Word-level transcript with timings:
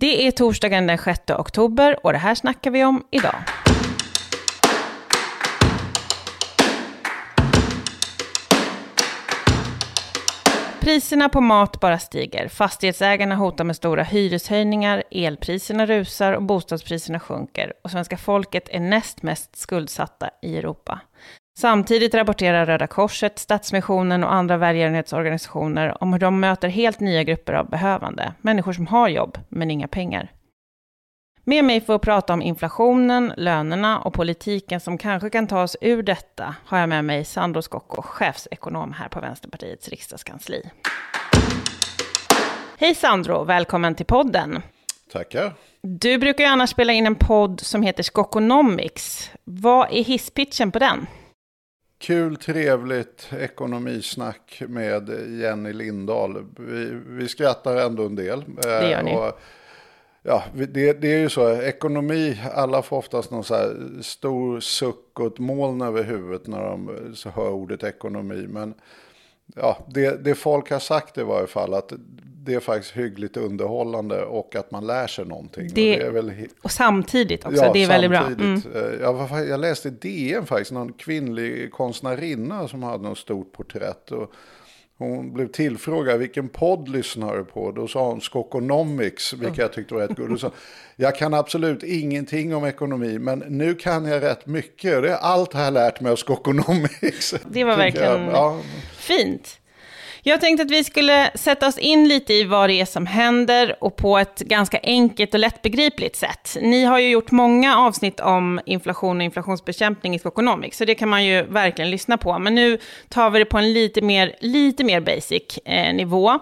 Det 0.00 0.26
är 0.26 0.30
torsdagen 0.30 0.86
den 0.86 0.98
6 0.98 1.20
oktober 1.30 2.06
och 2.06 2.12
det 2.12 2.18
här 2.18 2.34
snackar 2.34 2.70
vi 2.70 2.84
om 2.84 3.04
idag. 3.10 3.34
Priserna 10.80 11.28
på 11.28 11.40
mat 11.40 11.80
bara 11.80 11.98
stiger. 11.98 12.48
Fastighetsägarna 12.48 13.34
hotar 13.34 13.64
med 13.64 13.76
stora 13.76 14.02
hyreshöjningar, 14.02 15.02
elpriserna 15.10 15.86
rusar 15.86 16.32
och 16.32 16.42
bostadspriserna 16.42 17.20
sjunker. 17.20 17.72
Och 17.84 17.90
svenska 17.90 18.16
folket 18.16 18.68
är 18.68 18.80
näst 18.80 19.22
mest 19.22 19.56
skuldsatta 19.56 20.30
i 20.42 20.56
Europa. 20.56 21.00
Samtidigt 21.60 22.14
rapporterar 22.14 22.66
Röda 22.66 22.86
Korset, 22.86 23.38
Stadsmissionen 23.38 24.24
och 24.24 24.32
andra 24.32 24.56
välgörenhetsorganisationer 24.56 26.02
om 26.02 26.12
hur 26.12 26.20
de 26.20 26.40
möter 26.40 26.68
helt 26.68 27.00
nya 27.00 27.22
grupper 27.22 27.52
av 27.52 27.70
behövande. 27.70 28.32
Människor 28.40 28.72
som 28.72 28.86
har 28.86 29.08
jobb, 29.08 29.38
men 29.48 29.70
inga 29.70 29.88
pengar. 29.88 30.32
Med 31.44 31.64
mig 31.64 31.80
för 31.80 31.94
att 31.94 32.02
prata 32.02 32.32
om 32.32 32.42
inflationen, 32.42 33.32
lönerna 33.36 33.98
och 33.98 34.14
politiken 34.14 34.80
som 34.80 34.98
kanske 34.98 35.30
kan 35.30 35.46
ta 35.46 35.62
oss 35.62 35.76
ur 35.80 36.02
detta 36.02 36.54
har 36.64 36.78
jag 36.78 36.88
med 36.88 37.04
mig 37.04 37.24
Sandro 37.24 37.62
Scocco, 37.62 38.02
chefsekonom 38.02 38.92
här 38.92 39.08
på 39.08 39.20
Vänsterpartiets 39.20 39.88
riksdagskansli. 39.88 40.70
Hej 42.78 42.94
Sandro, 42.94 43.44
välkommen 43.44 43.94
till 43.94 44.06
podden. 44.06 44.62
Tackar. 45.12 45.54
Du 45.82 46.18
brukar 46.18 46.44
ju 46.44 46.50
annars 46.50 46.70
spela 46.70 46.92
in 46.92 47.06
en 47.06 47.14
podd 47.14 47.60
som 47.60 47.82
heter 47.82 48.02
Skockonomics. 48.02 49.30
Vad 49.44 49.88
är 49.90 50.04
hisspitchen 50.04 50.72
på 50.72 50.78
den? 50.78 51.06
Kul, 51.98 52.36
trevligt 52.36 53.28
ekonomisnack 53.38 54.62
med 54.68 55.08
Jenny 55.40 55.72
Lindahl. 55.72 56.46
Vi, 56.58 57.00
vi 57.06 57.28
skrattar 57.28 57.76
ändå 57.76 58.06
en 58.06 58.14
del. 58.14 58.44
Det 58.62 58.90
gör 58.90 59.02
ni. 59.02 59.16
Och, 59.16 59.40
ja, 60.22 60.42
det, 60.54 60.92
det, 60.92 61.12
är 61.12 61.18
ju 61.18 61.28
så, 61.28 61.62
ekonomi, 61.62 62.40
alla 62.54 62.82
får 62.82 62.96
oftast 62.96 63.30
någon 63.30 63.44
så 63.44 63.54
här 63.54 63.76
stor 64.02 64.60
suck 64.60 65.20
och 65.20 65.26
ett 65.26 65.38
moln 65.38 65.82
över 65.82 66.02
huvudet 66.02 66.46
när 66.46 66.62
de 66.62 66.90
hör 67.34 67.50
ordet 67.50 67.84
ekonomi. 67.84 68.46
Men 68.48 68.74
ja, 69.56 69.78
det, 69.88 70.24
det 70.24 70.34
folk 70.34 70.70
har 70.70 70.78
sagt 70.78 71.18
i 71.18 71.22
varje 71.22 71.46
fall 71.46 71.74
att 71.74 71.92
det 72.48 72.54
är 72.54 72.60
faktiskt 72.60 72.96
hyggligt 72.96 73.36
underhållande 73.36 74.24
och 74.24 74.56
att 74.56 74.70
man 74.70 74.86
lär 74.86 75.06
sig 75.06 75.24
någonting. 75.24 75.68
Det, 75.74 75.94
och, 75.94 76.00
det 76.00 76.06
är 76.06 76.10
väl... 76.10 76.48
och 76.62 76.70
samtidigt 76.70 77.46
också, 77.46 77.64
ja, 77.64 77.72
det 77.72 77.82
är 77.82 77.88
väldigt 77.88 78.10
bra. 78.10 78.26
Mm. 78.26 78.62
Eh, 78.74 79.00
jag, 79.00 79.48
jag 79.48 79.60
läste 79.60 79.90
DN 79.90 80.46
faktiskt, 80.46 80.72
någon 80.72 80.92
kvinnlig 80.92 81.72
konstnärinna 81.72 82.68
som 82.68 82.82
hade 82.82 83.02
något 83.02 83.18
stort 83.18 83.52
porträtt. 83.52 84.12
Och 84.12 84.32
hon 84.98 85.32
blev 85.32 85.46
tillfrågad 85.46 86.18
vilken 86.18 86.48
podd 86.48 86.88
lyssnar 86.88 87.36
du 87.36 87.44
på? 87.44 87.72
Då 87.72 87.88
sa 87.88 88.10
hon 88.10 88.20
Skokonomics, 88.20 89.32
vilket 89.32 89.58
jag 89.58 89.72
tyckte 89.72 89.94
var 89.94 90.00
rätt 90.00 90.16
kul. 90.16 90.38
Jag 90.96 91.16
kan 91.16 91.34
absolut 91.34 91.82
ingenting 91.82 92.54
om 92.54 92.64
ekonomi, 92.64 93.18
men 93.18 93.38
nu 93.38 93.74
kan 93.74 94.04
jag 94.04 94.22
rätt 94.22 94.46
mycket. 94.46 95.02
Det 95.02 95.10
är 95.10 95.16
allt 95.16 95.52
har 95.52 95.62
jag 95.64 95.72
lärt 95.72 96.00
mig 96.00 96.12
av 96.12 96.16
Skokonomics. 96.16 97.34
Det 97.50 97.64
var 97.64 97.76
verkligen 97.76 98.24
ja. 98.24 98.60
Fint. 99.08 99.60
Jag 100.22 100.40
tänkte 100.40 100.62
att 100.62 100.70
vi 100.70 100.84
skulle 100.84 101.30
sätta 101.34 101.66
oss 101.66 101.78
in 101.78 102.08
lite 102.08 102.32
i 102.34 102.44
vad 102.44 102.70
det 102.70 102.80
är 102.80 102.84
som 102.84 103.06
händer 103.06 103.76
och 103.80 103.96
på 103.96 104.18
ett 104.18 104.38
ganska 104.38 104.80
enkelt 104.82 105.34
och 105.34 105.40
lättbegripligt 105.40 106.16
sätt. 106.16 106.56
Ni 106.60 106.84
har 106.84 106.98
ju 106.98 107.08
gjort 107.08 107.30
många 107.30 107.78
avsnitt 107.78 108.20
om 108.20 108.60
inflation 108.66 109.16
och 109.16 109.22
inflationsbekämpning 109.22 110.14
i 110.14 110.18
Skokonomics, 110.18 110.78
så 110.78 110.84
det 110.84 110.94
kan 110.94 111.08
man 111.08 111.24
ju 111.24 111.42
verkligen 111.42 111.90
lyssna 111.90 112.18
på. 112.18 112.38
Men 112.38 112.54
nu 112.54 112.78
tar 113.08 113.30
vi 113.30 113.38
det 113.38 113.44
på 113.44 113.58
en 113.58 113.72
lite 113.72 114.02
mer, 114.02 114.36
lite 114.40 114.84
mer 114.84 115.00
basic 115.00 115.58
eh, 115.64 115.94
nivå. 115.94 116.38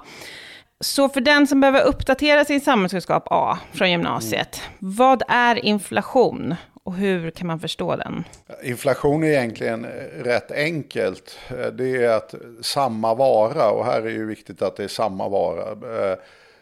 Så 0.80 1.08
för 1.08 1.20
den 1.20 1.47
som 1.47 1.61
behöver 1.61 1.83
uppdatera 1.83 2.45
sin 2.45 2.61
samhällskunskap 2.61 3.27
A 3.30 3.58
från 3.73 3.91
gymnasiet, 3.91 4.62
vad 4.78 5.23
är 5.28 5.64
inflation 5.64 6.55
och 6.87 6.95
hur 6.95 7.31
kan 7.31 7.47
man 7.47 7.61
förstå 7.61 7.97
den? 7.97 8.25
Inflation 8.62 9.25
är 9.25 9.29
egentligen 9.29 9.84
eh, 9.84 10.25
rätt 10.25 10.51
enkelt. 10.53 11.39
Eh, 11.51 11.67
det 11.67 12.05
är 12.05 12.11
att 12.11 12.35
samma 12.61 13.14
vara, 13.14 13.70
och 13.70 13.85
här 13.85 14.02
är 14.02 14.11
ju 14.11 14.27
viktigt 14.27 14.63
att 14.63 14.77
det 14.77 14.85
är 14.85 14.89
samma 14.89 15.29
vara, 15.29 15.70
eh, 15.70 16.19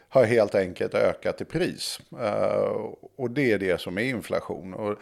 har 0.09 0.25
helt 0.25 0.55
enkelt 0.55 0.95
ökat 0.95 1.41
i 1.41 1.45
pris. 1.45 2.01
Och 3.17 3.31
det 3.31 3.53
är 3.53 3.59
det 3.59 3.81
som 3.81 3.99
är 3.99 4.03
inflation. 4.03 4.75
Och 4.75 4.99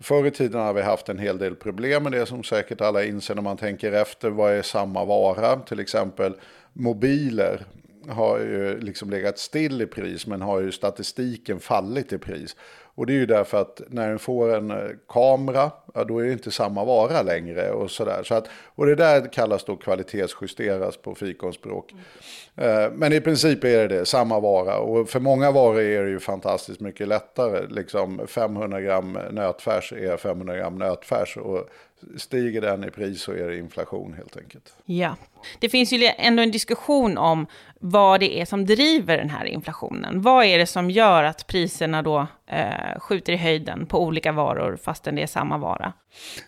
förr 0.00 0.26
i 0.26 0.30
tiden 0.30 0.60
har 0.60 0.72
vi 0.72 0.82
haft 0.82 1.08
en 1.08 1.18
hel 1.18 1.38
del 1.38 1.54
problem 1.54 2.02
med 2.02 2.12
det 2.12 2.26
som 2.26 2.44
säkert 2.44 2.80
alla 2.80 3.04
inser 3.04 3.34
när 3.34 3.42
man 3.42 3.56
tänker 3.56 3.92
efter. 3.92 4.30
Vad 4.30 4.52
är 4.52 4.62
samma 4.62 5.04
vara? 5.04 5.56
Till 5.56 5.80
exempel 5.80 6.34
mobiler 6.72 7.64
har 8.08 8.38
ju 8.38 8.80
liksom 8.80 9.10
legat 9.10 9.38
still 9.38 9.82
i 9.82 9.86
pris 9.86 10.26
men 10.26 10.42
har 10.42 10.60
ju 10.60 10.72
statistiken 10.72 11.60
fallit 11.60 12.12
i 12.12 12.18
pris. 12.18 12.56
Och 12.96 13.06
det 13.06 13.12
är 13.12 13.18
ju 13.18 13.26
därför 13.26 13.60
att 13.60 13.80
när 13.88 14.08
den 14.08 14.18
får 14.18 14.54
en 14.54 14.70
eh, 14.70 14.76
kamera, 15.08 15.70
ja, 15.94 16.04
då 16.04 16.18
är 16.18 16.24
det 16.24 16.32
inte 16.32 16.50
samma 16.50 16.84
vara 16.84 17.22
längre 17.22 17.70
och 17.70 17.90
sådär. 17.90 18.22
Så 18.22 18.34
att, 18.34 18.48
och 18.64 18.86
det 18.86 18.94
där 18.94 19.32
kallas 19.32 19.64
då 19.64 19.76
kvalitetsjusteras 19.76 20.96
på 20.96 21.14
fikonspråk. 21.14 21.92
Mm. 21.92 22.84
Eh, 22.84 22.90
men 22.92 23.12
i 23.12 23.20
princip 23.20 23.64
är 23.64 23.88
det 23.88 23.98
det, 23.98 24.06
samma 24.06 24.40
vara. 24.40 24.78
Och 24.78 25.08
för 25.08 25.20
många 25.20 25.50
varor 25.50 25.80
är 25.80 26.04
det 26.04 26.10
ju 26.10 26.20
fantastiskt 26.20 26.80
mycket 26.80 27.08
lättare. 27.08 27.66
Liksom 27.68 28.26
500 28.26 28.80
gram 28.80 29.18
nötfärs 29.30 29.92
är 29.92 30.16
500 30.16 30.56
gram 30.56 30.78
nötfärs. 30.78 31.36
Och 31.36 31.68
stiger 32.16 32.60
den 32.60 32.84
i 32.84 32.90
pris 32.90 33.22
så 33.22 33.32
är 33.32 33.48
det 33.48 33.58
inflation 33.58 34.14
helt 34.14 34.36
enkelt. 34.36 34.74
Ja, 34.84 35.16
det 35.58 35.68
finns 35.68 35.92
ju 35.92 36.10
ändå 36.18 36.42
en 36.42 36.50
diskussion 36.50 37.18
om 37.18 37.46
vad 37.80 38.20
det 38.20 38.40
är 38.40 38.44
som 38.44 38.66
driver 38.66 39.16
den 39.16 39.30
här 39.30 39.44
inflationen. 39.44 40.22
Vad 40.22 40.44
är 40.44 40.58
det 40.58 40.66
som 40.66 40.90
gör 40.90 41.24
att 41.24 41.46
priserna 41.46 42.02
då 42.02 42.26
eh, 42.46 42.98
skjuter 43.00 43.32
i 43.32 43.36
höjden 43.36 43.86
på 43.86 44.02
olika 44.02 44.32
varor 44.32 44.76
fastän 44.76 45.14
det 45.14 45.22
är 45.22 45.26
samma 45.26 45.58
vara? 45.58 45.92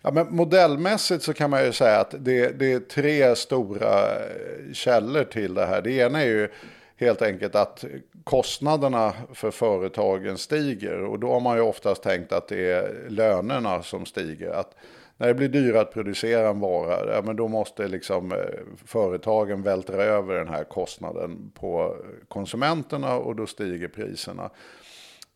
Ja, 0.03 0.11
men 0.11 0.37
modellmässigt 0.37 1.23
så 1.23 1.35
kan 1.35 1.51
man 1.51 1.65
ju 1.65 1.73
säga 1.73 2.01
att 2.01 2.15
det, 2.19 2.59
det 2.59 2.73
är 2.73 2.81
tre 2.81 3.37
stora 3.37 4.15
eh, 4.15 4.73
källor 4.73 5.25
till 5.25 5.55
det 5.55 5.67
här. 5.67 5.83
Det 5.83 5.93
ena 5.93 6.23
är 6.23 6.27
ju 6.27 6.49
helt 6.97 7.23
enkelt 7.23 7.55
att 7.55 7.85
kostnaderna 8.25 9.13
för 9.35 9.51
företagen 9.51 10.39
stiger. 10.39 11.05
Och 11.05 11.19
då 11.19 11.33
har 11.33 11.41
man 11.41 11.57
ju 11.57 11.63
oftast 11.63 12.03
tänkt 12.03 12.33
att 12.33 12.49
det 12.49 12.73
är 12.73 13.09
lönerna 13.09 13.83
som 13.83 14.07
stiger. 14.07 14.51
Att 14.51 14.75
när 15.21 15.29
det 15.29 15.35
blir 15.35 15.49
dyrare 15.49 15.81
att 15.81 15.93
producera 15.93 16.49
en 16.49 16.61
vara, 16.61 17.15
ja, 17.15 17.23
men 17.23 17.37
då 17.37 17.49
måste 17.49 17.89
liksom 17.89 18.33
eh, 18.33 18.39
företagen 18.87 19.63
vältra 19.63 20.03
över 20.03 20.35
den 20.35 20.49
här 20.49 20.65
kostnaden 20.65 21.51
på 21.55 21.97
konsumenterna 22.29 23.17
och 23.17 23.37
då 23.37 23.47
stiger 23.47 23.89
priserna. 23.89 24.51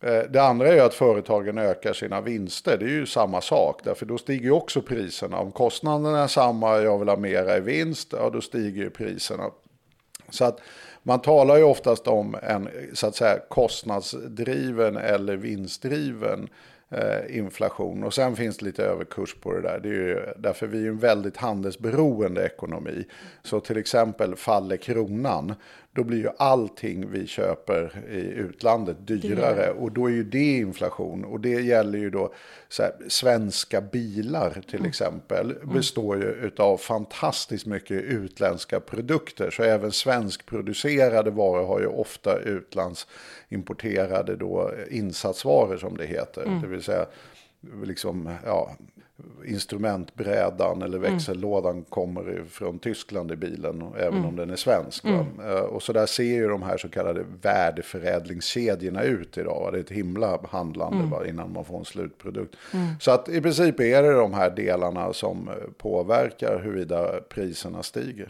Eh, 0.01 0.21
det 0.29 0.41
andra 0.41 0.67
är 0.67 0.81
att 0.81 0.93
företagen 0.93 1.57
ökar 1.57 1.93
sina 1.93 2.21
vinster. 2.21 2.77
Det 2.77 2.85
är 2.85 2.89
ju 2.89 3.05
samma 3.05 3.41
sak. 3.41 3.81
Därför 3.83 4.05
då 4.05 4.17
stiger 4.17 4.43
ju 4.43 4.51
också 4.51 4.81
priserna. 4.81 5.37
Om 5.37 5.51
kostnaderna 5.51 6.23
är 6.23 6.27
samma, 6.27 6.77
jag 6.77 6.99
vill 6.99 7.09
ha 7.09 7.17
mera 7.17 7.57
i 7.57 7.59
vinst, 7.59 8.13
ja 8.17 8.29
då 8.29 8.41
stiger 8.41 8.83
ju 8.83 8.89
priserna. 8.89 9.51
Så 10.29 10.45
att 10.45 10.59
man 11.03 11.21
talar 11.21 11.57
ju 11.57 11.63
oftast 11.63 12.07
om 12.07 12.35
en 12.43 12.69
så 12.93 13.07
att 13.07 13.15
säga, 13.15 13.39
kostnadsdriven 13.49 14.97
eller 14.97 15.35
vinstdriven 15.35 16.49
Eh, 16.97 17.37
inflation. 17.37 18.03
Och 18.03 18.13
sen 18.13 18.35
finns 18.35 18.57
det 18.57 18.65
lite 18.65 18.83
överkurs 18.83 19.35
på 19.35 19.53
det 19.53 19.61
där. 19.61 19.79
Det 19.83 19.89
är 19.89 19.93
ju 19.93 20.19
därför 20.37 20.67
vi 20.67 20.85
är 20.85 20.89
en 20.89 20.97
väldigt 20.97 21.37
handelsberoende 21.37 22.45
ekonomi. 22.45 23.05
Så 23.43 23.59
till 23.59 23.77
exempel 23.77 24.35
faller 24.35 24.77
kronan, 24.77 25.55
då 25.95 26.03
blir 26.03 26.17
ju 26.17 26.29
allting 26.37 27.11
vi 27.11 27.27
köper 27.27 28.03
i 28.09 28.19
utlandet 28.19 29.07
dyrare. 29.07 29.71
Och 29.71 29.91
då 29.91 30.05
är 30.05 30.11
ju 30.11 30.23
det 30.23 30.57
inflation. 30.57 31.25
Och 31.25 31.39
det 31.39 31.61
gäller 31.61 31.99
ju 31.99 32.09
då 32.09 32.33
här, 32.79 32.91
svenska 33.07 33.81
bilar 33.81 34.61
till 34.69 34.79
mm. 34.79 34.89
exempel. 34.89 35.51
Mm. 35.51 35.73
Består 35.73 36.17
ju 36.17 36.51
av 36.57 36.77
fantastiskt 36.77 37.65
mycket 37.65 38.03
utländska 38.03 38.79
produkter. 38.79 39.51
Så 39.51 39.63
även 39.63 39.91
svenskproducerade 39.91 41.31
varor 41.31 41.67
har 41.67 41.79
ju 41.79 41.87
ofta 41.87 42.39
utlandsimporterade 42.39 44.35
då 44.35 44.71
insatsvaror 44.89 45.77
som 45.77 45.97
det 45.97 46.05
heter. 46.05 46.43
Mm. 46.43 46.61
Det 46.61 46.67
vill 46.67 46.83
säga 46.83 47.05
liksom, 47.83 48.35
ja, 48.45 48.75
instrumentbrädan 49.45 50.81
eller 50.81 50.97
mm. 50.97 51.11
växellådan 51.11 51.71
mm. 51.71 51.83
kommer 51.83 52.43
från 52.49 52.79
Tyskland 52.79 53.31
i 53.31 53.35
bilen, 53.35 53.83
även 53.97 54.13
mm. 54.13 54.25
om 54.25 54.35
den 54.35 54.49
är 54.49 54.55
svensk. 54.55 55.05
Mm. 55.05 55.25
Eh, 55.45 55.55
och 55.55 55.83
så 55.83 55.93
där 55.93 56.05
ser 56.05 56.23
ju 56.23 56.47
de 56.47 56.63
här 56.63 56.77
så 56.77 56.89
kallade 56.89 57.25
värdeförädlingskedjorna 57.41 59.03
ut 59.03 59.37
idag. 59.37 59.69
Det 59.71 59.77
är 59.77 59.81
ett 59.81 59.89
himla 59.89 60.39
handlande 60.49 61.17
mm. 61.17 61.29
innan 61.29 61.53
man 61.53 61.65
får 61.65 61.77
en 61.77 61.85
slutprodukt. 61.85 62.55
Mm. 62.73 62.87
Så 62.99 63.11
att 63.11 63.29
i 63.29 63.41
princip 63.41 63.79
är 63.79 64.03
det 64.03 64.13
de 64.13 64.33
här 64.33 64.49
delarna 64.49 65.13
som 65.13 65.47
eh, 65.47 65.53
påverkar 65.77 66.59
huruvida 66.63 67.19
priserna 67.29 67.83
stiger. 67.83 68.29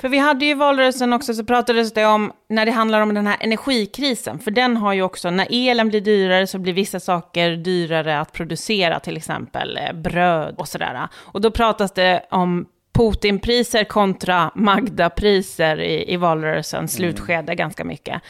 För 0.00 0.08
vi 0.08 0.18
hade 0.18 0.44
ju 0.44 0.54
valrörelsen 0.54 1.12
också 1.12 1.34
så 1.34 1.44
pratades 1.44 1.92
det 1.92 2.06
om 2.06 2.32
när 2.48 2.66
det 2.66 2.72
handlar 2.72 3.00
om 3.00 3.14
den 3.14 3.26
här 3.26 3.36
energikrisen, 3.40 4.38
för 4.38 4.50
den 4.50 4.76
har 4.76 4.92
ju 4.92 5.02
också, 5.02 5.30
när 5.30 5.46
elen 5.50 5.88
blir 5.88 6.00
dyrare 6.00 6.46
så 6.46 6.58
blir 6.58 6.72
vissa 6.72 7.00
saker 7.00 7.56
dyrare 7.56 8.20
att 8.20 8.32
producera, 8.32 9.00
till 9.00 9.16
exempel 9.16 9.76
eh, 9.76 9.92
bröd 9.92 10.54
och 10.58 10.68
sådär. 10.68 11.08
Och 11.14 11.40
då 11.40 11.50
pratas 11.50 11.92
det 11.92 12.26
om 12.30 12.66
Putinpriser 12.92 13.84
kontra 13.84 14.50
Magda-priser 14.54 15.80
i, 15.80 16.12
i 16.12 16.16
valrörelsens 16.16 16.98
mm. 16.98 17.12
slutskede 17.12 17.54
ganska 17.54 17.84
mycket. 17.84 18.22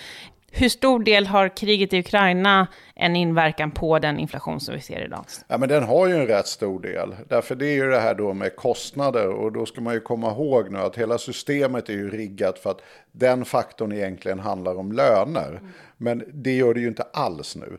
Hur 0.50 0.68
stor 0.68 1.00
del 1.00 1.26
har 1.26 1.48
kriget 1.48 1.92
i 1.92 1.98
Ukraina 1.98 2.66
en 2.94 3.16
inverkan 3.16 3.70
på 3.70 3.98
den 3.98 4.18
inflation 4.18 4.60
som 4.60 4.74
vi 4.74 4.80
ser 4.80 5.04
idag? 5.04 5.24
Ja, 5.48 5.58
men 5.58 5.68
den 5.68 5.82
har 5.82 6.08
ju 6.08 6.14
en 6.14 6.26
rätt 6.26 6.46
stor 6.46 6.80
del. 6.80 7.16
Därför 7.28 7.54
det 7.54 7.66
är 7.66 7.74
ju 7.74 7.90
det 7.90 8.00
här 8.00 8.14
då 8.14 8.32
med 8.32 8.56
kostnader. 8.56 9.28
Och 9.28 9.52
då 9.52 9.66
ska 9.66 9.80
man 9.80 9.94
ju 9.94 10.00
komma 10.00 10.30
ihåg 10.30 10.70
nu 10.70 10.78
att 10.78 10.96
hela 10.96 11.18
systemet 11.18 11.88
är 11.88 11.92
ju 11.92 12.10
riggat 12.10 12.58
för 12.58 12.70
att 12.70 12.82
den 13.12 13.44
faktorn 13.44 13.92
egentligen 13.92 14.38
handlar 14.38 14.78
om 14.78 14.92
löner. 14.92 15.48
Mm. 15.48 15.68
Men 15.96 16.24
det 16.32 16.52
gör 16.52 16.74
det 16.74 16.80
ju 16.80 16.88
inte 16.88 17.04
alls 17.12 17.56
nu. 17.56 17.78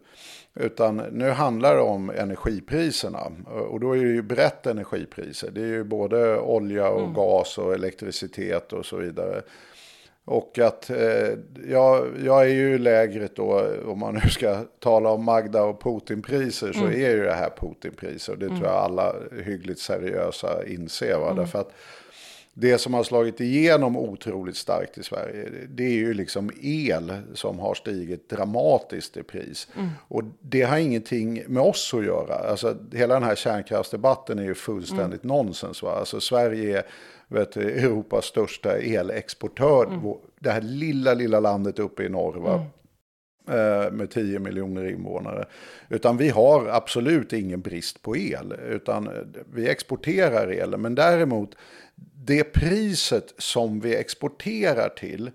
Utan 0.55 0.97
nu 0.97 1.29
handlar 1.29 1.75
det 1.75 1.81
om 1.81 2.09
energipriserna. 2.09 3.31
Och 3.69 3.79
då 3.79 3.95
är 3.95 4.05
det 4.05 4.11
ju 4.11 4.21
brett 4.21 4.67
energipriser. 4.67 5.51
Det 5.51 5.61
är 5.61 5.65
ju 5.65 5.83
både 5.83 6.39
olja 6.39 6.89
och 6.89 7.01
mm. 7.01 7.13
gas 7.13 7.57
och 7.57 7.73
elektricitet 7.73 8.73
och 8.73 8.85
så 8.85 8.97
vidare. 8.97 9.41
Och 10.25 10.59
att 10.59 10.89
eh, 10.89 11.37
jag, 11.67 12.07
jag 12.25 12.41
är 12.41 12.53
ju 12.53 12.77
lägret 12.77 13.35
då, 13.35 13.65
om 13.85 13.99
man 13.99 14.13
nu 14.23 14.29
ska 14.29 14.63
tala 14.79 15.09
om 15.09 15.25
Magda 15.25 15.63
och 15.63 15.83
Putinpriser, 15.83 16.73
så 16.73 16.79
mm. 16.79 16.91
är 16.91 17.09
ju 17.09 17.23
det 17.23 17.33
här 17.33 17.49
Putinpriser. 17.49 18.33
Och 18.33 18.39
det 18.39 18.45
mm. 18.45 18.57
tror 18.57 18.69
jag 18.69 18.77
alla 18.77 19.13
hyggligt 19.43 19.79
seriösa 19.79 20.67
inser. 20.67 21.17
Va? 21.17 21.25
Mm. 21.25 21.37
Därför 21.37 21.59
att 21.59 21.73
det 22.53 22.77
som 22.77 22.93
har 22.93 23.03
slagit 23.03 23.39
igenom 23.39 23.97
otroligt 23.97 24.57
starkt 24.57 24.97
i 24.97 25.03
Sverige, 25.03 25.49
det 25.69 25.83
är 25.83 25.93
ju 25.93 26.13
liksom 26.13 26.51
el 26.61 27.13
som 27.33 27.59
har 27.59 27.73
stigit 27.73 28.29
dramatiskt 28.29 29.17
i 29.17 29.23
pris. 29.23 29.67
Mm. 29.75 29.89
Och 30.07 30.23
det 30.41 30.61
har 30.61 30.77
ingenting 30.77 31.43
med 31.47 31.63
oss 31.63 31.93
att 31.93 32.05
göra. 32.05 32.35
Alltså, 32.35 32.77
hela 32.93 33.13
den 33.13 33.23
här 33.23 33.35
kärnkraftsdebatten 33.35 34.39
är 34.39 34.43
ju 34.43 34.55
fullständigt 34.55 35.23
mm. 35.23 35.37
nonsens. 35.37 35.83
Va? 35.83 35.95
Alltså, 35.99 36.21
Sverige 36.21 36.77
är 36.77 36.83
vet, 37.31 37.57
Europas 37.57 38.25
största 38.25 38.77
elexportör. 38.77 39.85
Mm. 39.85 40.13
Det 40.39 40.51
här 40.51 40.61
lilla, 40.61 41.13
lilla 41.13 41.39
landet 41.39 41.79
uppe 41.79 42.03
i 42.03 42.09
norr. 42.09 42.35
Va? 42.35 42.53
Mm 42.53 42.65
eh, 43.47 43.91
med 43.91 44.09
10 44.11 44.39
miljoner 44.39 44.89
invånare. 44.89 45.45
Utan 45.89 46.17
vi 46.17 46.29
har 46.29 46.67
absolut 46.67 47.33
ingen 47.33 47.61
brist 47.61 48.01
på 48.01 48.17
el. 48.17 48.53
Utan 48.69 49.09
vi 49.53 49.69
exporterar 49.69 50.51
el. 50.51 50.77
Men 50.77 50.95
däremot 50.95 51.55
det 52.25 52.43
priset 52.43 53.33
som 53.37 53.79
vi 53.79 53.95
exporterar 53.95 54.89
till 54.89 55.31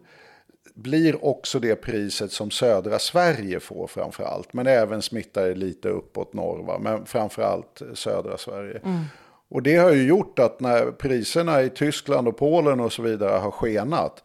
blir 0.75 1.25
också 1.25 1.59
det 1.59 1.77
priset 1.77 2.33
som 2.33 2.51
södra 2.51 2.99
Sverige 2.99 3.61
får 3.61 3.87
framför 3.87 4.25
allt. 4.25 4.53
Men 4.53 4.67
även 4.67 5.03
smittar 5.03 5.55
lite 5.55 5.89
uppåt 5.89 6.33
norr, 6.33 6.67
va? 6.67 6.79
men 6.79 7.07
framför 7.07 7.43
allt 7.43 7.83
södra 7.95 8.39
Sverige. 8.39 8.81
Mm. 8.85 9.01
Och 9.49 9.63
det 9.63 9.77
har 9.77 9.93
ju 9.93 10.07
gjort 10.07 10.39
att 10.39 10.61
när 10.61 10.91
priserna 10.91 11.63
i 11.63 11.71
Tyskland 11.71 12.29
och 12.29 12.37
Polen 12.37 12.81
och 12.81 12.93
så 12.93 13.03
vidare 13.03 13.39
har 13.39 13.51
skenat, 13.51 14.23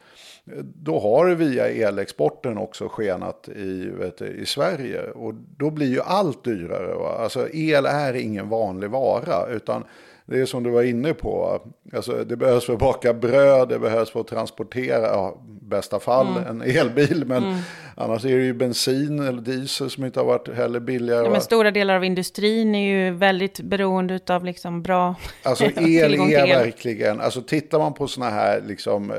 då 0.64 1.00
har 1.00 1.28
det 1.28 1.36
via 1.36 1.68
elexporten 1.68 2.58
också 2.58 2.88
skenat 2.88 3.50
i, 3.50 3.90
vet, 3.90 4.22
i 4.22 4.46
Sverige. 4.46 5.12
Och 5.12 5.34
då 5.34 5.70
blir 5.70 5.88
ju 5.88 6.02
allt 6.02 6.44
dyrare. 6.44 6.94
Va? 6.94 7.18
Alltså 7.20 7.50
el 7.54 7.86
är 7.86 8.14
ingen 8.14 8.50
vanlig 8.50 8.90
vara, 8.90 9.48
utan 9.48 9.84
det 10.32 10.42
är 10.42 10.46
som 10.46 10.64
du 10.64 10.70
var 10.70 10.84
inne 10.84 11.14
på. 11.14 11.62
Alltså, 11.94 12.24
det 12.24 12.36
behövs 12.36 12.66
för 12.66 12.74
att 12.74 12.80
baka 12.80 13.14
bröd, 13.14 13.70
det 13.70 13.80
behövs 13.80 14.12
för 14.12 14.20
att 14.20 14.28
transportera, 14.28 15.02
ja, 15.02 15.38
bästa 15.72 16.00
fall 16.00 16.28
mm. 16.28 16.48
en 16.48 16.62
elbil. 16.62 17.24
Men 17.28 17.44
mm. 17.44 17.58
annars 17.96 18.26
är 18.26 18.38
det 18.38 18.44
ju 18.44 18.54
bensin 18.54 19.20
eller 19.20 19.42
diesel 19.42 19.90
som 19.90 20.06
inte 20.06 20.20
har 20.20 20.26
varit 20.28 20.56
heller 20.56 20.80
billigare. 20.80 21.24
Ja, 21.24 21.32
men 21.32 21.42
stora 21.42 21.72
delar 21.72 21.96
av 21.96 22.04
industrin 22.04 22.76
är 22.76 22.94
ju 22.94 23.12
väldigt 23.12 23.62
beroende 23.62 24.20
av 24.28 24.46
liksom 24.46 24.82
bra 24.84 25.16
Alltså 25.44 25.66
el 25.66 26.14
är 26.34 26.48
verkligen, 26.48 27.22
alltså 27.22 27.42
tittar 27.42 27.80
man 27.80 27.94
på 27.94 28.08
sådana 28.08 28.32
här 28.32 28.62
liksom, 28.68 29.14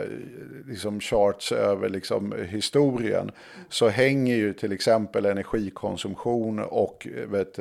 liksom 0.69 1.01
charts 1.01 1.53
över 1.53 1.89
liksom 1.89 2.35
historien 2.49 3.31
så 3.69 3.89
hänger 3.89 4.37
ju 4.37 4.53
till 4.53 4.73
exempel 4.73 5.27
energikonsumtion 5.27 6.59
och 6.59 7.07
vet, 7.27 7.59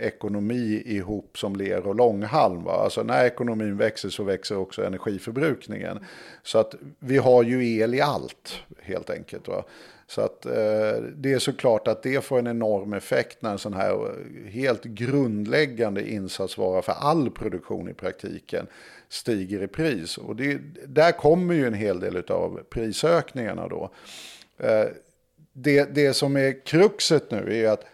ekonomi 0.00 0.82
ihop 0.86 1.38
som 1.38 1.56
ler 1.56 1.86
och 1.86 1.94
långhalm. 1.94 2.64
Va? 2.64 2.72
Alltså 2.72 2.93
Alltså, 2.98 3.12
när 3.12 3.24
ekonomin 3.24 3.76
växer 3.76 4.08
så 4.08 4.24
växer 4.24 4.56
också 4.56 4.84
energiförbrukningen. 4.84 5.98
Så 6.42 6.58
att 6.58 6.74
vi 6.98 7.16
har 7.16 7.42
ju 7.42 7.78
el 7.78 7.94
i 7.94 8.00
allt 8.00 8.62
helt 8.82 9.10
enkelt. 9.10 9.48
Va? 9.48 9.64
Så 10.06 10.20
att 10.20 10.46
eh, 10.46 11.02
det 11.16 11.32
är 11.32 11.38
såklart 11.38 11.88
att 11.88 12.02
det 12.02 12.24
får 12.24 12.38
en 12.38 12.46
enorm 12.46 12.92
effekt 12.92 13.42
när 13.42 13.50
en 13.50 13.58
sån 13.58 13.74
här 13.74 14.14
helt 14.48 14.84
grundläggande 14.84 16.10
insatsvara 16.10 16.82
för 16.82 16.92
all 16.92 17.30
produktion 17.30 17.88
i 17.88 17.94
praktiken 17.94 18.66
stiger 19.08 19.62
i 19.62 19.66
pris. 19.66 20.18
Och 20.18 20.36
det, 20.36 20.60
där 20.86 21.12
kommer 21.12 21.54
ju 21.54 21.66
en 21.66 21.74
hel 21.74 22.00
del 22.00 22.16
av 22.28 22.60
prisökningarna 22.70 23.68
då. 23.68 23.90
Eh, 24.58 24.86
det, 25.52 25.94
det 25.94 26.14
som 26.14 26.36
är 26.36 26.64
kruxet 26.64 27.30
nu 27.30 27.56
är 27.56 27.70
att 27.70 27.84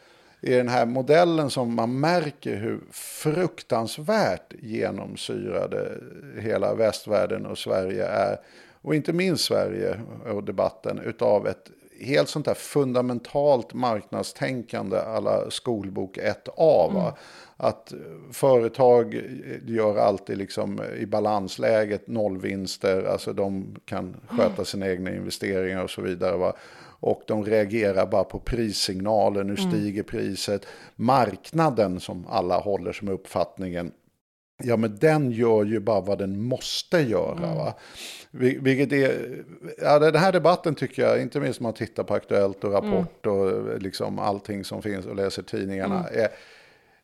i 0.41 0.51
den 0.51 0.69
här 0.69 0.87
modellen 0.87 1.51
som 1.51 1.75
man 1.75 2.01
märker 2.01 2.57
hur 2.57 2.81
fruktansvärt 2.93 4.55
genomsyrade 4.63 5.99
hela 6.39 6.75
västvärlden 6.75 7.47
och 7.47 7.59
Sverige 7.59 8.07
är. 8.07 8.37
Och 8.83 8.95
inte 8.95 9.13
minst 9.13 9.45
Sverige 9.45 10.01
och 10.35 10.45
debatten 10.45 10.99
utav 10.99 11.47
ett 11.47 11.71
helt 12.01 12.29
sånt 12.29 12.47
här 12.47 12.55
fundamentalt 12.55 13.75
marknadstänkande 13.75 14.97
alla 14.97 15.51
skolbok 15.51 16.19
1A. 16.19 16.91
Mm. 16.91 17.13
Att 17.57 17.93
företag 18.33 19.23
gör 19.67 19.97
alltid 19.97 20.39
liksom 20.39 20.81
i 20.99 21.07
balansläget 21.07 22.09
nollvinster, 22.09 23.05
alltså 23.05 23.33
de 23.33 23.77
kan 23.85 24.17
sköta 24.29 24.53
mm. 24.53 24.65
sina 24.65 24.89
egna 24.89 25.11
investeringar 25.11 25.85
och 25.85 25.91
så 25.91 26.03
vidare. 26.03 26.37
Va? 26.37 26.53
Och 27.01 27.23
de 27.27 27.45
reagerar 27.45 28.07
bara 28.07 28.25
på 28.25 28.39
prissignaler, 28.39 29.45
nu 29.45 29.55
mm. 29.55 29.71
stiger 29.71 30.03
priset. 30.03 30.67
Marknaden 30.97 32.01
som 32.01 32.27
alla 32.27 32.59
håller 32.59 32.93
som 32.93 33.09
uppfattningen, 33.09 33.93
ja 34.63 34.77
men 34.77 34.97
den 34.97 35.31
gör 35.31 35.65
ju 35.65 35.81
bara 35.81 36.01
vad 36.01 36.19
den 36.19 36.43
måste 36.43 36.99
göra. 36.99 37.47
Mm. 37.47 37.57
Va? 37.57 37.75
Vilket 38.31 38.93
är, 38.93 39.37
ja, 39.79 39.99
den 39.99 40.15
här 40.15 40.33
debatten 40.33 40.75
tycker 40.75 41.03
jag, 41.03 41.23
inte 41.23 41.41
minst 41.41 41.61
om 41.61 41.65
man 41.65 41.73
tittar 41.73 42.05
på 42.05 42.15
Aktuellt 42.15 42.65
och 42.65 42.73
Rapport 42.73 43.27
mm. 43.27 43.39
och 43.39 43.83
liksom 43.83 44.19
allting 44.19 44.65
som 44.65 44.83
finns 44.83 45.07
och 45.07 45.17
läser 45.17 45.43
tidningarna, 45.43 46.09
mm. 46.09 46.25
är, 46.25 46.29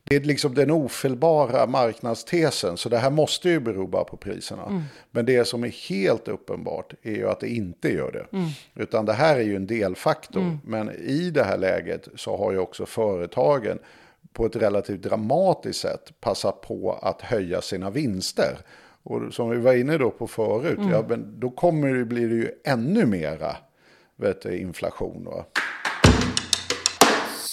det 0.08 0.16
är 0.16 0.20
liksom 0.20 0.54
den 0.54 0.70
ofelbara 0.70 1.66
marknadstesen, 1.66 2.76
så 2.76 2.88
det 2.88 2.98
här 2.98 3.10
måste 3.10 3.48
ju 3.48 3.60
bero 3.60 3.86
bara 3.86 4.04
på 4.04 4.16
priserna. 4.16 4.66
Mm. 4.66 4.82
Men 5.10 5.26
det 5.26 5.44
som 5.44 5.64
är 5.64 5.88
helt 5.88 6.28
uppenbart 6.28 6.94
är 7.02 7.12
ju 7.12 7.28
att 7.28 7.40
det 7.40 7.48
inte 7.48 7.88
gör 7.88 8.12
det. 8.12 8.36
Mm. 8.36 8.48
Utan 8.74 9.06
det 9.06 9.12
här 9.12 9.36
är 9.36 9.42
ju 9.42 9.56
en 9.56 9.66
delfaktor. 9.66 10.40
Mm. 10.40 10.58
Men 10.64 10.90
i 10.90 11.30
det 11.30 11.44
här 11.44 11.58
läget 11.58 12.08
så 12.14 12.36
har 12.36 12.52
ju 12.52 12.58
också 12.58 12.86
företagen 12.86 13.78
på 14.32 14.46
ett 14.46 14.56
relativt 14.56 15.02
dramatiskt 15.02 15.80
sätt 15.80 16.20
passat 16.20 16.60
på 16.60 16.98
att 17.02 17.22
höja 17.22 17.60
sina 17.60 17.90
vinster. 17.90 18.58
Och 19.02 19.34
som 19.34 19.50
vi 19.50 19.56
var 19.56 19.72
inne 19.72 19.98
då 19.98 20.10
på 20.10 20.26
förut, 20.26 20.78
ja, 20.78 20.98
mm. 20.98 21.06
men 21.08 21.40
då 21.40 21.50
kommer 21.50 21.94
det, 21.94 22.04
blir 22.04 22.28
det 22.28 22.34
ju 22.34 22.50
ännu 22.64 23.06
mera 23.06 23.56
vet 24.16 24.42
du, 24.42 24.58
inflation. 24.58 25.24
Va? 25.24 25.44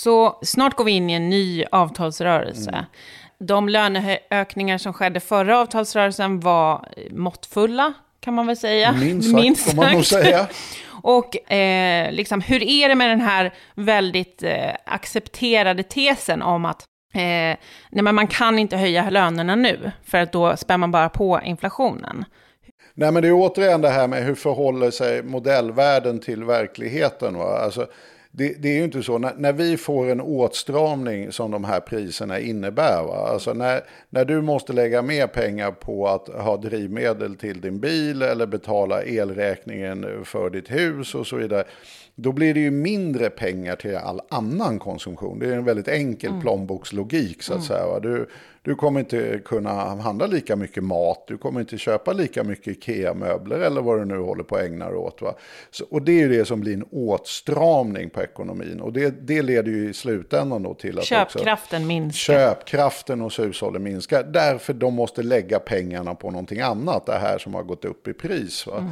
Så 0.04 0.40
snart 0.42 0.76
går 0.76 0.84
vi 0.84 0.92
in 0.92 1.10
i 1.10 1.14
en 1.14 1.30
ny 1.30 1.66
avtalsrörelse. 1.72 2.70
Mm. 2.70 2.86
De 3.40 3.70
löneökningar 3.70 4.78
som 4.78 4.94
skedde 4.94 5.20
förra 5.20 5.60
avtalsrörelsen 5.60 6.40
var 6.40 6.90
måttfulla, 7.12 7.94
kan 8.20 8.34
man 8.34 8.48
väl 8.48 8.58
säga. 8.58 8.92
Minst 8.92 9.32
sagt, 9.32 9.42
Minst 9.44 9.64
sagt. 9.64 9.76
får 9.76 9.84
man 9.84 9.94
nog 9.94 10.06
säga. 10.06 10.48
Och 11.04 11.52
eh, 11.52 12.12
liksom, 12.12 12.42
hur 12.42 12.64
är 12.64 12.90
det 12.90 12.96
med 12.96 13.10
den 13.10 13.22
här 13.22 13.54
väldigt 13.76 14.44
eh, 14.44 14.72
accepterade 14.86 15.84
tesen 15.84 16.42
om 16.42 16.66
att 16.66 16.82
eh, 17.14 17.22
nej, 17.22 17.58
men 17.90 18.16
man 18.16 18.28
kan 18.28 18.60
inte 18.60 18.78
höja 18.78 19.10
lönerna 19.10 19.56
nu, 19.56 19.92
för 20.06 20.18
att 20.18 20.32
då 20.32 20.58
spär 20.58 20.78
man 20.78 20.92
bara 20.92 21.10
på 21.10 21.42
inflationen. 21.46 22.26
Nej, 22.94 23.12
men 23.12 23.22
det 23.22 23.28
är 23.28 23.34
återigen 23.34 23.82
det 23.82 23.90
här 23.90 24.08
med 24.08 24.24
hur 24.24 24.36
förhåller 24.36 24.92
sig 24.92 25.24
modellvärlden 25.24 26.20
till 26.20 26.44
verkligheten. 26.44 27.38
Va? 27.38 27.58
Alltså, 27.58 27.88
det, 28.36 28.62
det, 28.62 28.70
är 28.70 28.78
ju 28.78 28.84
inte 28.84 29.04
så, 29.04 29.18
när, 29.18 29.34
när, 29.38 29.54
vi 29.54 29.78
får 29.78 30.10
en 30.10 30.22
åtstramning 30.22 31.32
som 31.32 31.52
de 31.52 31.64
här 31.64 31.80
priserna 31.80 32.40
innebär, 32.40 33.04
va? 33.04 33.28
Alltså 33.28 33.54
när, 33.54 33.82
när 34.10 34.26
du 34.26 34.42
måste 34.42 34.74
lägga 34.74 35.02
mer 35.02 35.28
pengar 35.28 35.72
på 35.72 36.08
att 36.08 36.28
ha 36.28 36.58
drivmedel 36.58 37.36
till 37.36 37.62
din 37.62 37.80
bil 37.80 38.22
eller 38.22 38.46
betala 38.46 39.04
elräkningen 39.04 40.26
för 40.26 40.50
ditt 40.50 40.72
hus 40.72 41.16
och 41.16 41.28
så 41.28 41.36
vidare, 41.36 41.64
då 42.16 42.32
blir 42.32 42.54
det 42.54 42.60
ju 42.60 42.72
mindre 42.72 43.30
pengar 43.30 43.76
till 43.76 43.96
all 43.96 44.22
annan 44.30 44.80
konsumtion. 44.80 45.40
Det 45.40 45.48
är 45.48 45.58
en 45.58 45.66
väldigt 45.66 45.88
enkel 45.88 46.30
mm. 46.30 46.42
plånbokslogik 46.42 47.44
så 47.44 47.54
att 47.54 47.58
mm. 47.58 47.68
säga. 47.68 48.00
Du, 48.00 48.30
du 48.62 48.76
kommer 48.76 49.00
inte 49.00 49.42
kunna 49.46 49.72
handla 49.96 50.26
lika 50.26 50.56
mycket 50.56 50.84
mat, 50.84 51.24
du 51.28 51.38
kommer 51.38 51.60
inte 51.60 51.78
köpa 51.78 52.14
lika 52.14 52.44
mycket 52.44 52.68
Ikea-möbler 52.68 53.60
eller 53.60 53.82
vad 53.82 54.00
du 54.00 54.06
nu 54.06 54.18
håller 54.18 54.44
på 54.44 54.56
att 54.56 54.62
ägna 54.62 54.88
dig 54.88 54.96
åt. 54.96 55.22
Va? 55.22 55.36
Så, 55.72 55.86
och 55.90 56.02
det 56.02 56.12
är 56.12 56.20
ju 56.20 56.30
det 56.30 56.46
som 56.46 56.62
blir 56.62 56.74
en 56.74 56.86
åtstramning 56.92 58.10
på 58.10 58.22
ekonomin. 58.22 58.82
Och 58.82 58.94
det, 58.94 59.28
det 59.28 59.42
leder 59.42 59.72
ju 59.72 59.90
i 59.90 59.94
slutändan 59.94 60.64
då 60.64 60.74
till 60.74 61.00
att 61.00 61.06
köpkraften 61.06 61.82
också, 61.82 61.88
minskar. 61.88 62.34
Köpkraften 62.34 63.22
hos 63.22 63.40
hushållen 63.40 63.84
minskar. 63.84 64.24
Därför 64.24 64.74
de 64.74 64.94
måste 64.94 65.24
lägga 65.24 65.60
pengarna 65.60 66.16
på 66.16 66.32
någonting 66.32 66.60
annat, 66.60 67.06
det 67.06 67.18
här 67.18 67.38
som 67.38 67.54
har 67.54 67.64
gått 67.64 67.86
upp 67.86 68.08
i 68.08 68.14
pris. 68.14 68.68
Va? 68.68 68.78
Mm. 68.78 68.92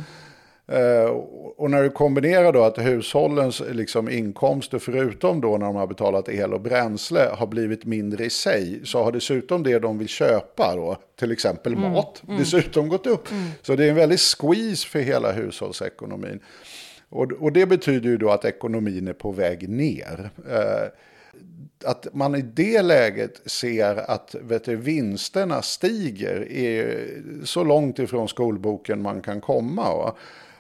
Eh, 0.72 1.10
och 1.58 1.72
när 1.72 1.84
du 1.84 1.90
kombinerar 1.90 2.54
då 2.54 2.64
att 2.64 2.78
hushållens 2.78 3.62
liksom, 3.72 4.10
inkomster, 4.10 4.80
förutom 4.80 5.42
då 5.42 5.58
när 5.58 5.66
de 5.66 5.76
har 5.76 5.88
betalat 5.88 6.30
el 6.30 6.54
och 6.54 6.62
bränsle, 6.62 7.30
har 7.34 7.48
blivit 7.48 7.86
mindre 7.86 8.26
i 8.26 8.30
sig, 8.30 8.82
så 8.84 9.04
har 9.04 9.12
dessutom 9.12 9.64
det 9.64 9.80
de 9.80 9.98
vill 9.98 10.08
köpa, 10.08 10.76
då, 10.76 10.98
till 11.20 11.32
exempel 11.32 11.74
mm. 11.74 11.92
mat, 11.92 12.24
mm. 12.28 12.40
dessutom 12.40 12.90
gått 12.90 13.08
upp. 13.08 13.32
Mm. 13.32 13.44
Så 13.62 13.76
det 13.76 13.86
är 13.86 13.90
en 13.90 13.96
väldig 13.96 14.20
squeeze 14.20 14.88
för 14.88 15.00
hela 15.00 15.32
hushållsekonomin. 15.32 16.40
Och, 17.10 17.32
och 17.32 17.52
det 17.52 17.66
betyder 17.66 18.10
ju 18.10 18.18
då 18.18 18.30
att 18.30 18.46
ekonomin 18.46 19.08
är 19.08 19.14
på 19.14 19.32
väg 19.32 19.70
ner. 19.70 20.30
Eh, 20.50 20.88
att 21.86 22.08
man 22.14 22.36
i 22.36 22.42
det 22.42 22.82
läget 22.82 23.42
ser 23.46 24.12
att 24.12 24.36
vet 24.42 24.66
du, 24.66 24.76
vinsterna 24.76 25.62
stiger 25.62 26.52
är 26.52 27.08
så 27.44 27.64
långt 27.64 28.00
ifrån 28.00 28.28
skolboken 28.28 29.02
man 29.02 29.22
kan 29.22 29.42
komma. 29.42 29.96
Va? 29.96 30.16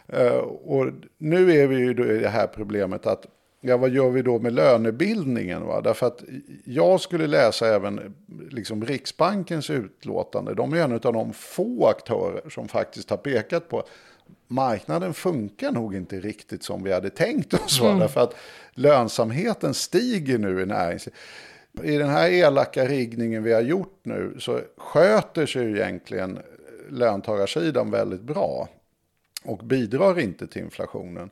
Eh, 0.08 0.38
och 0.38 0.88
nu 1.18 1.52
är 1.52 1.68
vi 1.68 1.76
ju 1.76 1.90
i 1.90 1.94
det 1.94 2.30
här 2.30 2.48
problemet 2.48 3.08
att 3.08 3.26
Ja, 3.64 3.78
vad 3.78 3.90
gör 3.90 4.10
vi 4.10 4.22
då 4.22 4.40
med 4.40 4.54
lönebildningen? 4.54 5.66
Va? 5.66 5.82
Därför 5.82 6.08
att 6.08 6.24
jag 6.66 7.02
skulle 7.02 7.28
läsa 7.28 7.76
även 7.76 8.16
liksom 8.50 8.86
Riksbankens 8.86 9.70
utlåtande. 9.70 10.54
De 10.54 10.74
är 10.74 10.78
en 10.78 10.92
av 10.92 11.00
de 11.00 11.34
få 11.34 11.88
aktörer 11.88 12.50
som 12.50 12.68
faktiskt 12.68 13.10
har 13.10 13.18
pekat 13.18 13.70
på 13.70 13.84
marknaden 14.48 15.14
funkar 15.14 15.72
nog 15.72 15.96
inte 15.96 16.20
riktigt 16.20 16.64
som 16.64 16.84
vi 16.84 16.94
hade 16.94 17.10
tänkt 17.10 17.54
oss. 17.54 17.82
Mm. 17.82 18.00
Därför 18.00 18.22
att 18.22 18.36
lönsamheten 18.74 19.74
stiger 19.74 20.38
nu 20.38 20.62
i 20.62 20.66
näringslivet. 20.66 21.20
I 21.84 21.98
den 21.98 22.10
här 22.10 22.30
elaka 22.30 22.86
riggningen 22.86 23.44
vi 23.44 23.54
har 23.54 23.62
gjort 23.62 24.00
nu 24.04 24.36
så 24.40 24.62
sköter 24.78 25.46
sig 25.46 25.64
ju 25.64 25.78
egentligen 25.78 26.40
löntagarsidan 26.90 27.92
väldigt 27.92 28.22
bra 28.22 28.70
och 29.44 29.58
bidrar 29.58 30.20
inte 30.20 30.48
till 30.48 30.62
inflationen. 30.62 31.30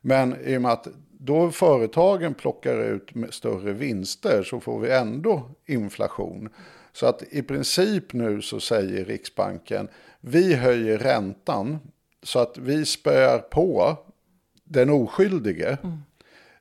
Men 0.00 0.36
i 0.44 0.56
och 0.56 0.62
med 0.62 0.72
att 0.72 0.88
då 1.18 1.50
företagen 1.50 2.34
plockar 2.34 2.82
ut 2.82 3.10
större 3.30 3.72
vinster 3.72 4.42
så 4.42 4.60
får 4.60 4.80
vi 4.80 4.90
ändå 4.90 5.50
inflation. 5.66 6.48
Så 6.92 7.06
att 7.06 7.22
i 7.30 7.42
princip 7.42 8.12
nu 8.12 8.42
så 8.42 8.60
säger 8.60 9.04
Riksbanken 9.04 9.88
vi 10.20 10.54
höjer 10.54 10.98
räntan 10.98 11.78
så 12.22 12.38
att 12.38 12.58
vi 12.58 12.84
spöar 12.84 13.38
på 13.38 13.96
den 14.64 14.90
oskyldige. 14.90 15.78
Mm. 15.82 15.98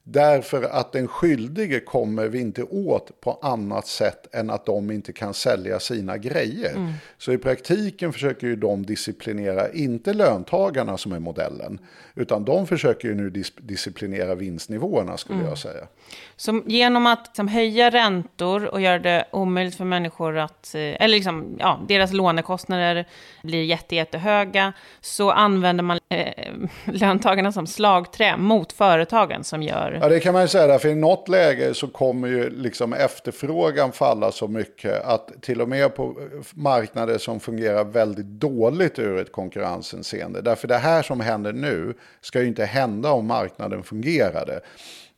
Därför 0.03 0.63
att 0.63 0.91
den 0.91 1.08
skyldige 1.08 1.79
kommer 1.79 2.27
vi 2.27 2.39
inte 2.39 2.63
åt 2.63 3.22
på 3.22 3.39
annat 3.41 3.88
sätt 3.88 4.36
än 4.36 4.50
att 4.50 4.65
de 4.65 4.91
inte 4.91 5.13
kan 5.13 5.34
sälja 5.34 5.79
sina 5.79 6.17
grejer. 6.17 6.75
Mm. 6.75 6.93
Så 7.17 7.31
i 7.31 7.38
praktiken 7.38 8.13
försöker 8.13 8.48
ju 8.48 8.55
de 8.55 8.86
disciplinera, 8.86 9.72
inte 9.72 10.13
löntagarna 10.13 10.98
som 10.98 11.12
är 11.12 11.20
modellen, 11.20 11.79
utan 12.15 12.46
de 12.46 12.67
försöker 12.67 13.08
ju 13.08 13.15
nu 13.15 13.29
dis 13.29 13.53
disciplinera 13.58 14.36
vinstnivåerna 14.36 15.17
skulle 15.17 15.39
mm. 15.39 15.50
jag 15.50 15.58
säga. 15.58 15.88
Så 16.36 16.62
genom 16.65 17.08
att 17.08 17.27
liksom, 17.27 17.48
höja 17.48 17.89
räntor 17.89 18.65
och 18.65 18.82
göra 18.82 19.00
det 19.00 19.25
omöjligt 19.32 19.75
för 19.75 19.86
människor 19.86 20.38
att, 20.38 20.75
eh, 20.75 20.82
eller 20.82 21.08
liksom, 21.08 21.56
ja, 21.60 21.80
deras 21.88 22.13
lånekostnader 22.13 23.06
blir 23.44 23.63
jätte, 23.63 23.96
jättehöga, 23.96 24.74
så 25.01 25.32
använder 25.32 25.84
man 25.84 26.00
eh, 26.10 26.53
löntagarna 26.86 27.51
som 27.51 27.68
slagträ 27.68 28.38
mot 28.38 28.74
företagen 28.74 29.44
som 29.44 29.63
gör... 29.63 29.98
Ja, 30.01 30.10
det 30.10 30.20
kan 30.20 30.34
man 30.34 30.41
ju 30.41 30.48
säga, 30.48 30.80
för 30.80 30.89
i 30.89 30.96
något 30.96 31.30
läge 31.30 31.74
så 31.74 31.88
kommer 31.88 32.27
ju 32.27 32.50
liksom 32.50 32.94
efterfrågan 32.94 33.91
falla 33.91 34.32
så 34.32 34.48
mycket 34.48 35.03
att 35.03 35.41
till 35.41 35.62
och 35.62 35.70
med 35.70 35.96
på 35.96 36.15
marknader 36.53 37.18
som 37.18 37.39
fungerar 37.39 37.84
väldigt 37.84 38.25
dåligt 38.25 39.00
ur 39.00 39.18
ett 39.18 39.32
konkurrenshänseende, 39.32 40.41
därför 40.41 40.68
det 40.68 40.77
här 40.77 41.01
som 41.01 41.20
händer 41.20 41.53
nu 41.53 41.94
ska 42.22 42.41
ju 42.41 42.48
inte 42.48 42.65
hända 42.65 43.12
om 43.12 43.27
marknaden 43.27 43.84
fungerade. 43.84 44.62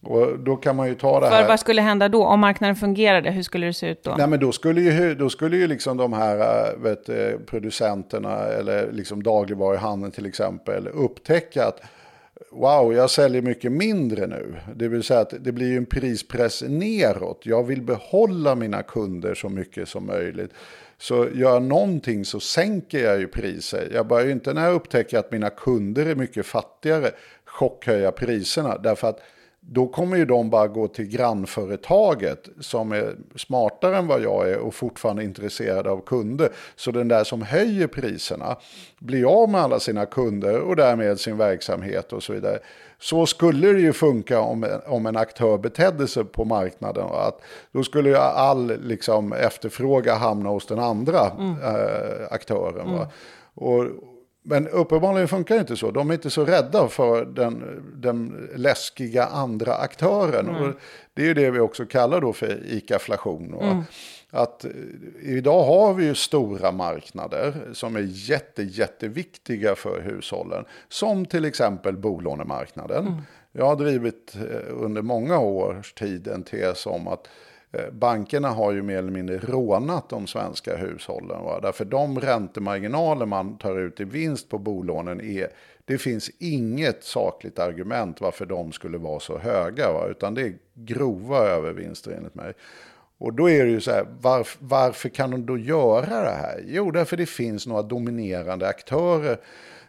Och 0.04 0.40
då 0.40 0.56
kan 0.56 0.76
man 0.76 0.88
ju 0.88 0.96
ta 0.96 1.20
det 1.20 1.28
För 1.30 1.36
här. 1.36 1.48
vad 1.48 1.60
skulle 1.60 1.82
hända 1.82 2.10
då? 2.10 2.26
Om 2.26 2.40
marknaden 2.40 2.76
fungerade, 2.76 3.32
hur 3.32 3.44
skulle 3.44 3.66
det 3.66 3.74
se 3.74 3.90
ut 3.90 4.04
då? 4.04 4.16
Nej, 4.18 4.28
men 4.28 4.40
då 4.40 4.52
skulle 4.52 4.82
ju, 4.82 5.16
då 5.16 5.30
skulle 5.30 5.58
ju 5.58 5.68
liksom 5.68 5.98
de 5.98 6.14
här 6.14 6.38
äh, 6.38 6.80
vet, 6.80 7.10
producenterna 7.46 8.38
eller 8.38 8.92
liksom 8.92 9.24
dagligvaruhandeln 9.24 10.12
till 10.12 10.26
exempel 10.26 10.88
upptäcka 10.88 11.66
att 11.66 11.80
wow, 12.52 12.94
jag 12.94 13.10
säljer 13.10 13.42
mycket 13.42 13.72
mindre 13.72 14.28
nu. 14.28 14.56
Det 14.76 14.88
vill 14.88 15.04
säga 15.04 15.20
att 15.20 15.34
det 15.40 15.52
blir 15.52 15.68
ju 15.68 15.78
en 15.78 15.86
prispress 15.86 16.64
neråt. 16.68 17.42
Jag 17.44 17.64
vill 17.64 17.82
behålla 17.82 18.56
mina 18.56 18.84
kunder 18.84 19.36
så 19.36 19.50
mycket 19.50 19.90
som 19.90 20.06
möjligt. 20.06 20.52
Så 20.98 21.28
gör 21.34 21.60
någonting 21.60 22.26
så 22.26 22.40
sänker 22.40 23.04
jag 23.04 23.20
ju 23.20 23.28
priser. 23.28 23.90
Jag 23.94 24.08
börjar 24.08 24.26
ju 24.26 24.32
inte 24.32 24.54
när 24.54 24.66
jag 24.66 24.74
upptäcker 24.74 25.18
att 25.18 25.32
mina 25.32 25.50
kunder 25.50 26.06
är 26.06 26.16
mycket 26.16 26.46
fattigare 26.46 27.12
chockhöja 27.46 28.12
priserna. 28.12 28.78
Därför 28.78 29.10
att 29.10 29.20
då 29.66 29.88
kommer 29.88 30.18
ju 30.18 30.26
de 30.26 30.50
bara 30.50 30.68
gå 30.68 30.88
till 30.88 31.06
grannföretaget 31.06 32.50
som 32.60 32.92
är 32.92 33.16
smartare 33.36 33.98
än 33.98 34.08
vad 34.08 34.22
jag 34.22 34.50
är 34.50 34.58
och 34.58 34.74
fortfarande 34.74 35.24
intresserade 35.24 35.92
av 35.92 36.02
kunder. 36.06 36.50
Så 36.76 36.92
den 36.92 37.08
där 37.08 37.24
som 37.24 37.42
höjer 37.42 37.88
priserna 37.88 38.56
blir 39.00 39.44
av 39.44 39.50
med 39.50 39.62
alla 39.62 39.80
sina 39.80 40.06
kunder 40.06 40.60
och 40.60 40.76
därmed 40.76 41.20
sin 41.20 41.38
verksamhet 41.38 42.14
och 42.14 42.24
så 42.24 42.34
vidare. 42.34 42.60
Så 43.00 43.26
skulle 43.26 43.74
det 43.74 43.80
ju 43.80 43.94
funka 43.94 44.40
om, 44.40 44.66
om 44.88 45.06
en 45.06 45.18
aktör 45.18 45.58
betedde 45.58 46.08
sig 46.08 46.26
på 46.26 46.46
marknaden. 46.46 47.08
Att 47.12 47.42
då 47.72 47.84
skulle 47.84 48.10
ju 48.10 48.16
all 48.16 48.82
liksom, 48.82 49.34
efterfråga 49.34 50.16
hamna 50.16 50.50
hos 50.50 50.66
den 50.66 50.80
andra 50.80 51.32
mm. 51.40 51.56
äh, 51.62 52.28
aktören. 52.32 52.88
Mm. 52.88 53.08
Och, 53.54 53.86
men 54.44 54.68
uppenbarligen 54.68 55.28
funkar 55.28 55.56
det 55.56 55.62
inte 55.62 55.78
så. 55.78 55.92
De 55.92 56.10
är 56.10 56.14
inte 56.14 56.30
så 56.30 56.46
rädda 56.46 56.88
för 56.88 57.26
den, 57.26 57.84
den 57.96 58.50
läskiga 58.56 59.26
andra 59.26 59.76
aktören. 59.76 60.50
Mm. 60.50 60.62
Och 60.64 60.76
det 61.14 61.22
är 61.22 61.26
ju 61.26 61.34
det 61.34 61.52
vi 61.52 61.60
också 61.60 61.86
kallar 61.86 62.22
då 62.22 62.34
för 62.34 62.60
ICA-flation. 62.66 63.54
Mm. 63.62 63.84
Att 64.30 64.66
eh, 64.66 64.72
idag 65.22 65.64
har 65.64 65.94
vi 65.94 66.06
ju 66.06 66.16
stora 66.16 66.72
marknader 66.72 67.54
som 67.74 67.96
är 67.96 68.08
jätte, 68.08 68.64
jätteviktiga 68.64 69.76
för 69.76 70.02
hushållen. 70.02 70.66
Som 70.90 71.26
till 71.26 71.46
exempel 71.46 71.98
bolånemarknaden. 71.98 73.08
Mm. 73.08 73.22
Jag 73.52 73.66
har 73.66 73.76
drivit 73.76 74.36
eh, 74.36 74.84
under 74.84 75.02
många 75.02 75.40
års 75.40 75.94
tid 75.94 76.28
en 76.28 76.44
tes 76.44 76.86
om 76.86 77.08
att 77.08 77.28
Eh, 77.74 77.92
bankerna 77.92 78.50
har 78.50 78.72
ju 78.72 78.82
mer 78.82 78.98
eller 78.98 79.12
mindre 79.12 79.38
rånat 79.38 80.10
de 80.10 80.28
svenska 80.28 80.78
hushållen. 80.78 81.44
Va? 81.44 81.60
Därför 81.62 81.86
de 81.86 82.20
räntemarginaler 82.20 83.26
man 83.26 83.58
tar 83.58 83.80
ut 83.80 84.00
i 84.00 84.04
vinst 84.04 84.50
på 84.50 84.58
bolånen 84.58 85.22
är, 85.22 85.48
det 85.86 85.98
finns 85.98 86.30
inget 86.40 87.04
sakligt 87.04 87.60
argument 87.60 88.22
varför 88.22 88.46
de 88.46 88.72
skulle 88.72 88.98
vara 88.98 89.20
så 89.20 89.38
höga. 89.38 89.92
Va? 89.92 90.08
Utan 90.08 90.34
det 90.34 90.42
är 90.42 90.54
grova 90.74 91.38
övervinster 91.38 92.12
enligt 92.12 92.36
mig. 92.36 92.54
Och 93.18 93.34
då 93.34 93.50
är 93.50 93.66
det 93.66 93.72
ju 93.72 93.82
så 93.82 93.92
här, 93.92 94.06
varf, 94.22 94.58
varför 94.60 95.10
kan 95.10 95.32
de 95.32 95.46
då 95.46 95.58
göra 95.58 96.24
det 96.24 96.38
här? 96.42 96.64
Jo, 96.68 96.92
därför 96.92 97.18
det 97.18 97.26
finns 97.26 97.68
några 97.68 97.82
dominerande 97.82 98.68
aktörer 98.68 99.38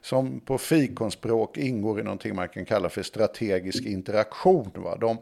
som 0.01 0.41
på 0.41 0.59
fikonspråk 0.59 1.57
ingår 1.57 2.01
i 2.01 2.03
någonting 2.03 2.35
man 2.35 2.49
kan 2.49 2.65
kalla 2.65 2.89
för 2.89 3.03
strategisk 3.03 3.85
interaktion. 3.85 4.71
Va? 4.75 4.97
De, 5.01 5.19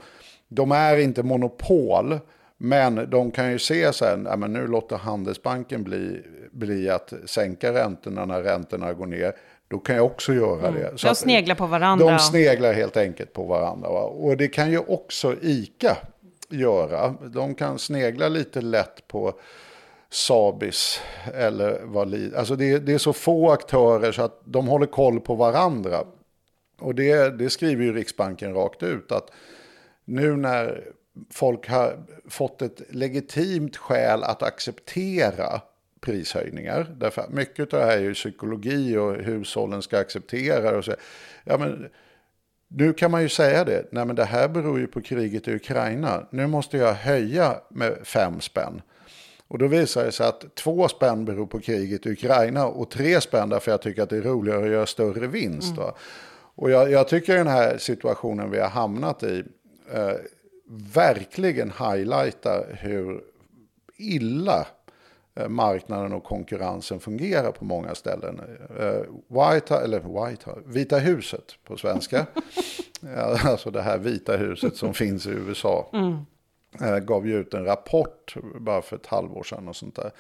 de 0.49 0.73
är 0.73 0.97
inte 0.97 1.23
monopol, 1.23 2.19
men 2.65 3.11
de 3.11 3.31
kan 3.31 3.51
ju 3.51 3.59
se 3.59 3.93
sen, 3.93 4.27
ja, 4.31 4.37
men 4.37 4.53
nu 4.53 4.67
låter 4.67 4.97
Handelsbanken 4.97 5.83
bli, 5.83 6.23
bli 6.51 6.91
att 6.91 7.13
sänka 7.27 7.73
räntorna 7.73 8.25
när 8.25 8.43
räntorna 8.43 8.93
går 8.93 9.07
ner. 9.07 9.33
Då 9.69 9.79
kan 9.79 9.97
jag 9.97 10.07
också 10.07 10.35
göra 10.35 10.69
mm. 10.69 10.75
det. 10.75 10.99
Så 10.99 11.07
de 11.07 11.15
sneglar 11.15 11.55
på 11.55 11.67
varandra. 11.67 12.11
De 12.11 12.19
sneglar 12.19 12.73
helt 12.73 12.97
enkelt 12.97 13.33
på 13.33 13.45
varandra. 13.45 13.89
Va? 13.89 14.01
Och 14.01 14.37
det 14.37 14.49
kan 14.49 14.71
ju 14.71 14.79
också 14.79 15.35
ICA 15.41 15.97
göra. 16.49 17.15
De 17.35 17.55
kan 17.55 17.79
snegla 17.79 18.29
lite 18.29 18.61
lätt 18.61 19.09
på 19.09 19.35
Sabis 20.11 21.01
eller 21.35 21.81
Valid. 21.85 22.35
Alltså 22.35 22.57
det, 22.57 22.79
det, 22.79 22.93
är 22.93 22.99
så 22.99 23.13
få 23.13 23.51
aktörer 23.51 24.13
så 24.13 24.23
att 24.23 24.41
de 24.45 24.67
håller 24.67 24.87
koll 24.87 25.21
på 25.21 25.35
varandra. 25.35 26.05
Och 26.81 26.95
det, 26.95 27.39
det 27.39 27.51
skriver 27.51 27.85
ju 27.85 27.93
Riksbanken 27.93 28.55
rakt 28.55 28.83
ut 28.83 29.13
att 29.13 29.31
nu 30.05 30.37
när 30.37 30.93
folk 31.31 31.69
har 31.69 31.97
fått 32.29 32.63
ett 32.63 32.83
legitimt 32.89 33.77
skäl 33.77 34.23
att 34.23 34.43
acceptera 34.43 35.61
prishöjningar. 36.01 36.95
Därför 36.99 37.25
mycket 37.31 37.75
av 37.75 37.81
det 37.81 37.87
här 37.87 37.97
är 37.97 38.03
ju 38.03 38.15
psykologi 38.15 38.97
och 38.97 39.15
hushållen 39.15 39.83
ska 39.83 39.99
acceptera. 39.99 40.79
Och 40.79 40.85
så. 40.85 40.95
Ja, 41.45 41.59
men, 41.59 41.89
nu 42.69 42.93
kan 42.93 43.11
man 43.11 43.23
ju 43.23 43.29
säga 43.29 43.65
det, 43.65 43.85
nej 43.91 44.05
men 44.05 44.17
det 44.17 44.25
här 44.25 44.49
beror 44.49 44.79
ju 44.79 44.87
på 44.87 45.01
kriget 45.01 45.49
i 45.49 45.55
Ukraina. 45.55 46.27
Nu 46.31 46.47
måste 46.47 46.77
jag 46.77 46.95
höja 46.95 47.57
med 47.69 47.99
fem 48.05 48.41
spänn. 48.41 48.83
Och 49.49 49.59
då 49.59 49.67
visar 49.67 50.05
det 50.05 50.13
sig 50.13 50.27
att 50.27 50.55
två 50.55 50.89
spänn 50.89 51.25
beror 51.25 51.47
på 51.47 51.61
kriget 51.61 52.07
i 52.07 52.11
Ukraina 52.11 52.67
och 52.67 52.91
tre 52.91 53.21
spänn 53.21 53.49
därför 53.49 53.71
jag 53.71 53.83
tycker 53.83 54.03
att 54.03 54.11
det 54.11 54.17
är 54.17 54.23
roligare 54.23 54.65
att 54.65 54.71
göra 54.71 54.87
större 54.87 55.27
vinst. 55.27 55.77
Mm. 55.77 55.91
Och 56.55 56.71
jag, 56.71 56.91
jag, 56.91 57.09
tycker 57.09 57.37
den 57.37 57.47
här 57.47 57.79
situationen 57.79 58.51
vi 58.51 58.61
har 58.61 58.69
hamnat 58.69 59.23
i 59.23 59.45
eh, 59.93 60.13
verkligen 60.73 61.71
highlightar 61.71 62.79
hur 62.81 63.25
illa 63.97 64.67
eh, 65.35 65.49
marknaden 65.49 66.13
och 66.13 66.25
konkurrensen 66.25 67.01
fungerar 67.01 67.53
på 67.53 67.65
många 67.65 67.95
ställen. 67.95 68.41
Eh, 68.79 69.03
White, 69.29 69.77
eller 69.77 70.29
White, 70.29 70.51
Vita 70.67 70.99
huset 70.99 71.45
på 71.65 71.77
svenska, 71.77 72.27
alltså 73.45 73.71
det 73.71 73.83
här 73.83 73.99
Vita 73.99 74.37
huset 74.37 74.77
som 74.77 74.95
finns 74.95 75.27
i 75.27 75.31
USA, 75.31 75.91
mm. 75.93 77.07
gav 77.07 77.27
ju 77.27 77.41
ut 77.41 77.55
en 77.55 77.65
rapport 77.65 78.37
bara 78.61 78.83
för 78.83 78.97
ett 78.97 79.07
halvår 79.07 79.43
sedan 79.43 79.69
och 79.69 79.77
sånt 79.77 79.97
där. 79.97 80.11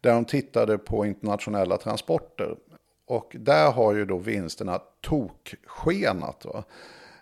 Där 0.00 0.12
de 0.12 0.24
tittade 0.24 0.78
på 0.78 1.06
internationella 1.06 1.76
transporter. 1.76 2.56
Och 3.06 3.36
där 3.38 3.72
har 3.72 3.94
ju 3.94 4.04
då 4.04 4.18
vinsterna 4.18 4.80
tokskenat. 5.00 6.44
Va? 6.44 6.64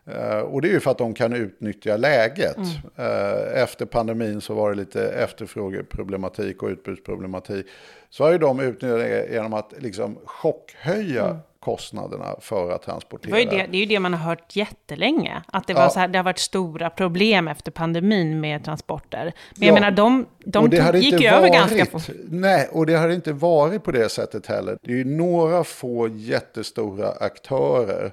Eh, 0.06 0.38
och 0.38 0.62
det 0.62 0.68
är 0.68 0.73
ju 0.73 0.80
för 0.80 0.90
att 0.90 0.99
de 0.99 1.14
kan 1.14 1.32
utnyttja 1.32 1.96
läget. 1.96 2.56
Mm. 2.56 2.68
Eh, 2.96 3.62
efter 3.62 3.87
pandemin 3.87 4.40
så 4.40 4.54
var 4.54 4.70
det 4.70 4.76
lite 4.76 5.08
efterfrågeproblematik 5.08 6.62
och 6.62 6.68
utbudsproblematik. 6.68 7.66
Så 8.11 8.25
har 8.25 8.32
ju 8.32 8.38
de 8.38 8.61
utnyttjat 8.61 8.99
det 8.99 9.28
genom 9.32 9.54
att 9.54 9.75
liksom 9.78 10.18
chockhöja 10.25 11.25
mm. 11.25 11.37
kostnaderna 11.61 12.37
för 12.40 12.73
att 12.73 12.82
transportera. 12.82 13.37
Det, 13.37 13.44
det, 13.44 13.66
det, 13.70 13.76
är 13.76 13.80
ju 13.80 13.87
det 13.87 14.00
man 14.00 14.14
har 14.14 14.28
hört 14.28 14.56
jättelänge. 14.56 15.42
Att 15.46 15.66
det, 15.66 15.75
var 15.75 15.82
ja. 15.82 15.90
så 15.90 16.00
här, 16.00 16.08
det 16.08 16.18
har 16.18 16.25
varit 16.25 16.38
stora 16.38 16.90
problem 16.90 17.49
efter 17.49 17.70
pandemin 17.70 18.40
med 18.40 18.64
transporter. 18.64 19.32
Men 19.56 19.68
jag 19.68 19.75
menar, 19.75 19.90
de, 19.90 20.26
de 20.44 20.70
tog, 20.70 20.96
gick 20.96 21.20
ju 21.20 21.28
över 21.28 21.49
ganska 21.49 21.87
fort. 21.87 22.11
Nej, 22.28 22.68
och 22.73 22.87
det 22.87 22.94
har 22.94 23.08
inte 23.08 23.32
varit 23.32 23.84
på 23.84 23.92
det 23.92 24.08
sättet 24.08 24.46
heller. 24.46 24.78
Det 24.82 24.92
är 24.92 24.96
ju 24.96 25.04
några 25.04 25.64
få 25.64 26.08
jättestora 26.08 27.11
aktörer 27.11 28.12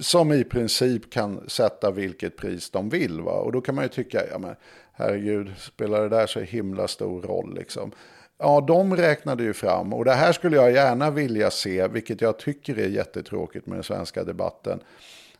som 0.00 0.32
i 0.32 0.44
princip 0.44 1.12
kan 1.12 1.48
sätta 1.48 1.90
vilket 1.90 2.36
pris 2.36 2.70
de 2.70 2.88
vill. 2.88 3.20
Va? 3.20 3.32
Och 3.32 3.52
då 3.52 3.60
kan 3.60 3.74
man 3.74 3.84
ju 3.84 3.88
tycka, 3.88 4.22
ja 4.30 4.38
men 4.38 4.56
herregud, 4.92 5.52
spelar 5.58 6.02
det 6.02 6.08
där 6.08 6.26
så 6.26 6.40
himla 6.40 6.88
stor 6.88 7.22
roll 7.22 7.54
liksom? 7.54 7.92
Ja, 8.38 8.60
de 8.60 8.96
räknade 8.96 9.42
ju 9.42 9.52
fram, 9.52 9.92
och 9.92 10.04
det 10.04 10.12
här 10.12 10.32
skulle 10.32 10.56
jag 10.56 10.72
gärna 10.72 11.10
vilja 11.10 11.50
se, 11.50 11.88
vilket 11.88 12.20
jag 12.20 12.38
tycker 12.38 12.78
är 12.78 12.88
jättetråkigt 12.88 13.66
med 13.66 13.76
den 13.76 13.84
svenska 13.84 14.24
debatten. 14.24 14.80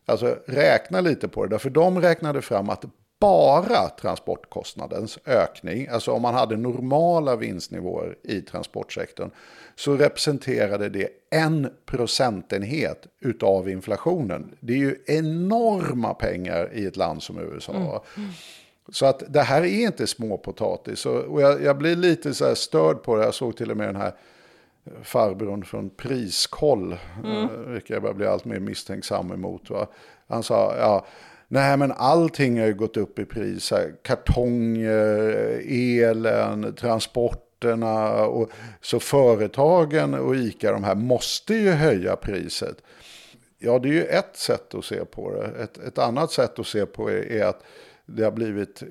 Alltså 0.07 0.39
räkna 0.47 1.01
lite 1.01 1.29
på 1.29 1.47
det, 1.47 1.59
för 1.59 1.71
de 1.71 2.01
räknade 2.01 2.43
fram 2.43 2.71
att 2.71 2.85
bara 3.25 3.89
transportkostnadens 3.89 5.19
ökning, 5.27 5.89
alltså 5.89 6.13
om 6.13 6.23
man 6.23 6.35
hade 6.35 6.57
normala 6.57 7.37
vinstnivåer 7.37 8.17
i 8.23 8.41
transportsektorn, 8.41 9.31
så 9.77 9.97
representerade 9.97 10.89
det 10.89 11.09
en 11.31 11.71
procentenhet 11.87 13.07
utav 13.21 13.69
inflationen. 13.69 14.57
Det 14.61 14.73
är 14.73 14.79
ju 14.79 14.97
enorma 15.07 16.15
pengar 16.15 16.71
i 16.75 16.87
ett 16.87 16.97
land 16.97 17.23
som 17.23 17.39
USA. 17.39 17.73
Mm. 17.73 18.31
Så 18.93 19.07
att 19.07 19.23
det 19.29 19.43
här 19.43 19.63
är 19.63 19.87
inte 19.87 20.07
småpotatis. 20.07 21.07
Och 21.07 21.43
jag, 21.43 21.63
jag 21.63 21.79
blir 21.79 21.97
lite 21.97 22.35
så 22.35 22.55
störd 22.55 23.03
på 23.03 23.17
det. 23.17 23.25
Jag 23.25 23.35
såg 23.35 23.57
till 23.57 23.71
och 23.71 23.77
med 23.77 23.89
den 23.89 23.97
här 23.97 24.13
farbrorn 25.03 25.65
från 25.65 25.91
Priskoll, 25.91 26.97
mm. 27.25 27.43
Eh, 27.43 27.49
vilket 27.51 27.91
jag 27.91 28.03
börjar 28.03 28.15
bli 28.15 28.27
allt 28.27 28.45
mer 28.45 28.61
misstänksam 28.61 29.33
emot. 29.33 29.71
Va? 29.71 29.87
Han 30.29 30.43
sa, 30.43 30.75
ja, 30.79 31.07
nej 31.49 31.77
men 31.77 31.93
allting 31.93 32.61
har 32.61 32.67
ju 32.67 32.75
gått 32.75 32.97
upp 32.97 33.19
i 33.19 33.25
pris. 33.25 33.73
Kartonger, 34.03 35.63
elen, 35.69 36.75
transport 36.75 37.45
transporterna. 37.65 38.27
Och, 38.27 38.51
så 38.81 39.01
företagen 39.01 40.15
och 40.15 40.37
ICA 40.37 40.73
de 40.73 40.85
här 40.85 40.95
måste 40.95 41.55
ju 41.55 41.71
höja 41.71 42.17
priset. 42.17 42.77
Ja, 43.59 43.79
det 43.79 43.89
är 43.89 43.93
ju 43.93 44.05
ett 44.05 44.37
sätt 44.37 44.75
att 44.75 44.85
se 44.85 45.05
på 45.05 45.33
det. 45.33 45.63
Ett, 45.63 45.79
ett 45.79 45.99
annat 45.99 46.33
sätt 46.33 46.59
att 46.59 46.67
se 46.67 46.87
på 46.87 47.09
det 47.09 47.39
är 47.41 47.45
att 47.45 47.63
det 48.07 48.25
har 48.25 48.31
blivit 48.31 48.83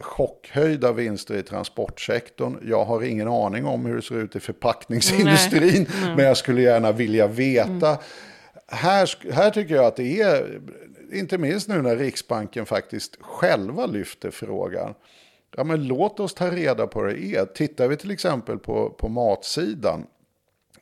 chockhöjda 0.00 0.92
vinster 0.92 1.34
i 1.34 1.42
transportsektorn. 1.42 2.56
Jag 2.62 2.84
har 2.84 3.02
ingen 3.02 3.28
aning 3.28 3.64
om 3.66 3.86
hur 3.86 3.96
det 3.96 4.02
ser 4.02 4.14
ut 4.14 4.36
i 4.36 4.40
förpackningsindustrin, 4.40 5.86
Nej. 6.02 6.16
men 6.16 6.24
jag 6.24 6.36
skulle 6.36 6.62
gärna 6.62 6.92
vilja 6.92 7.26
veta. 7.26 7.88
Mm. 7.88 7.98
Här, 8.66 9.32
här 9.32 9.50
tycker 9.50 9.74
jag 9.74 9.84
att 9.84 9.96
det 9.96 10.20
är, 10.20 10.60
inte 11.12 11.38
minst 11.38 11.68
nu 11.68 11.82
när 11.82 11.96
Riksbanken 11.96 12.66
faktiskt 12.66 13.16
själva 13.20 13.86
lyfter 13.86 14.30
frågan. 14.30 14.94
Ja, 15.56 15.64
men 15.64 15.86
låt 15.86 16.20
oss 16.20 16.34
ta 16.34 16.50
reda 16.50 16.86
på 16.86 17.02
det 17.02 17.24
är. 17.24 17.44
Tittar 17.44 17.88
vi 17.88 17.96
till 17.96 18.10
exempel 18.10 18.58
på, 18.58 18.90
på 18.90 19.08
matsidan. 19.08 20.06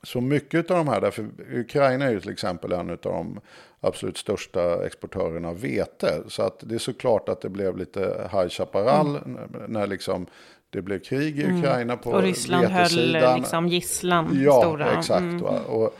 Så 0.03 0.21
mycket 0.21 0.71
av 0.71 0.77
de 0.77 0.87
här, 0.87 1.01
därför 1.01 1.27
Ukraina 1.53 2.05
är 2.05 2.11
ju 2.11 2.19
till 2.19 2.31
exempel 2.31 2.71
en 2.71 2.89
av 2.89 2.97
de 3.01 3.39
absolut 3.79 4.17
största 4.17 4.85
exportörerna 4.85 5.49
av 5.49 5.61
vete. 5.61 6.13
Så 6.27 6.43
att 6.43 6.59
det 6.59 6.75
är 6.75 6.79
såklart 6.79 7.29
att 7.29 7.41
det 7.41 7.49
blev 7.49 7.77
lite 7.77 8.29
High 8.31 8.49
Chaparral 8.49 9.15
mm. 9.15 9.39
när 9.67 9.87
liksom 9.87 10.27
det 10.69 10.81
blev 10.81 10.99
krig 10.99 11.39
i 11.39 11.43
mm. 11.43 11.59
Ukraina 11.59 11.97
på 11.97 12.11
Och 12.11 12.21
Ryssland 12.21 12.67
vetesidan. 12.67 13.21
höll 13.21 13.39
liksom 13.39 13.67
gisslan 13.67 14.39
ja, 14.43 14.61
stora. 14.61 14.99
Exakt. 14.99 15.21
Mm. 15.21 15.43
Och, 15.43 15.95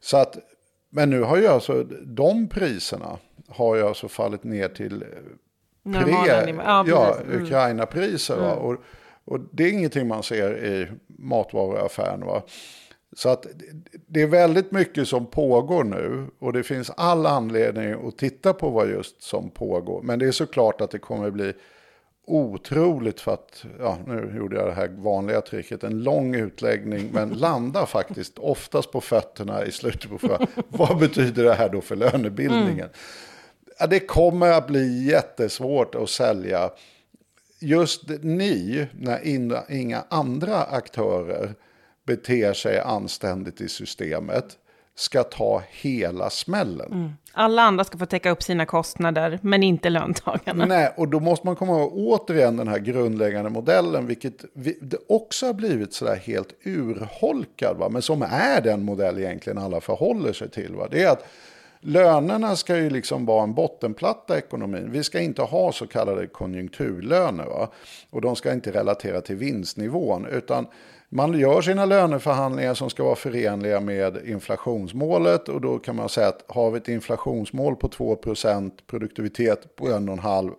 så 0.00 0.16
att, 0.16 0.38
men 0.90 1.10
nu 1.10 1.20
har 1.20 1.36
ju 1.36 1.46
alltså 1.46 1.84
de 2.06 2.48
priserna 2.48 3.18
har 3.48 3.76
ju 3.76 3.82
alltså 3.82 4.08
fallit 4.08 4.44
ner 4.44 4.68
till 4.68 5.04
pre, 5.84 6.10
ja, 6.10 6.84
ja, 6.86 7.16
mm. 7.20 7.42
Ukraina-priser. 7.42 8.38
Mm. 8.38 8.58
Och, 8.58 8.76
och 9.24 9.40
det 9.52 9.64
är 9.64 9.72
ingenting 9.72 10.08
man 10.08 10.22
ser 10.22 10.64
i 10.64 10.88
matvaruaffären. 11.06 12.26
Va? 12.26 12.42
Så 13.16 13.28
att 13.28 13.46
det 14.06 14.22
är 14.22 14.26
väldigt 14.26 14.72
mycket 14.72 15.08
som 15.08 15.26
pågår 15.26 15.84
nu 15.84 16.26
och 16.38 16.52
det 16.52 16.62
finns 16.62 16.90
all 16.96 17.26
anledning 17.26 18.08
att 18.08 18.18
titta 18.18 18.52
på 18.52 18.70
vad 18.70 18.90
just 18.90 19.22
som 19.22 19.50
pågår. 19.50 20.02
Men 20.02 20.18
det 20.18 20.26
är 20.26 20.32
såklart 20.32 20.80
att 20.80 20.90
det 20.90 20.98
kommer 20.98 21.30
bli 21.30 21.52
otroligt 22.26 23.20
för 23.20 23.34
att, 23.34 23.64
ja 23.78 23.98
nu 24.06 24.34
gjorde 24.36 24.56
jag 24.56 24.66
det 24.66 24.72
här 24.72 24.88
vanliga 24.88 25.40
tricket, 25.40 25.84
en 25.84 26.02
lång 26.02 26.34
utläggning 26.34 27.10
men 27.12 27.28
landar 27.38 27.86
faktiskt 27.86 28.38
oftast 28.38 28.92
på 28.92 29.00
fötterna 29.00 29.64
i 29.64 29.72
slutet 29.72 30.10
på 30.10 30.18
frågan, 30.18 30.46
vad 30.68 30.98
betyder 30.98 31.44
det 31.44 31.54
här 31.54 31.68
då 31.68 31.80
för 31.80 31.96
lönebildningen? 31.96 32.78
Mm 32.78 32.90
ja, 33.80 33.86
det 33.86 34.00
kommer 34.00 34.50
att 34.50 34.66
bli 34.66 35.04
jättesvårt 35.04 35.94
att 35.94 36.10
sälja. 36.10 36.70
Just 37.60 38.08
ni, 38.22 38.86
när 38.92 39.70
inga 39.72 40.04
andra 40.08 40.62
aktörer 40.62 41.54
beter 42.06 42.52
sig 42.52 42.80
anständigt 42.80 43.60
i 43.60 43.68
systemet, 43.68 44.58
ska 45.00 45.22
ta 45.22 45.62
hela 45.70 46.30
smällen. 46.30 46.92
Mm. 46.92 47.10
Alla 47.32 47.62
andra 47.62 47.84
ska 47.84 47.98
få 47.98 48.06
täcka 48.06 48.30
upp 48.30 48.42
sina 48.42 48.66
kostnader, 48.66 49.38
men 49.42 49.62
inte 49.62 49.90
löntagarna. 49.90 50.66
Nej, 50.66 50.92
och 50.96 51.08
då 51.08 51.20
måste 51.20 51.46
man 51.46 51.56
komma 51.56 51.72
ihåg 51.72 51.92
återigen 51.94 52.56
den 52.56 52.68
här 52.68 52.78
grundläggande 52.78 53.50
modellen, 53.50 54.06
vilket 54.06 54.44
det 54.80 54.98
också 55.08 55.46
har 55.46 55.54
blivit 55.54 55.92
sådär 55.92 56.16
helt 56.16 56.54
urholkad, 56.64 57.76
va? 57.76 57.88
men 57.88 58.02
som 58.02 58.22
är 58.22 58.60
den 58.60 58.84
modell 58.84 59.18
egentligen 59.18 59.58
alla 59.58 59.80
förhåller 59.80 60.32
sig 60.32 60.50
till. 60.50 60.74
Va? 60.74 60.88
Det 60.90 61.02
är 61.02 61.10
att 61.10 61.24
Lönerna 61.82 62.56
ska 62.56 62.76
ju 62.76 62.90
liksom 62.90 63.26
vara 63.26 63.42
en 63.42 63.54
bottenplatta 63.54 64.34
i 64.34 64.38
ekonomin. 64.38 64.90
Vi 64.90 65.04
ska 65.04 65.20
inte 65.20 65.42
ha 65.42 65.72
så 65.72 65.86
kallade 65.86 66.26
konjunkturlöner. 66.26 67.44
Va? 67.44 67.68
Och 68.10 68.20
de 68.20 68.36
ska 68.36 68.52
inte 68.52 68.72
relatera 68.72 69.20
till 69.20 69.36
vinstnivån. 69.36 70.26
Utan 70.26 70.66
man 71.12 71.38
gör 71.38 71.60
sina 71.60 71.84
löneförhandlingar 71.84 72.74
som 72.74 72.90
ska 72.90 73.04
vara 73.04 73.16
förenliga 73.16 73.80
med 73.80 74.16
inflationsmålet. 74.26 75.48
Och 75.48 75.60
då 75.60 75.78
kan 75.78 75.96
man 75.96 76.08
säga 76.08 76.28
att 76.28 76.44
har 76.48 76.70
vi 76.70 76.78
ett 76.78 76.88
inflationsmål 76.88 77.76
på 77.76 77.88
2% 77.88 78.70
produktivitet 78.86 79.76
på 79.76 79.86
1,5% 79.86 80.54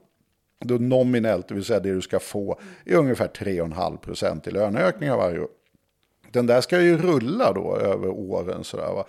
då 0.65 0.75
nominellt, 0.75 1.47
det 1.47 1.53
vill 1.53 1.65
säga 1.65 1.79
det 1.79 1.93
du 1.93 2.01
ska 2.01 2.19
få, 2.19 2.59
är 2.85 2.95
ungefär 2.95 3.27
3,5% 3.27 4.47
i 4.47 4.51
löneökningar 4.51 5.17
varje 5.17 5.39
år. 5.39 5.49
Den 6.31 6.47
där 6.47 6.61
ska 6.61 6.81
ju 6.81 6.97
rulla 6.97 7.53
då 7.53 7.77
över 7.77 8.07
åren. 8.07 8.63
Sådär, 8.63 8.93
va? 8.93 9.05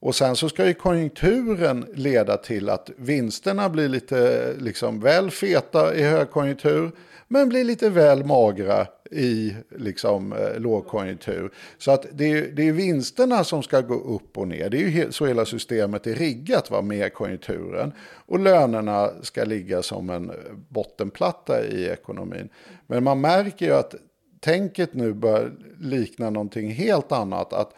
Och 0.00 0.14
sen 0.14 0.36
så 0.36 0.48
ska 0.48 0.66
ju 0.66 0.74
konjunkturen 0.74 1.86
leda 1.94 2.36
till 2.36 2.68
att 2.68 2.90
vinsterna 2.96 3.68
blir 3.68 3.88
lite 3.88 4.52
liksom 4.58 5.00
väl 5.00 5.30
feta 5.30 5.94
i 5.94 6.02
högkonjunktur. 6.02 6.90
Men 7.28 7.48
blir 7.48 7.64
lite 7.64 7.90
väl 7.90 8.24
magra 8.24 8.86
i 9.10 9.56
liksom, 9.78 10.32
eh, 10.32 10.60
lågkonjunktur. 10.60 11.52
Så 11.78 11.90
att 11.90 12.06
det 12.12 12.32
är, 12.32 12.48
det 12.52 12.68
är 12.68 12.72
vinsterna 12.72 13.44
som 13.44 13.62
ska 13.62 13.80
gå 13.80 13.94
upp 13.94 14.38
och 14.38 14.48
ner. 14.48 14.70
Det 14.70 14.76
är 14.76 14.88
ju 14.88 15.12
så 15.12 15.26
hela 15.26 15.44
systemet 15.44 16.06
är 16.06 16.14
riggat 16.14 16.70
va, 16.70 16.82
med 16.82 17.14
konjunkturen. 17.14 17.92
Och 18.26 18.38
lönerna 18.38 19.10
ska 19.22 19.44
ligga 19.44 19.82
som 19.82 20.10
en 20.10 20.30
eh, 20.30 20.36
bottenplatta 20.68 21.64
i 21.64 21.88
ekonomin. 21.88 22.48
Men 22.86 23.04
man 23.04 23.20
märker 23.20 23.66
ju 23.66 23.72
att 23.72 23.94
tänket 24.40 24.94
nu 24.94 25.12
börjar 25.12 25.52
likna 25.80 26.30
någonting 26.30 26.70
helt 26.70 27.12
annat. 27.12 27.52
Att 27.52 27.74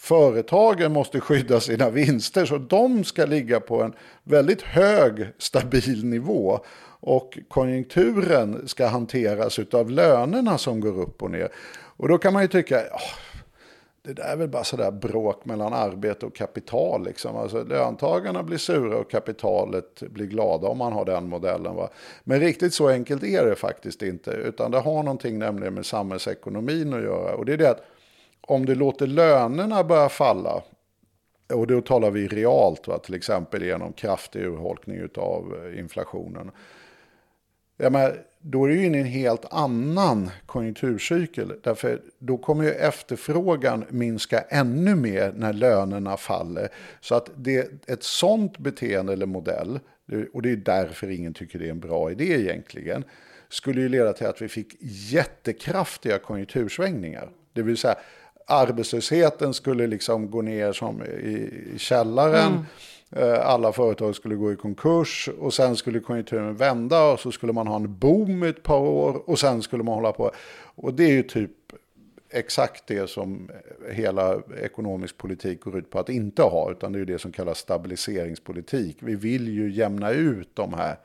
Företagen 0.00 0.92
måste 0.92 1.20
skydda 1.20 1.60
sina 1.60 1.90
vinster 1.90 2.46
så 2.46 2.58
de 2.58 3.04
ska 3.04 3.26
ligga 3.26 3.60
på 3.60 3.82
en 3.82 3.92
väldigt 4.24 4.62
hög 4.62 5.26
stabil 5.38 6.04
nivå. 6.04 6.60
Och 7.00 7.38
konjunkturen 7.48 8.68
ska 8.68 8.86
hanteras 8.86 9.58
av 9.72 9.90
lönerna 9.90 10.58
som 10.58 10.80
går 10.80 11.00
upp 11.00 11.22
och 11.22 11.30
ner. 11.30 11.48
Och 11.96 12.08
då 12.08 12.18
kan 12.18 12.32
man 12.32 12.42
ju 12.42 12.48
tycka, 12.48 12.82
det 14.02 14.12
där 14.12 14.24
är 14.24 14.36
väl 14.36 14.48
bara 14.48 14.64
sådär 14.64 14.90
bråk 14.90 15.44
mellan 15.44 15.72
arbete 15.72 16.26
och 16.26 16.36
kapital. 16.36 17.04
Liksom. 17.04 17.36
Alltså, 17.36 17.64
löntagarna 17.64 18.42
blir 18.42 18.58
sura 18.58 18.98
och 18.98 19.10
kapitalet 19.10 20.00
blir 20.00 20.26
glada 20.26 20.68
om 20.68 20.78
man 20.78 20.92
har 20.92 21.04
den 21.04 21.28
modellen. 21.28 21.74
Va? 21.74 21.88
Men 22.24 22.40
riktigt 22.40 22.74
så 22.74 22.88
enkelt 22.88 23.24
är 23.24 23.44
det 23.44 23.56
faktiskt 23.56 24.02
inte. 24.02 24.30
Utan 24.30 24.70
det 24.70 24.78
har 24.78 25.02
någonting 25.02 25.38
nämligen 25.38 25.74
med 25.74 25.86
samhällsekonomin 25.86 26.94
att 26.94 27.02
göra. 27.02 27.34
Och 27.34 27.44
det 27.44 27.52
är 27.52 27.56
det 27.56 27.70
att 27.70 27.82
om 28.40 28.66
du 28.66 28.74
låter 28.74 29.06
lönerna 29.06 29.84
börja 29.84 30.08
falla. 30.08 30.62
Och 31.54 31.66
då 31.66 31.80
talar 31.80 32.10
vi 32.10 32.28
realt, 32.28 32.88
va? 32.88 32.98
till 32.98 33.14
exempel 33.14 33.62
genom 33.62 33.92
kraftig 33.92 34.42
urholkning 34.42 35.08
av 35.16 35.72
inflationen. 35.78 36.50
Ja, 37.80 37.90
men 37.90 38.12
då 38.40 38.64
är 38.64 38.68
du 38.68 38.84
inne 38.84 38.98
i 38.98 39.00
en 39.00 39.06
helt 39.06 39.44
annan 39.50 40.30
konjunkturcykel. 40.46 41.52
Därför 41.62 42.00
då 42.18 42.36
kommer 42.38 42.64
ju 42.64 42.70
efterfrågan 42.70 43.84
minska 43.88 44.40
ännu 44.40 44.94
mer 44.94 45.32
när 45.36 45.52
lönerna 45.52 46.16
faller. 46.16 46.68
Så 47.00 47.14
att 47.14 47.30
det, 47.36 47.88
ett 47.88 48.02
sånt 48.02 48.58
beteende 48.58 49.12
eller 49.12 49.26
modell, 49.26 49.80
och 50.32 50.42
det 50.42 50.50
är 50.50 50.56
därför 50.56 51.10
ingen 51.10 51.34
tycker 51.34 51.58
det 51.58 51.66
är 51.66 51.70
en 51.70 51.80
bra 51.80 52.10
idé 52.10 52.40
egentligen, 52.40 53.04
skulle 53.48 53.80
ju 53.80 53.88
leda 53.88 54.12
till 54.12 54.26
att 54.26 54.42
vi 54.42 54.48
fick 54.48 54.76
jättekraftiga 54.80 56.18
konjunktursvängningar. 56.18 57.30
Det 57.52 57.62
vill 57.62 57.76
säga 57.76 57.96
arbetslösheten 58.46 59.54
skulle 59.54 59.86
liksom 59.86 60.30
gå 60.30 60.42
ner 60.42 60.72
som 60.72 61.02
i, 61.02 61.74
källaren. 61.76 62.52
Mm 62.52 62.64
alla 63.42 63.72
företag 63.72 64.14
skulle 64.14 64.34
gå 64.34 64.52
i 64.52 64.56
konkurs 64.56 65.28
och 65.40 65.54
sen 65.54 65.76
skulle 65.76 66.00
konjunkturen 66.00 66.56
vända 66.56 67.12
och 67.12 67.20
så 67.20 67.32
skulle 67.32 67.52
man 67.52 67.66
ha 67.66 67.76
en 67.76 67.98
boom 67.98 68.42
ett 68.42 68.62
par 68.62 68.80
år 68.80 69.30
och 69.30 69.38
sen 69.38 69.62
skulle 69.62 69.82
man 69.82 69.94
hålla 69.94 70.12
på. 70.12 70.30
Och 70.74 70.94
det 70.94 71.04
är 71.04 71.12
ju 71.12 71.22
typ 71.22 71.50
exakt 72.30 72.86
det 72.86 73.10
som 73.10 73.50
hela 73.90 74.42
ekonomisk 74.62 75.16
politik 75.16 75.60
går 75.60 75.78
ut 75.78 75.90
på 75.90 75.98
att 75.98 76.08
inte 76.08 76.42
ha, 76.42 76.70
utan 76.70 76.92
det 76.92 76.96
är 76.96 77.00
ju 77.00 77.04
det 77.04 77.18
som 77.18 77.32
kallas 77.32 77.58
stabiliseringspolitik. 77.58 78.96
Vi 79.00 79.14
vill 79.14 79.48
ju 79.48 79.72
jämna 79.72 80.10
ut 80.10 80.50
de 80.54 80.74
här 80.74 80.96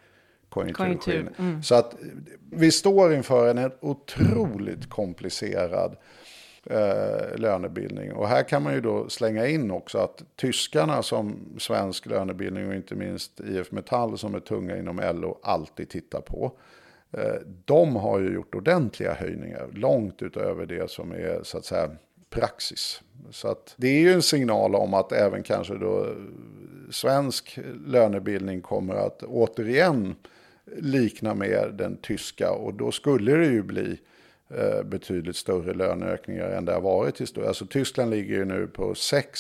konjunkturskillnaderna. 0.50 1.32
Konjunktur, 1.36 1.46
mm. 1.46 1.64
Så 1.64 1.76
att 1.76 1.96
vi 2.52 2.72
står 2.72 3.14
inför 3.14 3.56
en 3.56 3.72
otroligt 3.82 4.90
komplicerad 4.90 5.96
eh, 6.66 7.38
lönebildning. 7.38 8.14
Och 8.14 8.28
här 8.28 8.44
kan 8.44 8.64
man 8.64 8.74
ju 8.74 8.82
då 8.82 9.10
slänga 9.10 9.48
in 9.48 9.72
också 9.72 9.98
att 9.98 10.24
tyskarna 10.36 11.04
som 11.04 11.40
svensk 11.60 12.06
lönebildning 12.06 12.68
och 12.68 12.74
inte 12.74 12.96
minst 12.96 13.40
IF 13.40 13.72
Metall 13.72 14.18
som 14.18 14.36
är 14.36 14.40
tunga 14.40 14.78
inom 14.78 15.02
LO 15.14 15.40
alltid 15.44 15.90
tittar 15.90 16.22
på. 16.22 16.52
Eh, 17.12 17.36
de 17.66 17.96
har 17.96 18.20
ju 18.20 18.34
gjort 18.34 18.56
ordentliga 18.56 19.14
höjningar 19.14 19.70
långt 19.74 20.22
utöver 20.22 20.66
det 20.66 20.92
som 20.92 21.12
är 21.12 21.40
så 21.44 21.58
att 21.58 21.66
säga 21.66 21.90
praxis. 22.30 23.02
Så 23.32 23.48
att 23.48 23.74
det 23.78 23.88
är 23.88 24.00
ju 24.00 24.14
en 24.14 24.22
signal 24.22 24.76
om 24.76 24.94
att 24.94 25.12
även 25.12 25.44
kanske 25.44 25.78
då 25.78 26.08
svensk 26.92 27.60
lönebildning 27.86 28.62
kommer 28.62 28.96
att 28.96 29.24
återigen 29.24 30.16
likna 30.78 31.34
mer 31.34 31.68
den 31.78 31.98
tyska 31.98 32.52
och 32.52 32.74
då 32.74 32.92
skulle 32.92 33.36
det 33.36 33.46
ju 33.46 33.64
bli 33.64 33.98
Eh, 33.98 34.13
Eh, 34.50 34.84
betydligt 34.84 35.36
större 35.36 35.74
löneökningar 35.74 36.50
än 36.50 36.66
det 36.66 36.74
har 36.74 36.82
varit 36.82 37.22
historiskt. 37.22 37.48
Alltså 37.48 37.66
Tyskland 37.66 38.12
ligger 38.12 38.36
ju 38.36 38.46
nu 38.46 38.68
på 38.68 38.96
6 38.96 39.40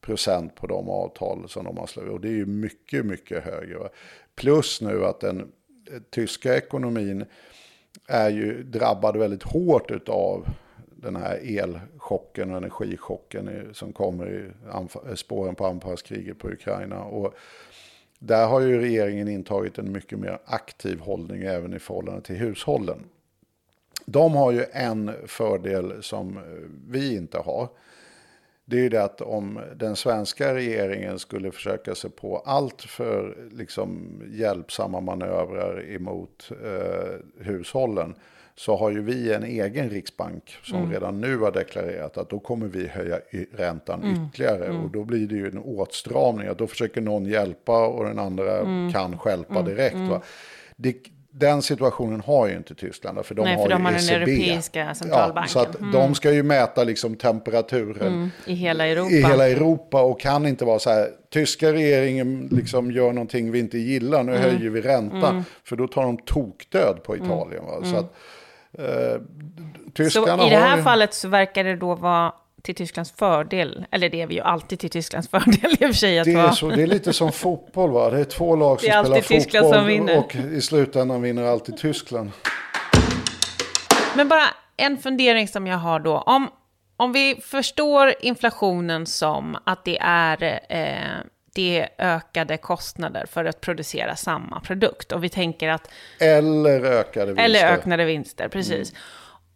procent 0.00 0.54
på 0.54 0.66
de 0.66 0.88
avtal 0.88 1.48
som 1.48 1.64
de 1.64 1.78
har 1.78 1.86
slagit. 1.86 2.12
Och 2.12 2.20
det 2.20 2.28
är 2.28 2.32
ju 2.32 2.46
mycket, 2.46 3.06
mycket 3.06 3.44
högre. 3.44 3.88
Plus 4.34 4.80
nu 4.80 5.04
att 5.04 5.20
den 5.20 5.52
tyska 6.10 6.56
ekonomin 6.56 7.24
är 8.08 8.30
ju 8.30 8.62
drabbad 8.62 9.16
väldigt 9.16 9.42
hårt 9.42 10.08
av 10.08 10.46
den 10.86 11.16
här 11.16 11.58
elchocken 11.58 12.50
och 12.50 12.56
energichocken 12.56 13.70
som 13.72 13.92
kommer 13.92 14.52
i 15.12 15.16
spåren 15.16 15.54
på 15.54 15.66
anfallskriget 15.66 16.38
på 16.38 16.48
Ukraina. 16.48 17.04
Och 17.04 17.34
där 18.18 18.46
har 18.46 18.60
ju 18.60 18.80
regeringen 18.80 19.28
intagit 19.28 19.78
en 19.78 19.92
mycket 19.92 20.18
mer 20.18 20.38
aktiv 20.44 21.00
hållning 21.00 21.42
även 21.42 21.74
i 21.74 21.78
förhållande 21.78 22.22
till 22.22 22.36
hushållen. 22.36 23.04
De 24.04 24.34
har 24.34 24.52
ju 24.52 24.64
en 24.72 25.12
fördel 25.26 26.02
som 26.02 26.40
vi 26.88 27.16
inte 27.16 27.38
har. 27.38 27.68
Det 28.64 28.76
är 28.76 28.80
ju 28.80 28.88
det 28.88 29.04
att 29.04 29.20
om 29.20 29.60
den 29.76 29.96
svenska 29.96 30.54
regeringen 30.54 31.18
skulle 31.18 31.52
försöka 31.52 31.94
sig 31.94 32.10
på 32.10 32.38
allt 32.38 32.82
för 32.82 33.36
liksom, 33.52 34.22
hjälpsamma 34.30 35.00
manövrar 35.00 35.90
emot 35.90 36.50
eh, 36.64 37.44
hushållen 37.44 38.14
så 38.56 38.76
har 38.76 38.90
ju 38.90 39.02
vi 39.02 39.32
en 39.32 39.44
egen 39.44 39.90
riksbank 39.90 40.56
som 40.62 40.78
mm. 40.78 40.92
redan 40.92 41.20
nu 41.20 41.38
har 41.38 41.52
deklarerat 41.52 42.18
att 42.18 42.30
då 42.30 42.38
kommer 42.38 42.66
vi 42.66 42.86
höja 42.86 43.20
räntan 43.52 44.02
mm. 44.02 44.26
ytterligare. 44.26 44.66
Mm. 44.66 44.84
Och 44.84 44.90
då 44.90 45.04
blir 45.04 45.26
det 45.26 45.34
ju 45.34 45.48
en 45.48 45.58
åtstramning. 45.58 46.48
Att 46.48 46.58
då 46.58 46.66
försöker 46.66 47.00
någon 47.00 47.26
hjälpa 47.26 47.86
och 47.86 48.04
den 48.04 48.18
andra 48.18 48.58
mm. 48.58 48.92
kan 48.92 49.18
skälpa 49.18 49.58
mm. 49.58 49.64
direkt. 49.64 49.94
Mm. 49.94 50.20
Det, 50.76 50.96
den 51.36 51.62
situationen 51.62 52.20
har 52.20 52.46
ju 52.46 52.56
inte 52.56 52.74
Tyskland. 52.74 53.26
För 53.26 53.34
de 53.34 53.44
Nej, 53.44 53.56
har 53.56 53.62
för 53.62 53.70
de 53.70 53.84
har 53.84 53.92
den 53.92 54.00
ECB. 54.00 54.14
europeiska 54.14 54.94
centralbanken. 54.94 55.42
Ja, 55.42 55.48
så 55.48 55.58
att 55.58 55.80
mm. 55.80 55.92
de 55.92 56.14
ska 56.14 56.32
ju 56.32 56.42
mäta 56.42 56.84
liksom 56.84 57.16
temperaturen 57.16 58.14
mm, 58.14 58.30
i, 58.46 58.54
hela 58.54 58.86
Europa. 58.86 59.10
i 59.10 59.22
hela 59.22 59.48
Europa. 59.48 60.02
Och 60.02 60.20
kan 60.20 60.46
inte 60.46 60.64
vara 60.64 60.78
så 60.78 60.90
här, 60.90 61.08
tyska 61.32 61.72
regeringen 61.72 62.48
liksom 62.50 62.92
gör 62.92 63.12
någonting 63.12 63.50
vi 63.50 63.58
inte 63.58 63.78
gillar, 63.78 64.22
nu 64.22 64.36
mm. 64.36 64.42
höjer 64.42 64.70
vi 64.70 64.80
räntan. 64.80 65.30
Mm. 65.30 65.44
För 65.64 65.76
då 65.76 65.88
tar 65.88 66.02
de 66.02 66.16
tokdöd 66.16 67.02
på 67.02 67.14
mm. 67.14 67.26
Italien. 67.26 67.62
Så, 67.82 67.86
mm. 67.86 67.98
att, 67.98 68.14
eh, 68.78 69.20
tyskarna 69.94 70.42
så 70.42 70.46
i 70.46 70.50
det 70.50 70.56
här 70.56 70.76
ju... 70.76 70.82
fallet 70.82 71.14
så 71.14 71.28
verkar 71.28 71.64
det 71.64 71.76
då 71.76 71.94
vara 71.94 72.32
till 72.64 72.74
Tysklands 72.74 73.12
fördel, 73.12 73.86
eller 73.90 74.08
det 74.08 74.22
är 74.22 74.26
vi 74.26 74.34
ju 74.34 74.40
alltid 74.40 74.78
till 74.78 74.90
Tysklands 74.90 75.28
fördel 75.30 75.72
i 75.72 75.74
och 75.74 75.78
för 75.78 75.92
sig. 75.92 76.18
Att 76.18 76.24
det, 76.24 76.32
är 76.32 76.50
så, 76.50 76.68
det 76.68 76.82
är 76.82 76.86
lite 76.86 77.12
som 77.12 77.32
fotboll 77.32 77.90
va, 77.90 78.10
det 78.10 78.20
är 78.20 78.24
två 78.24 78.56
lag 78.56 78.80
som 78.80 78.90
spelar 79.04 79.20
fotboll 79.20 80.18
och 80.18 80.34
i 80.34 80.60
slutändan 80.60 81.22
vinner 81.22 81.42
alltid 81.42 81.76
Tyskland. 81.76 82.30
Men 84.16 84.28
bara 84.28 84.44
en 84.76 84.98
fundering 84.98 85.48
som 85.48 85.66
jag 85.66 85.78
har 85.78 86.00
då, 86.00 86.18
om, 86.18 86.48
om 86.96 87.12
vi 87.12 87.40
förstår 87.42 88.14
inflationen 88.20 89.06
som 89.06 89.56
att 89.64 89.84
det 89.84 89.98
är 90.00 90.60
eh, 90.68 91.24
det 91.54 91.80
är 91.80 91.88
ökade 91.98 92.56
kostnader 92.56 93.26
för 93.26 93.44
att 93.44 93.60
producera 93.60 94.16
samma 94.16 94.60
produkt. 94.60 95.12
Och 95.12 95.24
vi 95.24 95.28
tänker 95.28 95.68
att... 95.68 95.90
Eller 96.18 96.80
ökade 96.80 97.26
vinster. 97.26 97.44
Eller 97.44 97.66
ökade 97.66 98.04
vinster, 98.04 98.48
precis. 98.48 98.90
Mm. 98.90 99.02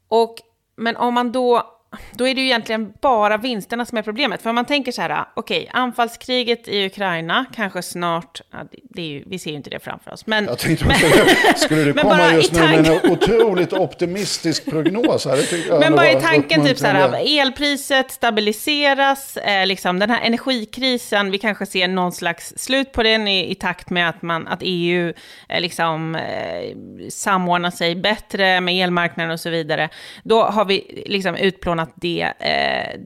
Och, 0.09 0.37
men 0.77 0.97
om 0.97 1.15
man 1.15 1.33
då 1.33 1.78
då 2.13 2.27
är 2.27 2.35
det 2.35 2.41
ju 2.41 2.47
egentligen 2.47 2.93
bara 3.01 3.37
vinsterna 3.37 3.85
som 3.85 3.99
är 3.99 4.03
problemet. 4.03 4.43
För 4.43 4.51
om 4.51 4.55
man 4.55 4.65
tänker 4.65 4.93
så 4.93 5.03
här, 5.03 5.25
okej, 5.35 5.59
okay, 5.59 5.81
anfallskriget 5.81 6.69
i 6.69 6.87
Ukraina, 6.87 7.45
kanske 7.55 7.83
snart, 7.83 8.41
ja, 8.51 8.59
det 8.83 9.03
ju, 9.03 9.25
vi 9.27 9.39
ser 9.39 9.51
ju 9.51 9.57
inte 9.57 9.71
det 9.71 9.81
framför 9.81 10.13
oss. 10.13 10.27
Men, 10.27 10.45
jag 10.45 10.59
tänkte, 10.59 10.87
men, 10.87 10.97
skulle 11.57 11.85
du 11.85 11.93
komma 11.93 12.35
just 12.35 12.53
nu 12.53 12.61
med 12.61 12.87
en 12.87 13.11
otroligt 13.11 13.73
optimistisk 13.73 14.71
prognos? 14.71 15.27
Här, 15.27 15.81
men 15.81 15.97
bara 15.97 16.11
i 16.11 16.21
tanken, 16.21 16.67
typ 16.67 16.79
så 16.79 16.87
här, 16.87 17.41
elpriset 17.41 18.11
stabiliseras, 18.11 19.37
eh, 19.37 19.67
liksom 19.67 19.99
den 19.99 20.11
här 20.11 20.21
energikrisen, 20.23 21.31
vi 21.31 21.39
kanske 21.39 21.67
ser 21.67 21.89
någon 21.89 22.13
slags 22.13 22.53
slut 22.57 22.93
på 22.93 23.03
den 23.03 23.29
i, 23.29 23.51
i 23.51 23.55
takt 23.55 23.91
med 23.91 24.09
att, 24.09 24.23
man, 24.23 24.49
att 24.49 24.61
EU 24.63 25.13
eh, 25.49 25.61
liksom, 25.61 26.15
eh, 26.15 26.77
samordnar 27.09 27.71
sig 27.71 27.95
bättre 27.95 28.61
med 28.61 28.85
elmarknaden 28.85 29.33
och 29.33 29.41
så 29.41 29.51
vidare. 29.51 29.89
Då 30.23 30.43
har 30.43 30.65
vi 30.65 31.05
liksom 31.07 31.37
utplånat 31.37 31.78
att 31.79 31.93
det, 31.95 32.33
eh, 32.39 33.01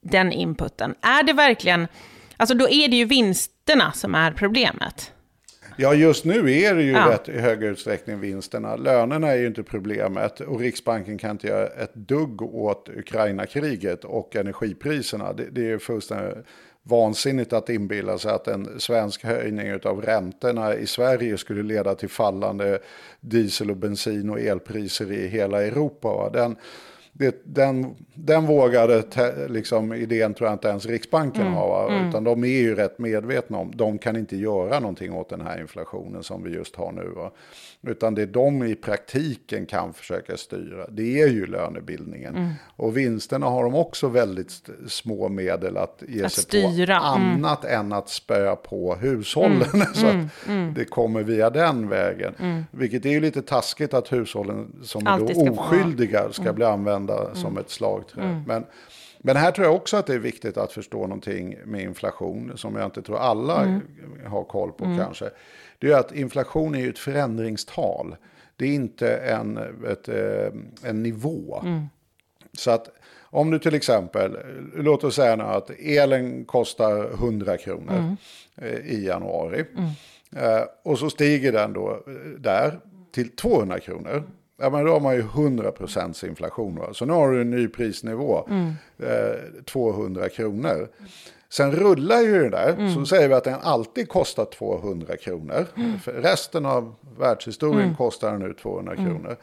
den 0.00 0.32
inputen. 0.32 0.94
Är 1.00 1.22
det 1.22 1.32
verkligen, 1.32 1.88
alltså 2.36 2.54
då 2.54 2.68
är 2.68 2.88
det 2.88 2.96
ju 2.96 3.04
vinsterna 3.04 3.92
som 3.92 4.14
är 4.14 4.32
problemet. 4.32 5.12
Ja, 5.76 5.94
just 5.94 6.24
nu 6.24 6.52
är 6.52 6.74
det 6.74 6.82
ju 6.82 6.92
ja. 6.92 7.10
rätt 7.10 7.28
i 7.28 7.38
hög 7.38 7.62
utsträckning 7.62 8.20
vinsterna. 8.20 8.76
Lönerna 8.76 9.28
är 9.28 9.36
ju 9.36 9.46
inte 9.46 9.62
problemet 9.62 10.40
och 10.40 10.60
Riksbanken 10.60 11.18
kan 11.18 11.30
inte 11.30 11.46
göra 11.46 11.66
ett 11.66 11.94
dugg 11.94 12.42
åt 12.42 12.88
Ukraina-kriget 12.96 14.04
och 14.04 14.36
energipriserna. 14.36 15.32
Det, 15.32 15.46
det 15.50 15.70
är 15.70 15.78
fullständigt 15.78 16.46
vansinnigt 16.82 17.52
att 17.52 17.68
inbilla 17.68 18.18
sig 18.18 18.32
att 18.32 18.48
en 18.48 18.80
svensk 18.80 19.24
höjning 19.24 19.72
av 19.84 20.02
räntorna 20.02 20.74
i 20.74 20.86
Sverige 20.86 21.38
skulle 21.38 21.62
leda 21.62 21.94
till 21.94 22.08
fallande 22.08 22.78
diesel 23.20 23.70
och 23.70 23.76
bensin 23.76 24.30
och 24.30 24.40
elpriser 24.40 25.12
i 25.12 25.28
hela 25.28 25.62
Europa. 25.62 26.30
Den, 26.32 26.56
det, 27.14 27.42
den, 27.44 27.96
den 28.14 28.46
vågade 28.46 29.02
te, 29.02 29.48
liksom, 29.48 29.92
idén 29.92 30.34
tror 30.34 30.48
jag 30.48 30.54
inte 30.54 30.68
ens 30.68 30.86
Riksbanken 30.86 31.42
mm. 31.42 31.54
har. 31.54 31.90
Mm. 31.90 32.08
Utan 32.08 32.24
de 32.24 32.44
är 32.44 32.48
ju 32.48 32.74
rätt 32.74 32.98
medvetna 32.98 33.58
om, 33.58 33.72
de 33.74 33.98
kan 33.98 34.16
inte 34.16 34.36
göra 34.36 34.80
någonting 34.80 35.12
åt 35.12 35.28
den 35.28 35.40
här 35.40 35.60
inflationen 35.60 36.22
som 36.22 36.44
vi 36.44 36.50
just 36.50 36.76
har 36.76 36.92
nu. 36.92 37.08
Va? 37.16 37.32
Utan 37.82 38.14
det 38.14 38.26
de 38.26 38.62
i 38.62 38.74
praktiken 38.74 39.66
kan 39.66 39.94
försöka 39.94 40.36
styra, 40.36 40.86
det 40.90 41.22
är 41.22 41.28
ju 41.28 41.46
lönebildningen. 41.46 42.36
Mm. 42.36 42.52
Och 42.76 42.96
vinsterna 42.96 43.46
har 43.46 43.64
de 43.64 43.74
också 43.74 44.08
väldigt 44.08 44.70
små 44.88 45.28
medel 45.28 45.76
att 45.76 46.02
ge 46.08 46.24
att 46.24 46.32
sig 46.32 46.44
styra. 46.44 47.00
på. 47.00 47.06
Mm. 47.06 47.44
Annat 47.44 47.64
än 47.64 47.92
att 47.92 48.08
spöa 48.08 48.56
på 48.56 48.94
hushållen. 48.94 49.68
Mm. 49.74 49.86
så 49.94 50.06
att 50.06 50.48
mm. 50.48 50.74
Det 50.74 50.84
kommer 50.84 51.22
via 51.22 51.50
den 51.50 51.88
vägen. 51.88 52.34
Vilket 52.70 53.06
är 53.06 53.10
ju 53.10 53.20
lite 53.20 53.42
taskigt 53.42 53.94
att 53.94 54.12
hushållen 54.12 54.72
som 54.82 55.06
är 55.06 55.18
då 55.18 55.50
oskyldiga 55.50 56.32
ska 56.32 56.52
bli 56.52 56.64
använda 56.64 57.01
som 57.34 57.58
ett 57.58 57.70
slagträ. 57.70 58.42
Men 58.46 58.64
Men 59.24 59.36
här 59.36 59.50
tror 59.52 59.66
jag 59.66 59.76
också 59.76 59.96
att 59.96 60.06
det 60.06 60.14
är 60.14 60.18
viktigt 60.18 60.56
att 60.56 60.72
förstå 60.72 61.00
någonting 61.00 61.56
med 61.64 61.80
inflation 61.80 62.52
som 62.56 62.76
jag 62.76 62.84
inte 62.84 63.02
tror 63.02 63.18
alla 63.18 63.62
mm. 63.62 63.80
har 64.26 64.44
koll 64.44 64.72
på 64.72 64.84
mm. 64.84 64.98
kanske. 64.98 65.30
Det 65.78 65.92
är 65.92 65.96
att 65.96 66.12
inflation 66.12 66.74
är 66.74 66.80
ju 66.80 66.88
ett 66.88 66.98
förändringstal. 66.98 68.16
Det 68.56 68.64
är 68.64 68.74
inte 68.74 69.16
en, 69.16 69.58
ett, 69.88 70.08
eh, 70.08 70.52
en 70.82 71.02
nivå. 71.02 71.60
Mm. 71.62 71.86
Så 72.52 72.70
att 72.70 72.88
om 73.20 73.50
du 73.50 73.58
till 73.58 73.74
exempel, 73.74 74.38
låt 74.74 75.04
oss 75.04 75.14
säga 75.14 75.36
nu 75.36 75.44
att 75.44 75.70
elen 75.70 76.44
kostar 76.44 77.12
100 77.12 77.56
kronor 77.56 78.16
mm. 78.58 78.82
I 78.84 79.06
januari. 79.06 79.64
Mm. 79.76 79.90
Eh, 80.36 80.64
och 80.82 80.98
så 80.98 81.10
stiger 81.10 81.52
den 81.52 81.72
då 81.72 82.04
där 82.38 82.80
till 83.12 83.36
200 83.36 83.80
kronor. 83.80 84.24
Ja, 84.62 84.70
men 84.70 84.84
då 84.84 84.92
har 84.92 85.00
man 85.00 85.14
ju 85.14 85.22
100% 85.22 86.26
inflation. 86.26 86.76
Va? 86.76 86.94
Så 86.94 87.04
nu 87.04 87.12
har 87.12 87.30
du 87.30 87.40
en 87.40 87.50
ny 87.50 87.68
prisnivå, 87.68 88.46
mm. 88.50 88.72
eh, 88.98 89.62
200 89.64 90.28
kronor. 90.28 90.88
Sen 91.48 91.72
rullar 91.72 92.20
ju 92.20 92.42
det 92.42 92.50
där, 92.50 92.72
mm. 92.72 92.94
så 92.94 93.06
säger 93.06 93.28
vi 93.28 93.34
att 93.34 93.44
den 93.44 93.60
alltid 93.62 94.08
kostar 94.08 94.44
200 94.44 95.16
kronor. 95.16 95.66
Mm. 95.76 95.98
Resten 96.04 96.66
av 96.66 96.94
världshistorien 97.18 97.82
mm. 97.82 97.96
kostar 97.96 98.32
den 98.32 98.40
nu 98.40 98.54
200 98.54 98.92
mm. 98.92 99.06
kronor. 99.06 99.36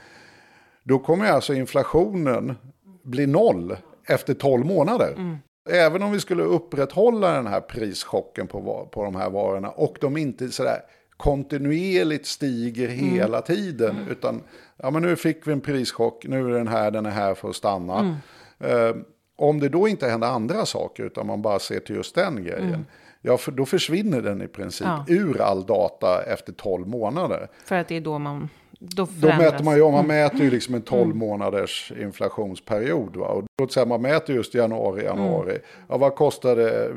Då 0.84 0.99
kommer 0.99 1.25
alltså 1.25 1.53
inflationen 1.53 2.55
bli 3.03 3.27
noll 3.27 3.77
efter 4.05 4.34
12 4.34 4.65
månader. 4.65 5.13
Mm. 5.17 5.38
Även 5.69 6.03
om 6.03 6.12
vi 6.12 6.19
skulle 6.19 6.43
upprätthålla 6.43 7.32
den 7.32 7.47
här 7.47 7.62
prischocken 7.62 8.47
på, 8.47 8.89
på 8.91 9.03
de 9.03 9.15
här 9.15 9.29
varorna 9.29 9.69
och 9.69 9.97
de 10.01 10.17
inte 10.17 10.49
sådär 10.49 10.82
kontinuerligt 11.19 12.25
stiger 12.25 12.89
mm. 12.89 12.99
hela 12.99 13.41
tiden. 13.41 13.97
Mm. 13.97 14.08
Utan 14.10 14.43
ja, 14.77 14.91
men 14.91 15.01
nu 15.01 15.15
fick 15.15 15.47
vi 15.47 15.51
en 15.51 15.62
prischock, 15.62 16.25
nu 16.27 16.49
är 16.49 16.53
den 16.53 16.67
här, 16.67 16.91
den 16.91 17.05
är 17.05 17.10
här 17.10 17.36
för 17.36 17.49
att 17.49 17.55
stanna. 17.55 17.99
Mm. 17.99 18.15
Eh, 18.60 18.95
om 19.36 19.60
det 19.60 19.69
då 19.69 19.88
inte 19.88 20.08
händer 20.08 20.27
andra 20.27 20.65
saker 20.65 21.03
utan 21.03 21.27
man 21.27 21.41
bara 21.41 21.60
ser 21.60 21.79
till 21.79 21.95
just 21.95 22.15
den 22.15 22.43
grejen. 22.43 22.67
Mm. 22.67 22.86
Ja, 23.21 23.38
för 23.38 23.51
då 23.51 23.65
försvinner 23.65 24.21
den 24.21 24.41
i 24.41 24.47
princip 24.47 24.88
ja. 24.88 25.05
ur 25.08 25.41
all 25.41 25.65
data 25.65 26.23
efter 26.23 26.53
12 26.53 26.88
månader. 26.88 27.47
För 27.65 27.75
att 27.75 27.88
det 27.88 27.95
är 27.95 28.01
då 28.01 28.19
man 28.19 28.49
då, 28.81 29.07
då 29.21 29.27
mäter 29.27 29.63
man 29.63 29.75
ju 29.75 29.81
man 29.81 29.93
mm. 29.93 30.07
mäter 30.07 30.41
ju 30.41 30.51
liksom 30.51 30.75
en 30.75 30.81
12 30.81 31.03
mm. 31.03 31.17
månaders 31.17 31.91
inflationsperiod. 31.99 33.15
Va? 33.15 33.27
Och 33.27 33.43
då 33.57 33.67
säger 33.67 33.87
man 33.87 34.01
mäter 34.01 34.35
just 34.35 34.53
januari, 34.53 35.03
januari. 35.03 35.51
Mm. 35.51 35.61
Ja, 35.87 35.97
vad 35.97 36.15
kostade 36.15 36.91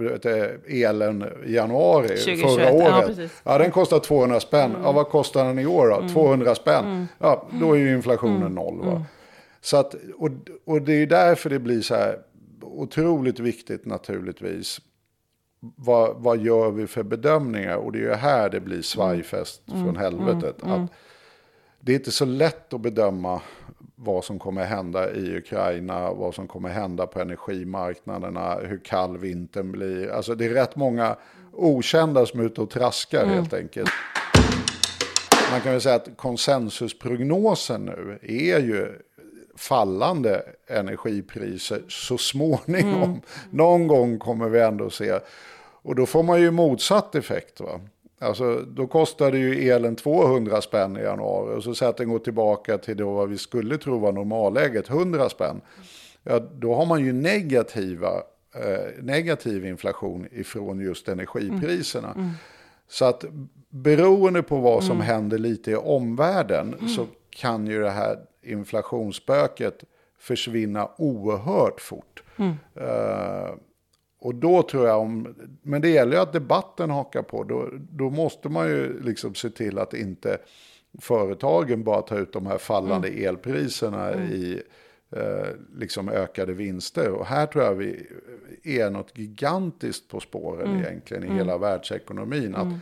elen 0.69 1.25
i 1.47 1.55
januari 1.55 2.09
2021, 2.09 2.41
förra 2.41 2.73
året? 2.73 3.19
Ja, 3.19 3.29
ja, 3.45 3.59
den 3.59 3.71
kostar 3.71 3.99
200 3.99 4.41
spänn. 4.41 4.71
Mm. 4.71 4.83
Ja, 4.83 4.93
vad 4.93 5.09
kostar 5.09 5.45
den 5.45 5.59
i 5.59 5.67
år 5.67 5.89
då? 5.89 5.97
Mm. 5.97 6.13
200 6.13 6.55
spänn. 6.55 6.85
Mm. 6.85 7.07
Ja, 7.19 7.47
då 7.61 7.73
är 7.73 7.79
ju 7.79 7.95
inflationen 7.95 8.55
noll. 8.55 8.81
Va? 8.85 9.05
Så 9.61 9.77
att, 9.77 9.95
och, 10.17 10.31
och 10.65 10.83
det 10.83 10.93
är 10.93 11.07
därför 11.07 11.51
det 11.51 11.59
blir 11.59 11.81
så 11.81 11.95
här 11.95 12.19
otroligt 12.61 13.41
viktigt 13.41 13.87
naturligtvis. 13.87 14.81
Vad, 15.77 16.17
vad 16.17 16.39
gör 16.39 16.71
vi 16.71 16.87
för 16.87 17.03
bedömningar? 17.03 17.77
Och 17.77 17.93
det 17.93 17.99
är 17.99 18.03
ju 18.03 18.15
här 18.15 18.51
det 18.51 18.61
blir 18.61 18.83
svajfest 18.83 19.63
från 19.67 19.97
helvetet. 19.97 20.63
Att, 20.63 20.91
det 21.85 21.93
är 21.93 21.97
inte 21.97 22.11
så 22.11 22.25
lätt 22.25 22.75
att 22.75 22.81
bedöma 22.81 23.41
vad 23.95 24.25
som 24.25 24.39
kommer 24.39 24.65
hända 24.65 25.13
i 25.13 25.37
Ukraina, 25.37 26.13
vad 26.13 26.35
som 26.35 26.49
kommer 26.49 26.69
hända 26.69 27.07
på 27.07 27.21
energimarknaderna, 27.21 28.55
hur 28.55 28.79
kall 28.85 29.19
vintern 29.19 29.73
blir. 29.73 30.11
Alltså 30.11 30.35
det 30.35 30.45
är 30.45 30.51
rätt 30.51 30.77
många 30.77 31.17
okända 31.53 32.27
som 32.27 32.41
är 32.41 32.45
ute 32.45 32.61
och 32.61 32.71
traskar 32.71 33.23
mm. 33.23 33.35
helt 33.35 33.55
enkelt. 33.55 33.91
Man 35.51 35.61
kan 35.61 35.73
väl 35.73 35.81
säga 35.81 35.95
att 35.95 36.17
konsensusprognosen 36.17 37.85
nu 37.85 38.19
är 38.23 38.61
ju 38.61 38.99
fallande 39.57 40.43
energipriser 40.67 41.83
så 41.89 42.19
småningom. 42.19 43.03
Mm. 43.03 43.21
Någon 43.51 43.87
gång 43.87 44.19
kommer 44.19 44.49
vi 44.49 44.61
ändå 44.61 44.91
se. 44.91 45.19
Och 45.83 45.95
då 45.95 46.07
får 46.07 46.23
man 46.23 46.41
ju 46.41 46.51
motsatt 46.51 47.15
effekt. 47.15 47.61
Va? 47.61 47.81
Alltså, 48.23 48.61
då 48.61 48.87
kostade 48.87 49.39
ju 49.39 49.71
elen 49.71 49.97
200 49.97 50.61
spänn 50.61 50.97
i 50.97 51.01
januari 51.01 51.57
och 51.57 51.63
så 51.63 51.75
säger 51.75 51.91
att 51.91 51.97
den 51.97 52.09
går 52.09 52.19
tillbaka 52.19 52.79
till 52.79 52.97
då 52.97 53.13
vad 53.13 53.29
vi 53.29 53.39
skulle 53.39 53.79
tro 53.79 53.99
var 53.99 54.13
normalläget, 54.13 54.91
100 54.91 55.29
spänn. 55.29 55.61
Ja, 56.23 56.39
då 56.39 56.75
har 56.75 56.87
man 56.87 57.05
ju 57.05 57.13
negativa, 57.13 58.09
eh, 58.55 59.03
negativ 59.03 59.67
inflation 59.67 60.27
ifrån 60.33 60.81
just 60.81 61.09
energipriserna. 61.09 62.11
Mm. 62.13 62.21
Mm. 62.21 62.35
Så 62.89 63.05
att 63.05 63.25
beroende 63.69 64.43
på 64.43 64.57
vad 64.57 64.85
som 64.85 64.97
mm. 64.97 65.07
händer 65.07 65.39
lite 65.39 65.71
i 65.71 65.77
omvärlden 65.77 66.75
mm. 66.75 66.89
så 66.89 67.07
kan 67.31 67.67
ju 67.67 67.83
det 67.83 67.91
här 67.91 68.19
inflationsspöket 68.43 69.85
försvinna 70.19 70.89
oerhört 70.99 71.81
fort. 71.81 72.23
Uh, 72.39 73.55
och 74.23 74.35
då 74.35 74.63
tror 74.63 74.87
jag 74.87 75.01
om, 75.01 75.35
men 75.63 75.83
det 75.83 75.89
gäller 75.89 76.17
ju 76.17 76.23
att 76.23 76.33
debatten 76.33 76.91
hakar 76.91 77.23
på, 77.23 77.45
då, 77.45 77.69
då 77.91 78.11
måste 78.11 78.49
man 78.49 78.69
ju 78.69 79.03
liksom 79.03 79.35
se 79.35 79.51
till 79.51 79.79
att 79.79 79.95
inte 79.95 80.39
företagen 81.01 81.85
bara 81.85 82.03
tar 82.03 82.19
ut 82.19 82.33
de 82.33 82.47
här 82.47 82.59
fallande 82.59 83.09
mm. 83.09 83.29
elpriserna 83.29 84.13
mm. 84.13 84.33
i 84.33 84.63
eh, 85.11 85.49
liksom 85.77 86.09
ökade 86.09 86.53
vinster. 86.53 87.11
Och 87.11 87.27
här 87.27 87.47
tror 87.47 87.65
jag 87.65 87.75
vi 87.75 88.07
är 88.63 88.91
något 88.91 89.19
gigantiskt 89.19 90.09
på 90.09 90.21
spåren 90.21 90.71
mm. 90.71 90.83
egentligen 90.83 91.23
i 91.23 91.27
mm. 91.27 91.39
hela 91.39 91.59
världsekonomin. 91.59 92.55
Att 92.55 92.63
mm. 92.63 92.79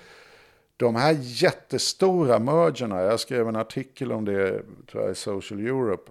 de 0.76 0.94
här 0.94 1.16
jättestora 1.20 2.38
mergerna, 2.38 3.00
jag 3.00 3.20
skrev 3.20 3.48
en 3.48 3.56
artikel 3.56 4.12
om 4.12 4.24
det 4.24 4.62
tror 4.90 5.02
jag, 5.02 5.12
i 5.12 5.14
Social 5.14 5.60
Europe 5.60 6.10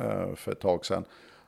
eh, 0.00 0.34
för 0.34 0.52
ett 0.52 0.60
tag 0.60 0.86
sedan. 0.86 1.04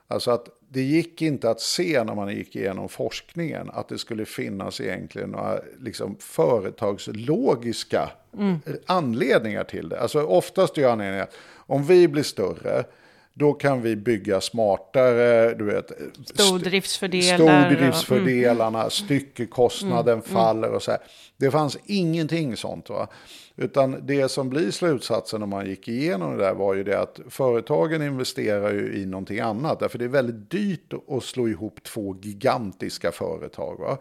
Alltså 0.07 0.31
att 0.31 0.49
det 0.73 0.83
gick 0.83 1.23
inte 1.23 1.51
att 1.51 1.61
se 1.61 2.05
när 2.05 2.15
man 2.15 2.37
gick 2.37 2.57
igenom 2.57 2.89
forskningen 2.89 3.71
att 3.73 3.89
det 3.89 3.99
skulle 3.99 4.25
finnas 4.25 4.81
egentligen 4.81 5.31
några 5.31 5.61
liksom, 5.81 6.17
företagslogiska 6.19 8.11
mm. 8.39 8.59
anledningar 8.87 9.65
till 9.65 9.89
det. 9.89 10.01
Alltså 10.01 10.23
oftast 10.23 10.79
är 10.79 10.87
anledningen 10.87 11.23
att 11.23 11.35
om 11.57 11.85
vi 11.85 12.09
blir 12.09 12.23
större, 12.23 12.85
då 13.35 13.53
kan 13.53 13.83
vi 13.83 13.97
bygga 13.97 14.41
smartare, 14.41 15.55
du 15.55 15.65
vet. 15.65 15.93
Stordriftsfördelar. 16.25 17.37
Stordriftsfördelarna, 17.37 18.79
mm. 18.79 18.91
styckekostnaden 18.91 20.13
mm. 20.15 20.23
faller 20.23 20.71
och 20.71 20.83
så 20.83 20.91
här. 20.91 21.01
Det 21.37 21.51
fanns 21.51 21.79
ingenting 21.87 22.57
sånt. 22.57 22.89
Va? 22.89 23.09
Utan 23.57 24.07
det 24.07 24.29
som 24.29 24.51
blir 24.51 24.71
slutsatsen 24.71 25.43
om 25.43 25.49
man 25.49 25.67
gick 25.67 25.89
igenom 25.89 26.37
det 26.37 26.45
där 26.45 26.55
var 26.55 26.75
ju 26.75 26.85
det 26.85 27.01
att 27.01 27.21
företagen 27.31 28.03
investerar 28.03 28.73
ju 28.73 28.97
i 28.97 29.07
någonting 29.07 29.41
annat. 29.41 29.81
Därför 29.81 29.99
det 29.99 30.05
är 30.05 30.09
väldigt 30.09 30.51
dyrt 30.51 30.93
att 31.09 31.25
slå 31.25 31.49
ihop 31.49 31.83
två 31.83 32.17
gigantiska 32.23 33.13
företag. 33.13 33.77
Va? 33.81 33.99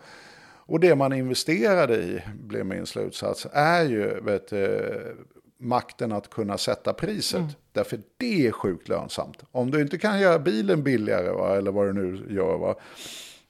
Och 0.66 0.80
det 0.80 0.96
man 0.96 1.14
investerade 1.14 1.96
i, 1.96 2.22
blev 2.44 2.66
min 2.66 2.86
slutsats, 2.86 3.48
är 3.54 3.84
ju 3.84 4.20
vet, 4.22 4.54
makten 5.62 6.12
att 6.12 6.30
kunna 6.30 6.58
sätta 6.58 6.94
priset. 6.94 7.40
Mm. 7.40 7.52
Därför 7.72 8.00
det 8.18 8.48
är 8.48 8.52
sjukt 8.52 8.88
lönsamt. 8.88 9.38
Om 9.52 9.72
du 9.72 9.82
inte 9.82 9.98
kan 9.98 10.20
göra 10.20 10.40
bilen 10.40 10.84
billigare, 10.84 11.30
va, 11.30 11.58
eller 11.58 11.72
vad 11.72 11.88
du 11.88 11.94
nu 11.94 12.34
gör, 12.36 12.58
va, 12.58 12.76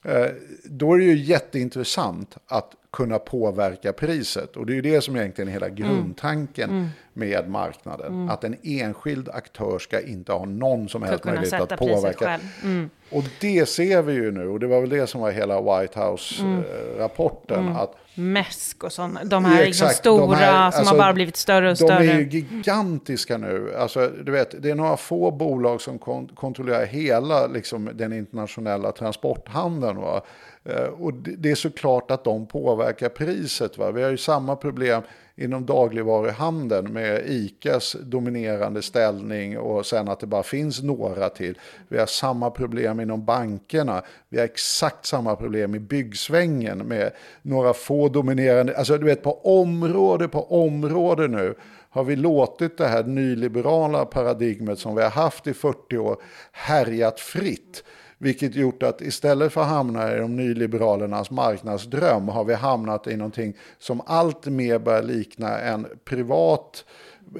eh, 0.04 0.30
då 0.64 0.94
är 0.94 0.98
det 0.98 1.04
ju 1.04 1.16
jätteintressant 1.16 2.36
att 2.46 2.74
kunna 2.92 3.18
påverka 3.18 3.92
priset. 3.92 4.56
Och 4.56 4.66
det 4.66 4.72
är 4.72 4.74
ju 4.74 4.82
det 4.82 5.00
som 5.00 5.16
egentligen 5.16 5.48
är 5.48 5.52
hela 5.52 5.66
mm. 5.66 5.76
grundtanken 5.76 6.70
mm. 6.70 6.88
med 7.12 7.50
marknaden. 7.50 8.12
Mm. 8.12 8.30
Att 8.30 8.44
en 8.44 8.56
enskild 8.62 9.28
aktör 9.28 9.78
ska 9.78 10.00
inte 10.00 10.32
ha 10.32 10.44
någon 10.44 10.88
som 10.88 11.02
helst 11.02 11.24
möjlighet 11.24 11.60
att 11.60 11.78
påverka. 11.78 12.40
Mm. 12.62 12.90
Och 13.10 13.24
det 13.40 13.68
ser 13.68 14.02
vi 14.02 14.12
ju 14.12 14.30
nu, 14.30 14.48
och 14.48 14.60
det 14.60 14.66
var 14.66 14.80
väl 14.80 14.90
det 14.90 15.06
som 15.06 15.20
var 15.20 15.30
hela 15.30 15.60
White 15.60 16.00
House-rapporten. 16.00 17.60
Mm. 17.60 17.76
att 17.76 17.96
Mäsk 18.14 18.84
och 18.84 18.92
sådana, 18.92 19.24
de 19.24 19.44
här 19.44 19.64
liksom 19.64 19.88
stora 19.88 20.36
här, 20.36 20.70
som 20.70 20.78
alltså, 20.78 20.94
har 20.94 20.98
bara 20.98 21.12
blivit 21.12 21.36
större 21.36 21.70
och 21.70 21.76
större. 21.76 21.98
De 21.98 22.08
är 22.08 22.18
ju 22.18 22.28
gigantiska 22.28 23.38
nu. 23.38 23.74
Alltså, 23.78 24.10
du 24.24 24.32
vet, 24.32 24.62
det 24.62 24.70
är 24.70 24.74
några 24.74 24.96
få 24.96 25.30
bolag 25.30 25.80
som 25.80 25.98
kon 25.98 26.28
kontrollerar 26.28 26.86
hela 26.86 27.46
liksom, 27.46 27.90
den 27.94 28.12
internationella 28.12 28.92
transporthandeln. 28.92 29.96
Va? 29.96 30.22
Eh, 30.64 30.84
och 30.84 31.12
det 31.14 31.50
är 31.50 31.54
såklart 31.54 32.10
att 32.10 32.24
de 32.24 32.46
påverkar 32.46 33.08
priset. 33.08 33.78
Va? 33.78 33.90
Vi 33.90 34.02
har 34.02 34.10
ju 34.10 34.16
samma 34.16 34.56
problem 34.56 35.02
inom 35.36 35.66
dagligvaruhandeln 35.66 36.92
med 36.92 37.22
ICAs 37.26 37.96
dominerande 38.00 38.82
ställning 38.82 39.58
och 39.58 39.86
sen 39.86 40.08
att 40.08 40.20
det 40.20 40.26
bara 40.26 40.42
finns 40.42 40.82
några 40.82 41.28
till. 41.28 41.58
Vi 41.88 41.98
har 41.98 42.06
samma 42.06 42.50
problem 42.50 43.00
inom 43.00 43.24
bankerna. 43.24 44.02
Vi 44.28 44.38
har 44.38 44.44
exakt 44.44 45.06
samma 45.06 45.36
problem 45.36 45.74
i 45.74 45.78
byggsvängen 45.78 46.78
med 46.78 47.12
några 47.42 47.74
få 47.74 48.08
dominerande, 48.08 48.76
alltså 48.76 48.98
du 48.98 49.04
vet 49.04 49.22
på 49.22 49.60
område 49.60 50.28
på 50.28 50.64
område 50.64 51.28
nu 51.28 51.54
har 51.90 52.04
vi 52.04 52.16
låtit 52.16 52.78
det 52.78 52.86
här 52.86 53.04
nyliberala 53.04 54.04
paradigmet 54.04 54.78
som 54.78 54.94
vi 54.94 55.02
har 55.02 55.10
haft 55.10 55.46
i 55.46 55.54
40 55.54 55.98
år 55.98 56.16
härjat 56.52 57.20
fritt. 57.20 57.84
Vilket 58.22 58.54
gjort 58.54 58.82
att 58.82 59.00
istället 59.00 59.52
för 59.52 59.60
att 59.60 59.68
hamna 59.68 60.14
i 60.14 60.18
de 60.18 60.36
nyliberalernas 60.36 61.30
marknadsdröm 61.30 62.28
har 62.28 62.44
vi 62.44 62.54
hamnat 62.54 63.06
i 63.06 63.16
någonting 63.16 63.56
som 63.78 64.00
allt 64.06 64.46
mer 64.46 64.78
börjar 64.78 65.02
likna 65.02 65.58
en 65.58 65.86
privat 66.04 66.84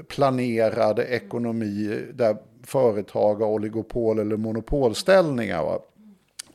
planerad 0.09 0.99
ekonomi 0.99 2.05
där 2.15 2.37
företag 2.67 3.35
har 3.35 3.47
oligopol 3.47 4.19
eller 4.19 4.37
monopolställningar. 4.37 5.65
Va? 5.65 5.79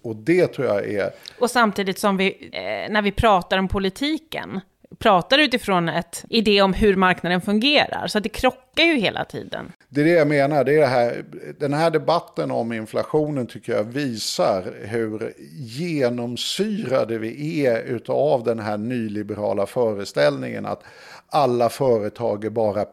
Och 0.01 0.15
det 0.15 0.47
tror 0.47 0.67
jag 0.67 0.87
är... 0.87 1.11
Och 1.39 1.51
samtidigt 1.51 1.99
som 1.99 2.17
vi, 2.17 2.49
eh, 2.53 2.91
när 2.93 3.01
vi 3.01 3.11
pratar 3.11 3.57
om 3.57 3.67
politiken, 3.67 4.59
pratar 4.99 5.39
utifrån 5.39 5.89
ett 5.89 6.25
idé 6.29 6.61
om 6.61 6.73
hur 6.73 6.95
marknaden 6.95 7.41
fungerar. 7.41 8.07
Så 8.07 8.19
det 8.19 8.29
krockar 8.29 8.83
ju 8.83 8.95
hela 8.95 9.25
tiden. 9.25 9.71
Det 9.89 10.01
är 10.01 10.05
det 10.05 10.11
jag 10.11 10.27
menar. 10.27 10.63
Det 10.63 10.75
är 10.75 10.79
det 10.79 10.85
här, 10.85 11.25
den 11.59 11.73
här 11.73 11.89
debatten 11.89 12.51
om 12.51 12.73
inflationen 12.73 13.47
tycker 13.47 13.73
jag 13.73 13.83
visar 13.83 14.73
hur 14.81 15.33
genomsyrade 15.53 17.17
vi 17.17 17.65
är 17.65 18.01
av 18.07 18.43
den 18.43 18.59
här 18.59 18.77
nyliberala 18.77 19.65
föreställningen 19.65 20.65
att 20.65 20.83
alla 21.29 21.69
företag 21.69 22.45
är 22.45 22.49
bara 22.49 22.85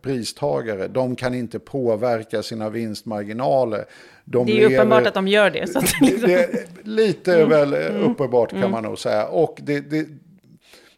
pristagare. 0.00 0.88
De 0.88 1.16
kan 1.16 1.34
inte 1.34 1.58
påverka 1.58 2.42
sina 2.42 2.70
vinstmarginaler. 2.70 3.84
De 4.24 4.46
det 4.46 4.52
är 4.52 4.56
lever, 4.56 4.74
uppenbart 4.74 5.06
att 5.06 5.14
de 5.14 5.28
gör 5.28 5.50
det. 5.50 5.60
Det, 5.60 5.80
liksom... 5.80 6.28
det, 6.28 6.66
lite 6.84 7.34
mm. 7.36 7.48
väl 7.48 7.74
mm. 7.74 8.10
uppenbart 8.10 8.50
kan 8.50 8.58
mm. 8.58 8.70
man 8.70 8.82
nog 8.82 8.98
säga. 8.98 9.26
Och 9.26 9.58
det, 9.62 9.80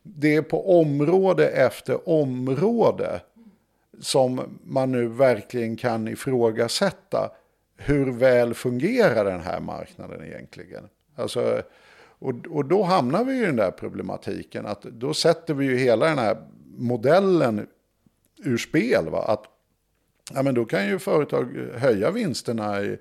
det, 0.04 0.34
är 0.34 0.42
på 0.42 0.80
område 0.80 1.48
efter 1.48 2.08
område 2.08 3.20
som 4.00 4.58
man 4.64 4.92
nu 4.92 5.08
verkligen 5.08 5.76
kan 5.76 6.08
ifrågasätta 6.08 7.30
hur 7.76 8.12
väl 8.12 8.54
fungerar 8.54 9.24
den 9.24 9.40
här 9.40 9.60
marknaden 9.60 10.24
egentligen. 10.24 10.88
Alltså, 11.16 11.62
och, 12.18 12.34
och 12.50 12.64
då 12.64 12.82
hamnar 12.82 13.24
vi 13.24 13.38
i 13.38 13.46
den 13.46 13.56
där 13.56 13.70
problematiken 13.70 14.66
att 14.66 14.82
då 14.82 15.14
sätter 15.14 15.54
vi 15.54 15.66
ju 15.66 15.76
hela 15.76 16.06
den 16.06 16.18
här 16.18 16.36
modellen 16.76 17.66
ur 18.44 18.58
spel. 18.58 19.08
Va? 19.08 19.22
Att 19.22 19.44
ja, 20.34 20.42
men 20.42 20.54
då 20.54 20.64
kan 20.64 20.86
ju 20.86 20.98
företag 20.98 21.68
höja 21.74 22.10
vinsterna 22.10 22.82
i, 22.82 22.98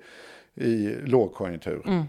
i 0.54 0.94
lågkonjunktur. 1.04 1.82
Mm 1.86 2.04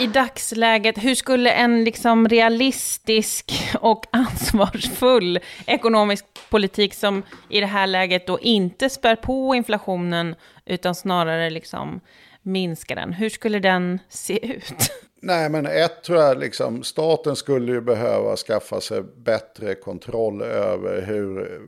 i 0.00 0.06
dagsläget, 0.06 0.98
hur 0.98 1.14
skulle 1.14 1.50
en 1.50 1.84
liksom 1.84 2.28
realistisk 2.28 3.52
och 3.80 4.06
ansvarsfull 4.12 5.38
ekonomisk 5.66 6.24
politik 6.50 6.94
som 6.94 7.22
i 7.48 7.60
det 7.60 7.66
här 7.66 7.86
läget 7.86 8.26
då 8.26 8.40
inte 8.40 8.90
spär 8.90 9.16
på 9.16 9.54
inflationen 9.54 10.34
utan 10.64 10.94
snarare 10.94 11.50
liksom 11.50 12.00
minskar 12.42 12.96
den, 12.96 13.12
hur 13.12 13.28
skulle 13.28 13.58
den 13.58 13.98
se 14.08 14.46
ut? 14.46 14.74
Nej, 15.24 15.50
men 15.50 15.66
ett 15.66 16.02
tror 16.02 16.18
jag, 16.18 16.38
liksom, 16.38 16.82
staten 16.82 17.36
skulle 17.36 17.72
ju 17.72 17.80
behöva 17.80 18.36
skaffa 18.36 18.80
sig 18.80 19.02
bättre 19.02 19.74
kontroll 19.74 20.42
över 20.42 21.02
hur 21.02 21.60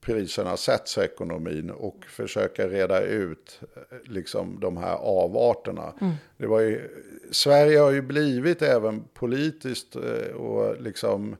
priserna 0.00 0.56
sätts 0.56 0.98
i 0.98 1.00
ekonomin 1.00 1.70
och 1.70 2.04
försöka 2.08 2.68
reda 2.68 3.00
ut 3.00 3.60
liksom, 4.04 4.60
de 4.60 4.76
här 4.76 4.96
avarterna. 4.96 5.94
Mm. 6.00 6.14
Det 6.36 6.46
var 6.46 6.60
ju, 6.60 6.88
Sverige 7.30 7.78
har 7.78 7.90
ju 7.90 8.02
blivit 8.02 8.62
även 8.62 9.04
politiskt 9.14 9.96
eh, 9.96 10.34
och 10.34 10.82
liksom 10.82 11.36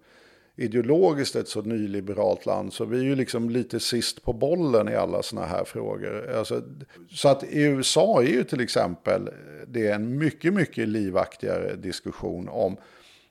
ideologiskt 0.56 1.36
ett 1.36 1.48
så 1.48 1.62
nyliberalt 1.62 2.46
land 2.46 2.72
så 2.72 2.84
vi 2.84 2.98
är 2.98 3.02
ju 3.02 3.16
liksom 3.16 3.50
lite 3.50 3.80
sist 3.80 4.22
på 4.22 4.32
bollen 4.32 4.88
i 4.88 4.94
alla 4.94 5.22
sådana 5.22 5.46
här 5.46 5.64
frågor. 5.64 6.30
Alltså, 6.36 6.62
så 7.10 7.28
att 7.28 7.44
i 7.44 7.62
USA 7.62 8.22
är 8.22 8.26
ju 8.26 8.44
till 8.44 8.60
exempel 8.60 9.28
det 9.66 9.86
är 9.86 9.94
en 9.94 10.18
mycket, 10.18 10.54
mycket 10.54 10.88
livaktigare 10.88 11.76
diskussion 11.76 12.48
om 12.48 12.76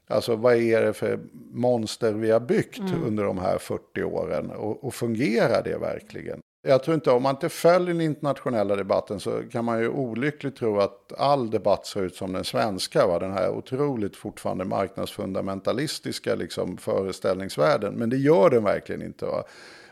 Alltså 0.08 0.36
vad 0.36 0.56
är 0.56 0.82
det 0.82 0.94
för 0.94 1.20
monster 1.52 2.14
vi 2.14 2.32
har 2.32 2.40
byggt 2.40 2.80
mm. 2.80 3.04
under 3.04 3.24
de 3.24 3.38
här 3.38 3.58
40 3.58 4.04
åren 4.04 4.52
och, 4.52 4.84
och 4.84 4.94
fungerar 4.94 5.64
det 5.64 5.78
verkligen? 5.78 6.42
Jag 6.64 6.84
tror 6.84 6.96
inte, 6.96 7.12
om 7.12 7.24
man 7.24 7.36
inte 7.36 7.50
följer 7.50 7.88
den 7.88 8.02
internationella 8.02 8.76
debatten 8.76 9.20
så 9.20 9.44
kan 9.52 9.66
man 9.66 9.80
ju 9.80 9.90
olyckligt 9.90 10.56
tro 10.56 10.80
att 10.80 11.14
all 11.18 11.50
debatt 11.50 11.86
ser 11.86 12.04
ut 12.04 12.16
som 12.16 12.34
den 12.34 12.44
svenska. 12.44 13.08
Va? 13.08 13.20
Den 13.20 13.34
här 13.34 13.50
otroligt 13.50 14.16
fortfarande 14.16 14.66
marknadsfundamentalistiska 14.66 16.36
liksom, 16.36 16.78
föreställningsvärlden. 16.78 17.94
Men 17.94 18.10
det 18.10 18.18
gör 18.18 18.50
den 18.50 18.64
verkligen 18.64 19.02
inte. 19.02 19.26
Va? 19.26 19.44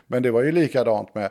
Men 0.06 0.22
det 0.22 0.30
var 0.30 0.42
ju 0.42 0.52
likadant 0.52 1.14
med, 1.14 1.30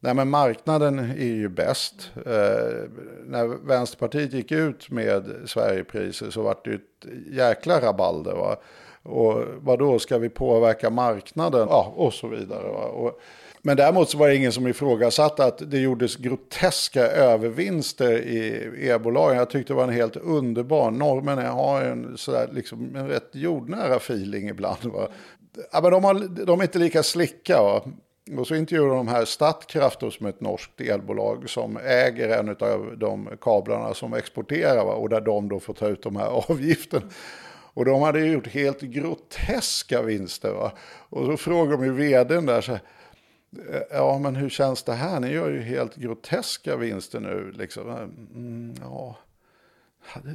nej 0.00 0.14
men 0.14 0.30
marknaden 0.30 0.98
är 0.98 1.34
ju 1.34 1.48
bäst. 1.48 2.10
Eh, 2.16 2.88
när 3.26 3.66
Vänsterpartiet 3.66 4.32
gick 4.32 4.52
ut 4.52 4.90
med 4.90 5.34
Sverigepriser 5.46 6.30
så 6.30 6.42
var 6.42 6.56
det 6.64 6.70
ju 6.70 6.76
ett 6.76 7.32
jäkla 7.32 7.80
rabalder. 7.80 8.32
Va? 8.32 8.56
Och 9.02 9.44
vad 9.58 9.78
då 9.78 9.98
ska 9.98 10.18
vi 10.18 10.28
påverka 10.28 10.90
marknaden? 10.90 11.66
Ja, 11.70 11.92
och 11.96 12.12
så 12.12 12.28
vidare. 12.28 12.68
Va? 12.68 12.84
Och, 12.84 13.20
men 13.66 13.76
däremot 13.76 14.10
så 14.10 14.18
var 14.18 14.28
det 14.28 14.36
ingen 14.36 14.52
som 14.52 14.66
ifrågasatte 14.66 15.44
att 15.44 15.70
det 15.70 15.78
gjordes 15.78 16.16
groteska 16.16 17.02
övervinster 17.02 18.12
i 18.12 18.70
e-bolagen. 18.88 19.38
Jag 19.38 19.50
tyckte 19.50 19.72
det 19.72 19.76
var 19.76 19.84
en 19.84 19.90
helt 19.90 20.16
underbar. 20.16 20.90
norrmän 20.90 21.38
har 21.38 21.82
en, 21.82 22.18
sådär, 22.18 22.48
liksom, 22.52 22.96
en 22.96 23.08
rätt 23.08 23.28
jordnära 23.32 23.96
feeling 23.96 24.48
ibland. 24.48 24.84
Va? 24.84 25.08
Ja, 25.72 25.80
men 25.80 25.90
de, 25.90 26.04
har, 26.04 26.44
de 26.46 26.60
är 26.60 26.64
inte 26.64 26.78
lika 26.78 27.02
slicka. 27.02 27.62
Va? 27.62 27.82
Och 28.38 28.46
så 28.46 28.54
intervjuade 28.54 28.94
de 28.94 29.08
här 29.08 29.24
Statkraft 29.24 30.00
som 30.00 30.26
är 30.26 30.30
ett 30.30 30.40
norskt 30.40 30.80
elbolag 30.80 31.50
som 31.50 31.76
äger 31.76 32.38
en 32.38 32.48
av 32.48 32.98
de 32.98 33.30
kablarna 33.40 33.94
som 33.94 34.14
exporterar 34.14 34.84
va? 34.84 34.92
och 34.92 35.08
där 35.08 35.20
de 35.20 35.48
då 35.48 35.60
får 35.60 35.74
ta 35.74 35.88
ut 35.88 36.02
de 36.02 36.16
här 36.16 36.50
avgifterna. 36.50 37.06
Och 37.74 37.84
de 37.84 38.02
hade 38.02 38.26
gjort 38.26 38.46
helt 38.46 38.80
groteska 38.80 40.02
vinster. 40.02 40.52
Va? 40.52 40.72
Och 41.10 41.26
så 41.26 41.36
frågade 41.36 41.76
de 41.76 41.84
ju 41.84 41.92
vdn 41.92 42.46
där 42.46 42.60
så 42.60 42.72
här, 42.72 42.80
Eh, 43.70 43.82
ja, 43.90 44.18
men 44.18 44.36
hur 44.36 44.48
känns 44.48 44.82
det 44.82 44.94
här? 44.94 45.20
Ni 45.20 45.28
gör 45.32 45.50
ju 45.50 45.60
helt 45.60 45.96
groteska 45.96 46.76
vinster 46.76 47.20
nu. 47.20 47.52
Liksom. 47.52 47.90
Mm, 47.90 48.74
ja, 48.80 49.16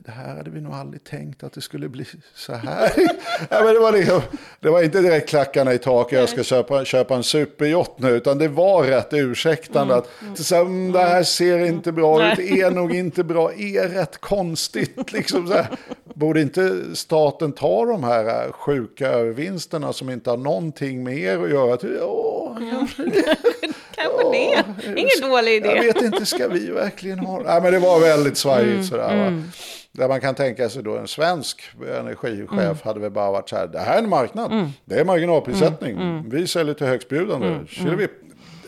det 0.05 0.11
här 0.11 0.35
hade 0.35 0.49
vi 0.49 0.61
nog 0.61 0.73
aldrig 0.73 1.03
tänkt 1.03 1.43
att 1.43 1.53
det 1.53 1.61
skulle 1.61 1.89
bli 1.89 2.05
så 2.35 2.53
här. 2.53 2.91
ja, 3.49 3.63
men 3.63 3.73
det, 3.73 3.79
var 3.79 3.91
liksom, 3.91 4.21
det 4.59 4.69
var 4.69 4.83
inte 4.83 5.01
direkt 5.01 5.29
klackarna 5.29 5.73
i 5.73 5.77
taket, 5.77 6.19
jag 6.19 6.29
ska 6.29 6.43
köpa, 6.43 6.85
köpa 6.85 7.15
en 7.15 7.23
superjott 7.23 7.99
nu, 7.99 8.09
utan 8.09 8.37
det 8.37 8.47
var 8.47 8.83
rätt 8.83 9.13
ursäktande. 9.13 9.93
Mm. 9.93 10.33
Att, 10.33 10.39
så 10.39 10.55
här, 10.55 10.61
mm, 10.61 10.91
det 10.91 10.99
här 10.99 11.23
ser 11.23 11.65
inte 11.65 11.91
bra 11.91 12.31
ut, 12.31 12.39
är 12.39 12.71
nog 12.71 12.95
inte 12.95 13.23
bra, 13.23 13.53
är 13.53 13.89
rätt 13.89 14.21
konstigt. 14.21 15.11
Liksom 15.11 15.47
så 15.47 15.53
här. 15.53 15.67
Borde 16.13 16.41
inte 16.41 16.81
staten 16.93 17.51
ta 17.51 17.85
de 17.85 18.03
här 18.03 18.51
sjuka 18.51 19.07
övervinsterna 19.07 19.93
som 19.93 20.09
inte 20.09 20.29
har 20.29 20.37
någonting 20.37 21.03
med 21.03 21.17
er 21.17 21.43
att 21.43 21.49
göra? 21.49 21.77
Ja, 21.99 22.57
kanske 24.01 24.19
kanske 24.23 24.85
det. 24.85 24.99
Ingen 24.99 25.31
dålig 25.31 25.55
idé. 25.55 25.67
Jag 25.67 25.83
vet 25.83 26.01
inte, 26.01 26.25
ska 26.25 26.47
vi 26.47 26.71
verkligen 26.71 27.19
ha... 27.19 27.39
Nej, 27.39 27.61
men 27.61 27.73
det 27.73 27.79
var 27.79 27.99
väldigt 27.99 28.37
svajigt 28.37 28.73
mm, 28.73 28.83
sådär. 28.83 29.27
Mm. 29.27 29.43
Där 29.91 30.07
man 30.07 30.21
kan 30.21 30.35
tänka 30.35 30.69
sig 30.69 30.83
då 30.83 30.97
en 30.97 31.07
svensk 31.07 31.61
energichef 31.99 32.51
mm. 32.51 32.75
hade 32.83 32.99
väl 32.99 33.11
bara 33.11 33.31
varit 33.31 33.49
så 33.49 33.55
här, 33.55 33.67
det 33.67 33.79
här 33.79 33.95
är 33.95 34.03
en 34.03 34.09
marknad, 34.09 34.51
mm. 34.51 34.69
det 34.85 34.99
är 34.99 35.05
marginalprissättning, 35.05 35.91
mm. 35.91 36.09
mm. 36.09 36.29
vi 36.29 36.47
säljer 36.47 36.73
till 36.73 36.87
högstbjudande, 36.87 37.47
mm. 37.47 37.65
mm. 37.79 38.07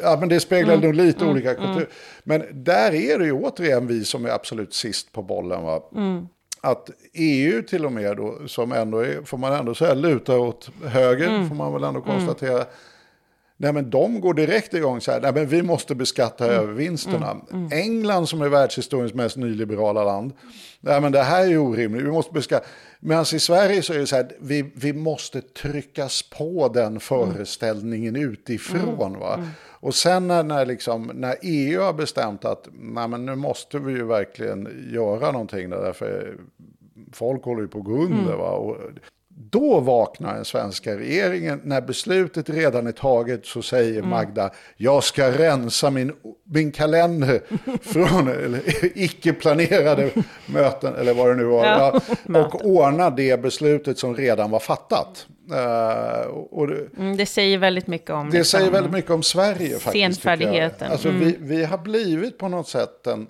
Ja, 0.03 0.17
men 0.19 0.29
det 0.29 0.39
speglar 0.39 0.77
nog 0.77 0.93
lite 0.93 1.25
olika 1.25 1.53
kulturer. 1.53 1.87
Men 2.23 2.45
där 2.51 2.93
är 2.93 3.19
det 3.19 3.25
ju 3.25 3.31
återigen 3.31 3.87
vi 3.87 4.05
som 4.05 4.25
är 4.25 4.29
absolut 4.29 4.73
sist 4.73 5.11
på 5.11 5.21
bollen. 5.21 5.63
Va? 5.63 5.81
att 6.61 6.89
EU 7.13 7.61
till 7.61 7.85
och 7.85 7.91
med 7.91 8.17
då, 8.17 8.47
som 8.47 8.71
ändå 8.71 8.99
är, 8.99 9.23
får 9.23 9.37
man 9.37 9.53
ändå 9.53 9.75
säga, 9.75 9.93
lutar 9.93 10.37
åt 10.37 10.69
höger, 10.85 11.27
mm. 11.27 11.49
får 11.49 11.55
man 11.55 11.73
väl 11.73 11.83
ändå 11.83 12.01
konstatera. 12.01 12.55
Mm. 12.55 12.67
Nej 13.61 13.73
men 13.73 13.89
de 13.89 14.21
går 14.21 14.33
direkt 14.33 14.73
igång 14.73 15.01
så 15.01 15.11
här, 15.11 15.21
nej 15.21 15.33
men 15.33 15.47
vi 15.47 15.61
måste 15.61 15.95
beskatta 15.95 16.45
mm. 16.45 16.57
övervinsterna. 16.57 17.31
Mm. 17.31 17.45
mm. 17.49 17.69
England 17.71 18.27
som 18.27 18.41
är 18.41 18.49
världshistoriens 18.49 19.13
mest 19.13 19.37
nyliberala 19.37 20.03
land, 20.03 20.33
nej 20.79 21.01
men 21.01 21.11
det 21.11 21.23
här 21.23 21.47
är 21.47 21.57
orimligt, 21.57 22.05
vi 22.05 22.11
måste 22.11 22.33
beskatta. 22.33 22.65
Medan 22.99 23.25
i 23.33 23.39
Sverige 23.39 23.81
så 23.81 23.93
är 23.93 23.97
det 23.97 24.07
så 24.07 24.15
här, 24.15 24.31
vi, 24.39 24.71
vi 24.75 24.93
måste 24.93 25.41
tryckas 25.41 26.23
på 26.29 26.71
den 26.73 26.99
föreställningen 26.99 28.15
mm. 28.15 28.31
utifrån. 28.31 29.19
Va? 29.19 29.33
Mm. 29.33 29.47
Och 29.69 29.95
sen 29.95 30.27
när, 30.27 30.43
när, 30.43 30.65
liksom, 30.65 31.11
när 31.13 31.35
EU 31.41 31.81
har 31.81 31.93
bestämt 31.93 32.45
att 32.45 32.67
nej 32.73 33.07
men 33.07 33.25
nu 33.25 33.35
måste 33.35 33.79
vi 33.79 33.93
ju 33.93 34.05
verkligen 34.05 34.89
göra 34.93 35.31
någonting 35.31 35.69
där, 35.69 35.81
därför 35.81 36.37
folk 37.13 37.43
håller 37.43 37.61
ju 37.61 37.67
på 37.67 37.77
att 37.79 37.85
gå 37.85 38.03
under. 38.03 38.35
Va? 38.35 38.51
Och 38.51 38.77
då 39.49 39.79
vaknar 39.79 40.35
den 40.35 40.45
svenska 40.45 40.97
regeringen. 40.97 41.61
När 41.63 41.81
beslutet 41.81 42.49
redan 42.49 42.87
är 42.87 42.91
taget 42.91 43.45
så 43.45 43.61
säger 43.61 43.97
mm. 43.97 44.09
Magda, 44.09 44.49
jag 44.77 45.03
ska 45.03 45.31
rensa 45.31 45.89
min, 45.89 46.13
min 46.43 46.71
kalender 46.71 47.41
från 47.81 48.57
icke-planerade 48.95 50.09
möten, 50.45 50.95
eller 50.95 51.13
vad 51.13 51.27
det 51.27 51.35
nu 51.35 51.43
var, 51.43 51.65
ja, 51.65 52.01
och 52.39 52.65
ordna 52.65 53.09
det 53.09 53.41
beslutet 53.41 53.99
som 53.99 54.15
redan 54.15 54.51
var 54.51 54.59
fattat. 54.59 55.27
Uh, 55.51 56.27
och 56.31 56.67
det, 56.67 56.87
mm, 56.97 57.17
det, 57.17 57.25
säger 57.25 57.57
väldigt 57.57 57.87
mycket 57.87 58.09
om... 58.09 58.29
Det 58.29 58.37
liksom, 58.37 58.59
säger 58.59 58.71
väldigt 58.71 58.91
mycket 58.91 59.11
om 59.11 59.23
Sverige 59.23 59.79
faktiskt. 59.79 59.93
Senfärdigheten. 59.93 60.91
Alltså, 60.91 61.09
mm. 61.09 61.19
vi, 61.19 61.35
vi 61.39 61.63
har 61.63 61.77
blivit 61.77 62.37
på 62.37 62.47
något 62.47 62.67
sätt 62.67 63.07
en 63.07 63.27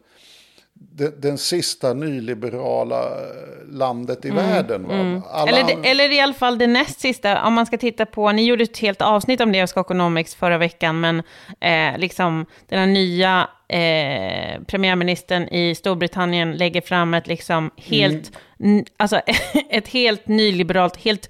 den, 0.93 1.13
den 1.21 1.37
sista 1.37 1.93
nyliberala 1.93 3.03
eh, 3.03 3.71
landet 3.71 4.25
i 4.25 4.29
mm, 4.29 4.45
världen. 4.45 4.85
Mm. 4.85 5.21
Eller, 5.47 5.63
det, 5.63 5.89
eller 5.89 6.11
i 6.11 6.19
alla 6.19 6.33
fall 6.33 6.57
det 6.57 6.67
näst 6.67 6.99
sista, 6.99 7.43
om 7.43 7.53
man 7.53 7.65
ska 7.65 7.77
titta 7.77 8.05
på, 8.05 8.31
ni 8.31 8.45
gjorde 8.45 8.63
ett 8.63 8.77
helt 8.77 9.01
avsnitt 9.01 9.41
om 9.41 9.51
det 9.51 9.61
av 9.61 9.67
Skokonomics 9.67 10.35
förra 10.35 10.57
veckan, 10.57 10.99
men 10.99 11.23
eh, 11.59 11.97
liksom 11.97 12.45
den 12.69 12.79
här 12.79 12.87
nya 12.87 13.49
eh, 13.67 14.61
premiärministern 14.63 15.47
i 15.47 15.75
Storbritannien 15.75 16.51
lägger 16.51 16.81
fram 16.81 17.13
ett 17.13 17.27
liksom 17.27 17.71
helt, 17.77 18.31
mm. 18.59 18.85
alltså 18.97 19.21
ett 19.69 19.87
helt 19.87 20.27
nyliberalt, 20.27 20.97
helt 20.97 21.29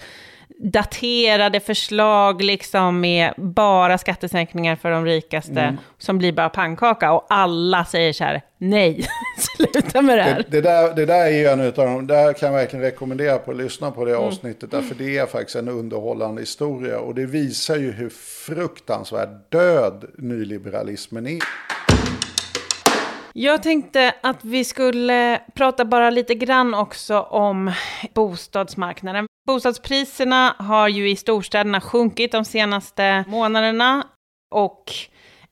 daterade 0.63 1.59
förslag 1.59 2.41
liksom 2.41 2.99
med 2.99 3.33
bara 3.37 3.97
skattesänkningar 3.97 4.75
för 4.75 4.91
de 4.91 5.05
rikaste 5.05 5.61
mm. 5.61 5.77
som 5.97 6.17
blir 6.17 6.31
bara 6.31 6.49
pannkaka 6.49 7.11
och 7.11 7.25
alla 7.29 7.85
säger 7.85 8.13
så 8.13 8.23
här, 8.23 8.41
nej, 8.57 9.07
sluta 9.57 10.01
med 10.01 10.17
det 10.17 10.23
här. 10.23 10.35
Det, 10.35 10.43
det, 10.49 10.61
där, 10.61 10.95
det 10.95 11.05
där 11.05 11.25
är 11.25 11.29
ju 11.29 11.45
en 11.45 11.59
av 11.59 11.73
de, 11.73 12.07
där 12.07 12.33
kan 12.33 12.49
jag 12.49 12.57
verkligen 12.57 12.85
rekommendera 12.85 13.37
på 13.37 13.51
att 13.51 13.57
lyssna 13.57 13.91
på 13.91 14.05
det 14.05 14.11
mm. 14.11 14.23
avsnittet, 14.23 14.71
därför 14.71 14.95
det 14.95 15.17
är 15.17 15.25
faktiskt 15.25 15.55
en 15.55 15.69
underhållande 15.69 16.41
historia 16.41 16.99
och 16.99 17.15
det 17.15 17.25
visar 17.25 17.75
ju 17.75 17.91
hur 17.91 18.09
fruktansvärt 18.45 19.51
död 19.51 20.05
nyliberalismen 20.17 21.27
är. 21.27 21.39
Jag 23.33 23.63
tänkte 23.63 24.13
att 24.23 24.43
vi 24.43 24.63
skulle 24.63 25.41
prata 25.53 25.85
bara 25.85 26.09
lite 26.09 26.35
grann 26.35 26.73
också 26.73 27.19
om 27.19 27.71
bostadsmarknaden. 28.13 29.27
Bostadspriserna 29.47 30.55
har 30.59 30.87
ju 30.87 31.09
i 31.09 31.15
storstäderna 31.15 31.81
sjunkit 31.81 32.31
de 32.31 32.45
senaste 32.45 33.25
månaderna 33.27 34.07
och 34.51 34.83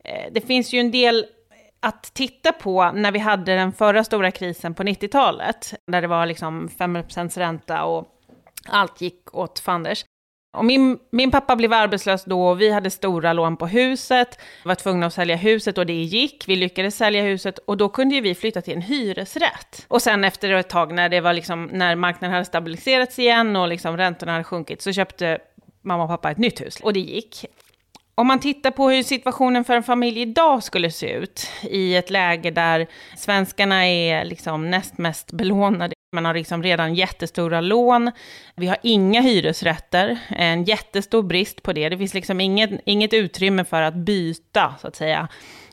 eh, 0.04 0.32
det 0.32 0.42
finns 0.42 0.74
ju 0.74 0.80
en 0.80 0.92
del 0.92 1.26
att 1.80 2.14
titta 2.14 2.52
på 2.52 2.92
när 2.92 3.12
vi 3.12 3.20
hade 3.20 3.56
den 3.56 3.74
förra 3.74 4.04
stora 4.04 4.32
krisen 4.32 4.74
på 4.74 4.84
90-talet, 4.84 5.74
där 5.92 6.02
det 6.02 6.08
var 6.08 6.26
liksom 6.26 6.70
5% 6.70 7.40
ränta 7.40 7.84
och 7.84 8.08
allt 8.68 9.02
gick 9.02 9.36
åt 9.36 9.60
fanders. 9.60 10.06
Och 10.52 10.66
min, 10.66 11.00
min 11.12 11.32
pappa 11.32 11.56
blev 11.56 11.74
arbetslös 11.74 12.24
då 12.26 12.48
och 12.48 12.62
vi 12.62 12.72
hade 12.72 12.90
stora 12.90 13.34
lån 13.34 13.58
på 13.58 13.68
huset, 13.68 14.40
var 14.66 14.76
tvungna 14.76 15.06
att 15.06 15.14
sälja 15.14 15.36
huset 15.36 15.78
och 15.78 15.86
det 15.86 15.94
gick. 15.94 16.44
Vi 16.48 16.56
lyckades 16.56 16.98
sälja 16.98 17.24
huset 17.24 17.58
och 17.58 17.78
då 17.78 17.90
kunde 17.90 18.16
ju 18.16 18.22
vi 18.22 18.36
flytta 18.36 18.62
till 18.62 18.74
en 18.74 18.82
hyresrätt. 18.82 19.86
Och 19.88 20.02
sen 20.02 20.24
efter 20.24 20.50
ett 20.54 20.70
tag 20.70 20.94
när, 20.94 21.10
det 21.10 21.22
var 21.22 21.34
liksom, 21.34 21.70
när 21.74 21.96
marknaden 21.96 22.34
hade 22.34 22.46
stabiliserats 22.46 23.20
igen 23.20 23.56
och 23.56 23.68
liksom 23.68 23.98
räntorna 23.98 24.32
hade 24.32 24.44
sjunkit 24.44 24.82
så 24.82 24.92
köpte 24.92 25.40
mamma 25.82 26.04
och 26.04 26.10
pappa 26.10 26.32
ett 26.32 26.38
nytt 26.38 26.62
hus 26.62 26.80
och 26.80 26.94
det 26.94 27.00
gick. 27.00 27.46
Om 28.16 28.28
man 28.28 28.40
tittar 28.40 28.72
på 28.72 28.90
hur 28.90 29.04
situationen 29.04 29.66
för 29.66 29.76
en 29.76 29.84
familj 29.84 30.22
idag 30.22 30.64
skulle 30.64 30.92
se 30.92 31.12
ut 31.12 31.48
i 31.62 31.96
ett 31.96 32.10
läge 32.10 32.52
där 32.52 32.88
svenskarna 33.18 33.88
är 33.88 34.26
liksom 34.26 34.70
näst 34.72 34.98
mest 34.98 35.32
belånade 35.32 35.94
man 36.12 36.26
har 36.26 36.34
liksom 36.34 36.64
redan 36.64 36.96
jättestora 36.96 37.62
lån. 37.62 38.12
Vi 38.56 38.68
har 38.68 38.78
inga 38.82 39.22
hyresrätter, 39.22 40.20
en 40.30 40.64
jättestor 40.64 41.24
brist 41.24 41.64
på 41.64 41.74
det. 41.74 41.90
Det 41.90 41.98
finns 41.98 42.14
liksom 42.14 42.42
inget, 42.42 42.70
inget 42.86 43.14
utrymme 43.14 43.64
för 43.66 43.82
att 43.82 43.94
byta, 43.94 44.76
så 44.82 44.88
att 44.88 44.96
säga, 44.96 45.28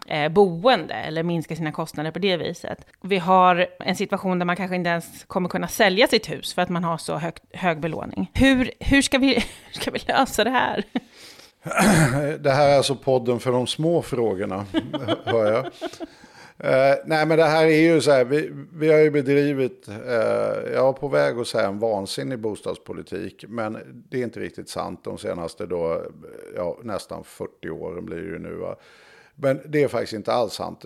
eh, 0.06 0.28
boende 0.28 0.94
eller 0.94 1.22
minska 1.22 1.56
sina 1.56 1.72
kostnader 1.72 2.10
på 2.10 2.18
det 2.18 2.36
viset. 2.36 2.86
Vi 3.02 3.18
har 3.18 3.66
en 3.80 3.96
situation 3.96 4.38
där 4.38 4.46
man 4.46 4.56
kanske 4.56 4.76
inte 4.76 4.90
ens 4.90 5.24
kommer 5.26 5.48
kunna 5.48 5.68
sälja 5.68 6.06
sitt 6.06 6.30
hus 6.30 6.54
för 6.54 6.62
att 6.62 6.68
man 6.68 6.84
har 6.84 6.98
så 6.98 7.16
hög, 7.16 7.34
hög 7.52 7.80
belåning. 7.80 8.30
Hur, 8.34 8.70
hur, 8.80 9.02
ska 9.02 9.18
vi, 9.18 9.34
hur 9.66 9.80
ska 9.80 9.90
vi 9.90 9.98
lösa 9.98 10.44
det 10.44 10.50
här? 10.50 10.84
Det 12.38 12.50
här 12.50 12.68
är 12.68 12.76
alltså 12.76 12.96
podden 12.96 13.40
för 13.40 13.52
de 13.52 13.66
små 13.66 14.02
frågorna, 14.02 14.66
hör 15.24 15.52
jag. 15.52 15.66
Uh, 16.64 16.94
nej 17.04 17.26
men 17.26 17.38
det 17.38 17.44
här 17.44 17.64
är 17.64 17.80
ju 17.80 18.00
så 18.00 18.10
här, 18.10 18.24
vi, 18.24 18.50
vi 18.72 18.92
har 18.92 18.98
ju 18.98 19.10
bedrivit, 19.10 19.88
uh, 19.88 19.94
jag 20.72 20.82
var 20.82 20.92
på 20.92 21.08
väg 21.08 21.38
att 21.38 21.46
säga 21.46 21.66
en 21.66 21.78
vansinnig 21.78 22.38
bostadspolitik, 22.38 23.44
men 23.48 24.04
det 24.10 24.18
är 24.18 24.24
inte 24.24 24.40
riktigt 24.40 24.68
sant 24.68 25.04
de 25.04 25.18
senaste 25.18 25.66
då, 25.66 26.02
ja, 26.56 26.78
nästan 26.82 27.24
40 27.24 27.70
åren 27.70 28.04
blir 28.04 28.16
det 28.16 28.22
ju 28.22 28.38
nu. 28.38 28.54
Va? 28.54 28.76
Men 29.34 29.60
det 29.68 29.82
är 29.82 29.88
faktiskt 29.88 30.12
inte 30.12 30.32
alls 30.32 30.52
sant. 30.52 30.84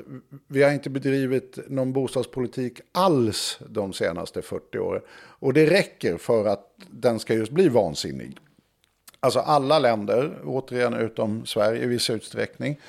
Vi 0.48 0.62
har 0.62 0.70
inte 0.70 0.90
bedrivit 0.90 1.58
någon 1.68 1.92
bostadspolitik 1.92 2.80
alls 2.92 3.58
de 3.68 3.92
senaste 3.92 4.42
40 4.42 4.78
åren. 4.78 5.02
Och 5.12 5.52
det 5.52 5.66
räcker 5.66 6.16
för 6.16 6.44
att 6.44 6.74
den 6.90 7.18
ska 7.18 7.34
just 7.34 7.52
bli 7.52 7.68
vansinnig. 7.68 8.38
Alltså 9.20 9.38
alla 9.40 9.78
länder, 9.78 10.38
återigen 10.44 10.94
utom 10.94 11.46
Sverige 11.46 11.84
i 11.84 11.86
viss 11.86 12.10
utsträckning, 12.10 12.80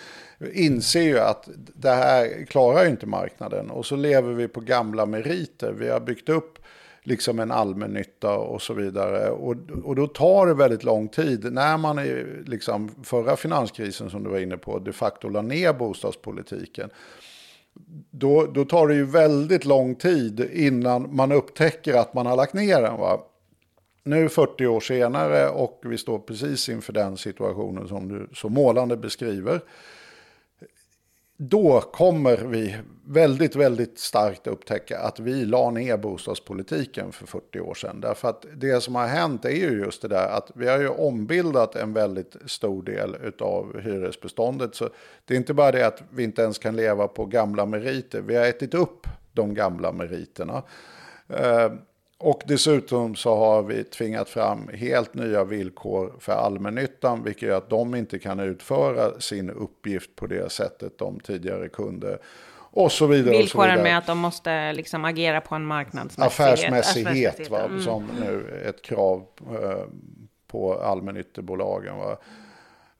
inser 0.53 1.01
ju 1.01 1.19
att 1.19 1.49
det 1.55 1.89
här 1.89 2.45
klarar 2.45 2.85
inte 2.85 3.05
marknaden. 3.05 3.69
Och 3.71 3.85
så 3.85 3.95
lever 3.95 4.33
vi 4.33 4.47
på 4.47 4.59
gamla 4.59 5.05
meriter. 5.05 5.71
Vi 5.71 5.89
har 5.89 5.99
byggt 5.99 6.29
upp 6.29 6.59
liksom 7.03 7.39
en 7.39 7.51
allmännytta 7.51 8.37
och 8.37 8.61
så 8.61 8.73
vidare. 8.73 9.29
Och, 9.29 9.55
och 9.83 9.95
då 9.95 10.07
tar 10.07 10.47
det 10.47 10.53
väldigt 10.53 10.83
lång 10.83 11.07
tid. 11.07 11.53
När 11.53 11.77
man 11.77 11.99
i 11.99 12.25
liksom, 12.45 12.89
förra 13.03 13.35
finanskrisen 13.35 14.09
som 14.09 14.23
du 14.23 14.29
var 14.29 14.39
inne 14.39 14.57
på 14.57 14.79
de 14.79 14.93
facto 14.93 15.29
la 15.29 15.41
ner 15.41 15.73
bostadspolitiken. 15.73 16.89
Då, 18.11 18.45
då 18.45 18.65
tar 18.65 18.87
det 18.87 18.93
ju 18.93 19.05
väldigt 19.05 19.65
lång 19.65 19.95
tid 19.95 20.49
innan 20.53 21.15
man 21.15 21.31
upptäcker 21.31 21.93
att 21.93 22.13
man 22.13 22.25
har 22.25 22.35
lagt 22.35 22.53
ner 22.53 22.81
den. 22.81 22.97
Va? 22.97 23.19
Nu 24.03 24.29
40 24.29 24.67
år 24.67 24.79
senare 24.79 25.49
och 25.49 25.81
vi 25.85 25.97
står 25.97 26.19
precis 26.19 26.69
inför 26.69 26.93
den 26.93 27.17
situationen 27.17 27.87
som 27.87 28.07
du 28.07 28.27
så 28.33 28.49
målande 28.49 28.97
beskriver 28.97 29.61
då 31.43 31.81
kommer 31.81 32.37
vi 32.37 32.75
väldigt, 33.05 33.55
väldigt 33.55 33.99
starkt 33.99 34.47
upptäcka 34.47 34.99
att 34.99 35.19
vi 35.19 35.45
la 35.45 35.71
ner 35.71 35.97
bostadspolitiken 35.97 37.11
för 37.11 37.25
40 37.27 37.59
år 37.59 37.73
sedan. 37.73 38.01
Därför 38.01 38.29
att 38.29 38.45
det 38.55 38.81
som 38.81 38.95
har 38.95 39.07
hänt 39.07 39.45
är 39.45 39.49
ju 39.49 39.69
just 39.69 40.01
det 40.01 40.07
där 40.07 40.27
att 40.27 40.51
vi 40.55 40.67
har 40.67 40.79
ju 40.79 40.89
ombildat 40.89 41.75
en 41.75 41.93
väldigt 41.93 42.35
stor 42.45 42.83
del 42.83 43.15
av 43.39 43.79
hyresbeståndet. 43.79 44.75
Så 44.75 44.89
det 45.25 45.33
är 45.33 45.37
inte 45.37 45.53
bara 45.53 45.71
det 45.71 45.87
att 45.87 46.03
vi 46.09 46.23
inte 46.23 46.41
ens 46.41 46.57
kan 46.57 46.75
leva 46.75 47.07
på 47.07 47.25
gamla 47.25 47.65
meriter, 47.65 48.21
vi 48.21 48.35
har 48.35 48.45
ätit 48.45 48.73
upp 48.73 49.07
de 49.33 49.53
gamla 49.53 49.91
meriterna. 49.91 50.63
Eh, 51.27 51.71
och 52.23 52.41
dessutom 52.45 53.15
så 53.15 53.35
har 53.35 53.63
vi 53.63 53.83
tvingat 53.83 54.29
fram 54.29 54.69
helt 54.73 55.13
nya 55.13 55.43
villkor 55.43 56.13
för 56.19 56.33
allmännyttan, 56.33 57.23
vilket 57.23 57.41
gör 57.41 57.57
att 57.57 57.69
de 57.69 57.95
inte 57.95 58.19
kan 58.19 58.39
utföra 58.39 59.19
sin 59.19 59.49
uppgift 59.49 60.15
på 60.15 60.27
det 60.27 60.51
sättet 60.51 60.97
de 60.97 61.19
tidigare 61.19 61.69
kunde. 61.69 62.17
Och 62.73 62.91
så 62.91 63.05
vidare. 63.05 63.37
Villkoren 63.37 63.69
vidare. 63.69 63.83
med 63.83 63.97
att 63.97 64.07
de 64.07 64.17
måste 64.17 64.73
liksom 64.73 65.05
agera 65.05 65.41
på 65.41 65.55
en 65.55 65.65
marknadsmässighet. 65.65 66.31
Affärsmässighet, 66.31 67.33
affärsmässighet. 67.33 67.49
Va? 67.49 67.63
Mm. 67.63 67.81
som 67.81 68.07
nu 68.19 68.61
är 68.63 68.69
ett 68.69 68.81
krav 68.81 69.25
eh, 69.51 69.83
på 70.47 70.73
allmännyttebolagen. 70.73 71.97
Va? 71.97 72.17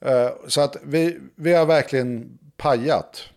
Eh, 0.06 0.30
så 0.48 0.62
att 0.62 0.78
vi, 0.84 1.20
vi 1.36 1.54
har 1.54 1.66
verkligen 1.66 2.38
pajat 2.62 3.30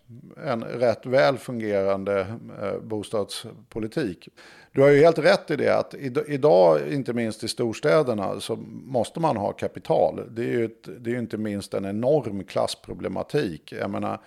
en 0.45 0.63
rätt 0.63 1.05
väl 1.05 1.37
fungerande 1.37 2.19
eh, 2.61 2.79
bostadspolitik. 2.81 4.29
Du 4.71 4.81
har 4.81 4.89
ju 4.89 4.99
helt 4.99 5.19
rätt 5.19 5.51
i 5.51 5.55
det 5.55 5.77
att 5.77 5.93
idag, 6.27 6.79
inte 6.91 7.13
minst 7.13 7.43
i 7.43 7.47
storstäderna, 7.47 8.39
så 8.39 8.55
måste 8.85 9.19
man 9.19 9.37
ha 9.37 9.51
kapital. 9.51 10.21
Det 10.31 10.41
är 10.41 10.51
ju, 10.51 10.65
ett, 10.65 10.89
det 10.99 11.11
är 11.11 11.19
inte 11.19 11.37
minst 11.37 11.73
en 11.73 11.85
enorm 11.85 12.43
klassproblematik. 12.43 13.71
Jag 13.71 13.89
menar, 13.89 14.19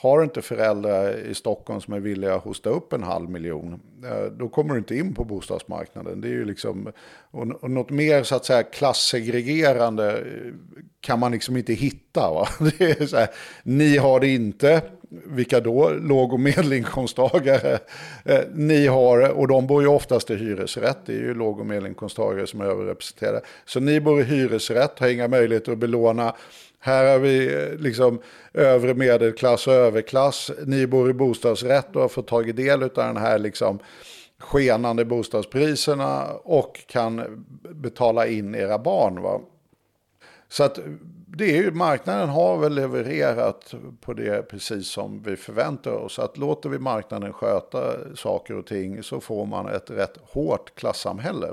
har 0.00 0.18
du 0.18 0.24
inte 0.24 0.42
föräldrar 0.42 1.16
i 1.16 1.34
Stockholm 1.34 1.80
som 1.80 1.94
är 1.94 2.00
villiga 2.00 2.34
att 2.34 2.44
hosta 2.44 2.70
upp 2.70 2.92
en 2.92 3.02
halv 3.02 3.30
miljon, 3.30 3.80
eh, 4.04 4.32
då 4.32 4.48
kommer 4.48 4.72
du 4.72 4.78
inte 4.78 4.96
in 4.96 5.14
på 5.14 5.24
bostadsmarknaden. 5.24 6.20
Det 6.20 6.28
är 6.28 6.32
ju 6.32 6.44
liksom, 6.44 6.92
och 7.30 7.70
något 7.70 7.90
mer 7.90 8.22
så 8.22 8.36
att 8.36 8.44
säga 8.44 8.62
klassegregerande 8.62 10.18
eh, 10.18 10.52
kan 11.00 11.18
man 11.18 11.32
liksom 11.32 11.56
inte 11.56 11.72
hitta. 11.72 12.30
Va? 12.30 12.48
Det 12.78 13.00
är 13.00 13.06
så 13.06 13.16
här, 13.16 13.28
ni 13.62 13.96
har 13.96 14.20
det 14.20 14.28
inte, 14.28 14.82
vilka 15.10 15.60
då? 15.60 15.90
Låg 15.90 16.32
och 16.32 16.40
medelinkomsttagare. 16.40 17.78
Eh, 18.24 18.40
ni 18.54 18.86
har, 18.86 19.28
och 19.28 19.48
de 19.48 19.66
bor 19.66 19.82
ju 19.82 19.88
oftast 19.88 20.30
i 20.30 20.36
hyresrätt, 20.36 20.98
det 21.06 21.12
är 21.12 21.20
ju 21.20 21.34
låg 21.34 21.60
och 21.60 21.66
medelinkomsttagare 21.66 22.46
som 22.46 22.60
är 22.60 22.64
överrepresenterade. 22.64 23.40
Så 23.64 23.80
ni 23.80 24.00
bor 24.00 24.20
i 24.20 24.24
hyresrätt, 24.24 24.98
har 24.98 25.08
inga 25.08 25.28
möjligheter 25.28 25.72
att 25.72 25.78
belåna. 25.78 26.34
Här 26.80 27.12
har 27.12 27.18
vi 27.18 27.54
eh, 27.54 27.78
liksom 27.78 28.20
övre 28.54 28.94
medelklass 28.94 29.66
och 29.66 29.74
överklass. 29.74 30.50
Ni 30.66 30.86
bor 30.86 31.10
i 31.10 31.12
bostadsrätt 31.12 31.96
och 31.96 32.02
har 32.02 32.08
fått 32.08 32.28
tagit 32.28 32.56
del 32.56 32.82
av 32.82 32.90
den 32.94 33.16
här 33.16 33.38
liksom 33.38 33.78
skenande 34.38 35.04
bostadspriserna 35.04 36.26
och 36.44 36.86
kan 36.86 37.44
betala 37.74 38.26
in 38.26 38.54
era 38.54 38.78
barn. 38.78 39.22
Va? 39.22 39.40
Så 40.48 40.64
att 40.64 40.78
det 41.38 41.56
är 41.56 41.62
ju, 41.62 41.70
marknaden 41.70 42.28
har 42.28 42.58
väl 42.58 42.74
levererat 42.74 43.74
på 44.00 44.12
det 44.12 44.48
precis 44.48 44.88
som 44.88 45.22
vi 45.22 45.36
förväntar 45.36 45.90
oss. 45.92 46.18
Att 46.18 46.38
låter 46.38 46.68
vi 46.68 46.78
marknaden 46.78 47.32
sköta 47.32 47.80
saker 48.14 48.54
och 48.54 48.66
ting 48.66 49.02
så 49.02 49.20
får 49.20 49.46
man 49.46 49.68
ett 49.68 49.90
rätt 49.90 50.18
hårt 50.22 50.74
klassamhälle. 50.74 51.52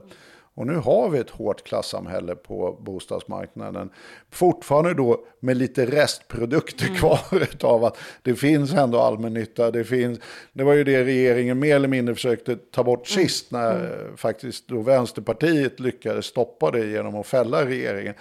Och 0.56 0.68
nu 0.68 0.76
har 0.76 1.10
vi 1.10 1.20
ett 1.20 1.30
hårt 1.30 1.64
klassamhälle 1.64 2.36
på 2.36 2.78
bostadsmarknaden. 2.82 3.90
Fortfarande 4.32 4.94
då 4.94 5.26
med 5.40 5.58
lite 5.58 5.86
restprodukter 5.86 6.86
mm. 6.86 6.98
kvar 6.98 7.48
av 7.62 7.84
att 7.84 7.98
det 8.22 8.36
finns 8.36 8.74
ändå 8.74 9.00
allmännytta. 9.00 9.72
Det, 9.72 9.84
finns, 9.84 10.20
det 10.54 10.64
var 10.64 10.74
ju 10.74 10.84
det 10.84 11.04
regeringen 11.04 11.60
mer 11.60 11.76
eller 11.76 11.88
mindre 11.88 12.16
försökte 12.16 12.56
ta 12.56 12.84
bort 12.84 13.12
mm. 13.12 13.28
sist 13.28 13.52
när 13.52 13.76
mm. 13.76 14.18
faktiskt 14.18 14.68
då 14.68 14.82
Vänsterpartiet 14.82 15.80
lyckades 15.80 16.26
stoppa 16.26 16.72
det 16.72 16.86
genom 16.86 17.16
att 17.16 17.28
fälla 17.28 17.66
regeringen. 17.66 18.14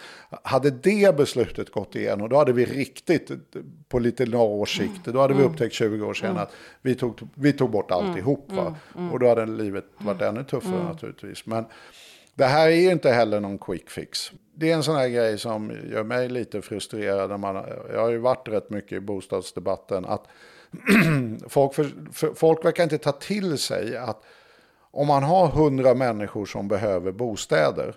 Hade 0.43 0.71
det 0.71 1.17
beslutet 1.17 1.73
gått 1.73 1.97
igenom 1.97 2.29
då 2.29 2.37
hade 2.37 2.53
vi 2.53 2.65
riktigt 2.65 3.31
på 3.89 3.99
lite 3.99 4.27
några 4.27 4.45
års 4.45 4.79
sikt, 4.79 5.05
då 5.05 5.21
hade 5.21 5.35
vi 5.35 5.41
mm. 5.41 5.53
upptäckt 5.53 5.75
20 5.75 6.07
år 6.07 6.15
sedan 6.15 6.31
mm. 6.31 6.43
att 6.43 6.53
vi 6.83 6.95
tog, 6.95 7.21
vi 7.35 7.53
tog 7.53 7.71
bort 7.71 7.91
alltihop. 7.91 8.53
Va? 8.53 8.77
Och 9.13 9.19
då 9.19 9.29
hade 9.29 9.47
livet 9.47 9.85
varit 9.99 10.23
ännu 10.23 10.45
tuffare 10.45 10.83
naturligtvis. 10.83 11.47
Men, 11.47 11.65
det 12.35 12.45
här 12.45 12.69
är 12.69 12.77
ju 12.77 12.91
inte 12.91 13.11
heller 13.11 13.41
någon 13.41 13.59
quick 13.59 13.91
fix. 13.91 14.33
Det 14.55 14.71
är 14.71 14.75
en 14.75 14.83
sån 14.83 14.97
här 14.97 15.09
grej 15.09 15.39
som 15.39 15.73
gör 15.93 16.05
mig 16.05 16.29
lite 16.29 16.63
frustrerad. 16.63 17.31
När 17.31 17.37
man, 17.37 17.55
jag 17.93 18.01
har 18.01 18.11
ju 18.11 18.19
varit 18.19 18.49
rätt 18.49 18.71
mycket 18.71 18.93
i 18.93 19.01
bostadsdebatten. 19.01 20.05
Att 20.05 20.27
folk, 21.49 21.75
för, 21.75 22.13
för, 22.13 22.35
folk 22.35 22.65
verkar 22.65 22.83
inte 22.83 22.99
ta 22.99 23.13
till 23.13 23.59
sig 23.59 23.97
att 23.97 24.23
om 24.91 25.07
man 25.07 25.23
har 25.23 25.49
hundra 25.49 25.95
människor 25.95 26.47
som 26.47 26.69
behöver 26.69 27.13
bostäder 27.13 27.95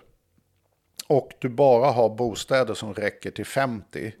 och 1.06 1.30
du 1.38 1.48
bara 1.48 1.90
har 1.90 2.08
bostäder 2.08 2.74
som 2.74 2.94
räcker 2.94 3.30
till 3.30 3.46
50 3.46 4.12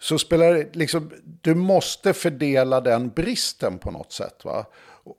så 0.00 0.18
spelar 0.18 0.54
det 0.54 0.76
liksom, 0.76 1.10
du 1.40 1.54
måste 1.54 2.12
fördela 2.12 2.80
den 2.80 3.08
bristen 3.08 3.78
på 3.78 3.90
något 3.90 4.12
sätt. 4.12 4.44
Va? 4.44 4.66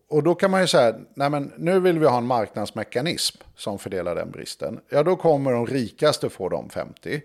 Och 0.10 0.24
då 0.24 0.36
kan 0.36 0.52
man 0.52 0.62
ju 0.62 0.68
säga, 0.68 0.96
nej 1.14 1.30
men 1.30 1.52
nu 1.58 1.80
vill 1.80 2.00
vi 2.00 2.06
ha 2.06 2.18
en 2.18 2.28
marknadsmekanism 2.28 3.38
som 3.56 3.80
fördelar 3.80 4.16
den 4.16 4.32
bristen. 4.32 4.80
Ja, 4.90 5.04
då 5.04 5.16
kommer 5.16 5.52
de 5.52 5.68
rikaste 5.68 6.30
få 6.30 6.50
de 6.50 6.70
50. 6.70 7.22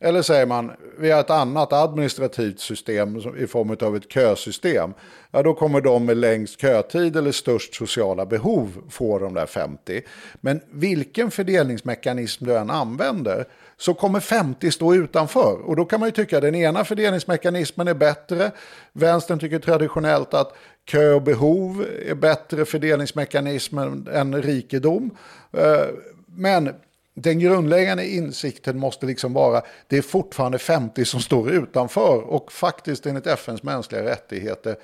Eller 0.00 0.22
säger 0.22 0.46
man, 0.46 0.72
vi 0.98 1.10
har 1.10 1.20
ett 1.20 1.30
annat 1.30 1.72
administrativt 1.72 2.60
system 2.60 3.16
i 3.38 3.46
form 3.46 3.76
av 3.80 3.96
ett 3.96 4.12
kösystem. 4.12 4.94
Ja, 5.30 5.42
då 5.42 5.54
kommer 5.54 5.80
de 5.80 6.04
med 6.04 6.16
längst 6.16 6.60
kötid 6.60 7.16
eller 7.16 7.32
störst 7.32 7.74
sociala 7.74 8.26
behov 8.26 8.82
få 8.90 9.18
de 9.18 9.34
där 9.34 9.46
50. 9.46 10.02
Men 10.34 10.60
vilken 10.70 11.30
fördelningsmekanism 11.30 12.44
du 12.44 12.56
än 12.56 12.70
använder 12.70 13.44
så 13.76 13.94
kommer 13.94 14.20
50 14.20 14.70
stå 14.70 14.94
utanför. 14.94 15.58
Och 15.64 15.76
då 15.76 15.84
kan 15.84 16.00
man 16.00 16.08
ju 16.08 16.12
tycka 16.12 16.36
att 16.36 16.42
den 16.42 16.54
ena 16.54 16.84
fördelningsmekanismen 16.84 17.88
är 17.88 17.94
bättre. 17.94 18.50
Vänstern 18.92 19.38
tycker 19.38 19.58
traditionellt 19.58 20.34
att 20.34 20.56
kö 20.84 21.14
och 21.14 21.22
behov 21.22 21.86
är 22.06 22.14
bättre 22.14 22.64
fördelningsmekanismer 22.64 24.10
än 24.10 24.42
rikedom. 24.42 25.10
Eh, 25.52 25.86
men 26.26 26.74
den 27.14 27.38
grundläggande 27.38 28.06
insikten 28.06 28.78
måste 28.78 29.06
liksom 29.06 29.32
vara 29.32 29.62
det 29.86 29.96
är 29.96 30.02
fortfarande 30.02 30.58
50 30.58 31.04
som 31.04 31.20
står 31.20 31.50
utanför 31.50 32.20
och 32.20 32.52
faktiskt 32.52 33.06
enligt 33.06 33.26
FNs 33.26 33.62
mänskliga 33.62 34.04
rättigheter 34.04 34.76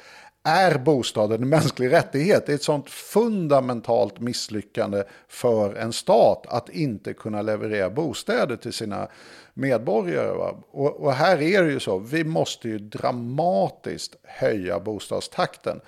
är 0.43 0.78
bostaden 0.78 1.43
en 1.43 1.49
mänsklig 1.49 1.93
rättighet. 1.93 2.47
Det 2.47 2.53
är 2.53 2.57
ett 2.57 2.62
sånt 2.62 2.91
fundamentalt 2.91 4.20
misslyckande 4.20 5.05
för 5.28 5.74
en 5.74 5.93
stat 5.93 6.47
att 6.49 6.68
inte 6.68 7.12
kunna 7.12 7.43
leverera 7.43 7.91
bostäder 7.91 8.57
till 8.57 8.72
sina 8.72 9.09
medborgare. 9.55 10.30
Och, 10.30 11.01
och, 11.01 11.12
här 11.12 11.43
är 11.43 11.62
det 11.62 11.72
ju 11.72 11.80
så, 11.80 11.99
vi 11.99 12.24
måste 12.24 12.68
ju 12.68 12.78
dramatiskt 12.78 14.16
höja 14.22 14.80
bostadstakten. 14.80 15.80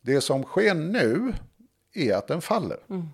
Det 0.00 0.20
som 0.20 0.42
sker 0.42 0.74
nu 0.74 1.32
är 1.94 2.14
att 2.14 2.26
den 2.26 2.40
faller. 2.40 2.78
Mm. 2.90 3.08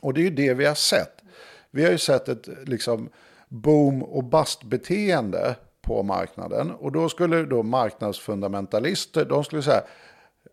Och 0.00 0.14
det 0.14 0.20
är 0.20 0.24
ju 0.24 0.30
det 0.30 0.54
vi 0.54 0.64
har 0.64 0.74
sett. 0.74 1.22
Vi 1.70 1.84
har 1.84 1.90
ju 1.90 1.98
sett 1.98 2.28
ett 2.28 2.48
liksom, 2.64 3.08
boom 3.48 4.02
och 4.02 4.24
bust-beteende 4.24 5.54
på 5.88 6.02
marknaden. 6.02 6.70
Och 6.70 6.92
då 6.92 7.08
skulle 7.08 7.42
då 7.42 7.62
marknadsfundamentalister, 7.62 9.24
de 9.24 9.44
skulle 9.44 9.62
säga, 9.62 9.82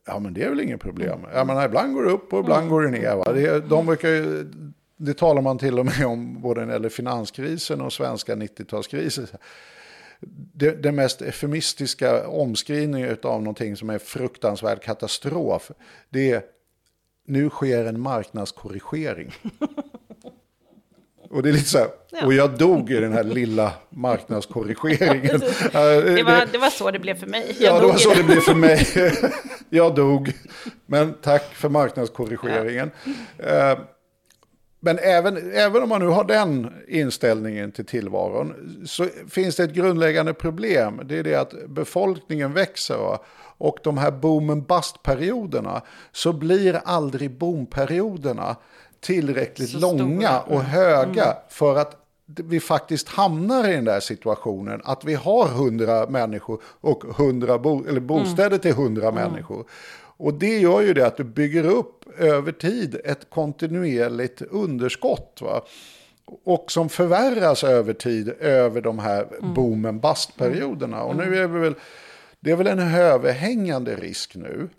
ja 0.06 0.20
men 0.20 0.34
det 0.34 0.44
är 0.44 0.50
väl 0.50 0.60
inget 0.60 0.82
problem. 0.82 1.20
Jag 1.34 1.48
menar, 1.48 1.66
ibland 1.66 1.94
går 1.94 2.04
det 2.04 2.12
upp 2.12 2.34
och 2.34 2.40
ibland 2.40 2.70
går 2.70 2.82
det 2.82 2.90
ner. 2.90 3.16
Va? 3.16 3.34
Det, 3.34 3.60
de 3.60 3.86
brukar 3.86 4.10
ju, 4.10 4.52
det 4.98 5.14
talar 5.14 5.42
man 5.42 5.58
till 5.58 5.80
och 5.80 5.86
med 5.86 6.06
om 6.06 6.42
både 6.42 6.60
när 6.62 6.68
det 6.68 6.74
gäller 6.74 6.90
finanskrisen 6.90 7.82
och 7.82 7.94
svenska 7.94 8.36
90-talskrisen. 8.36 9.28
Det, 10.54 10.72
det, 10.84 10.92
mest 10.92 11.22
eufemistiska 11.22 12.28
omskrivningen 12.28 13.18
av 13.24 13.42
någonting 13.42 13.76
som 13.76 13.90
är 13.90 13.98
fruktansvärd 13.98 14.82
katastrof, 14.82 15.72
det 16.10 16.32
är 16.32 16.42
nu 17.26 17.50
sker 17.50 17.86
en 17.86 18.00
marknadskorrigering. 18.00 19.32
Och 21.36 21.44
det 21.44 21.50
är 21.50 21.54
lite 21.54 21.70
så 21.70 21.78
här, 21.78 21.88
ja. 22.12 22.26
och 22.26 22.34
jag 22.34 22.58
dog 22.58 22.92
i 22.92 23.00
den 23.00 23.14
här 23.14 23.24
lilla 23.24 23.72
marknadskorrigeringen. 23.90 25.40
det, 25.72 26.24
var, 26.24 26.52
det 26.52 26.58
var 26.58 26.70
så 26.70 26.92
det 26.92 27.00
blev 27.00 27.20
för 27.20 27.28
mig. 27.28 27.56
Jag 27.60 27.76
ja, 27.76 27.82
det 27.82 27.88
var 27.88 27.98
så 27.98 28.14
det. 28.14 28.24
blev 28.24 28.40
för 28.40 28.56
mig. 28.56 28.88
jag 29.70 29.96
dog. 29.96 30.34
Men 30.86 31.14
tack 31.14 31.54
för 31.54 31.70
marknadskorrigeringen. 31.70 32.92
Ja. 33.38 33.72
Eh, 33.72 33.80
men 34.80 35.00
även, 35.00 35.52
även 35.54 35.84
om 35.84 35.90
man 35.90 36.02
nu 36.02 36.08
har 36.08 36.24
den 36.24 36.74
inställningen 36.88 37.72
till 37.72 37.86
tillvaron 37.86 38.54
så 38.86 39.08
finns 39.30 39.56
det 39.56 39.64
ett 39.64 39.74
grundläggande 39.74 40.34
problem. 40.34 41.02
Det 41.06 41.18
är 41.18 41.24
det 41.24 41.36
att 41.36 41.54
befolkningen 41.68 42.54
växer. 42.54 43.18
Och 43.58 43.78
de 43.84 43.98
här 43.98 44.12
boomen 44.12 44.64
bust-perioderna 44.64 45.82
så 46.12 46.34
blir 46.34 46.82
aldrig 46.86 47.32
boomperioderna 47.32 48.56
tillräckligt 49.06 49.70
så 49.70 49.80
långa 49.80 50.42
stora. 50.42 50.58
och 50.58 50.64
höga 50.64 51.24
mm. 51.24 51.36
för 51.50 51.76
att 51.76 52.02
vi 52.26 52.60
faktiskt 52.60 53.08
hamnar 53.08 53.70
i 53.70 53.74
den 53.74 53.86
där 53.86 54.00
situationen 54.00 54.82
att 54.84 55.06
vi 55.06 55.14
har 55.14 55.48
hundra 55.48 56.08
människor 56.10 56.62
och 56.82 57.04
100 57.20 57.58
bo 57.60 57.86
eller 57.88 58.00
bostäder 58.00 58.48
mm. 58.48 58.60
till 58.60 58.74
hundra 58.74 59.08
mm. 59.08 59.24
människor. 59.24 59.66
Och 60.18 60.34
det 60.34 60.60
gör 60.60 60.82
ju 60.82 60.94
det 60.94 61.08
att 61.08 61.18
du 61.18 61.24
bygger 61.24 61.66
upp 61.66 62.20
över 62.20 62.52
tid 62.52 63.02
ett 63.04 63.30
kontinuerligt 63.30 64.42
underskott. 64.42 65.40
Va? 65.42 65.62
Och 66.44 66.72
som 66.72 66.90
förvärras 66.90 67.64
över 67.64 67.94
tid 67.94 68.30
över 68.40 68.82
de 68.82 69.00
här 69.00 69.28
mm. 69.40 69.54
boomen 69.54 70.00
bust-perioderna. 70.00 71.04
Och 71.04 71.16
nu 71.16 71.24
mm. 71.24 71.40
är 71.40 71.48
vi 71.48 71.60
väl, 71.60 71.76
det 72.40 72.52
är 72.52 72.56
väl 72.56 72.68
en 72.68 72.80
överhängande 72.80 73.96
risk 73.96 74.36
nu 74.36 74.70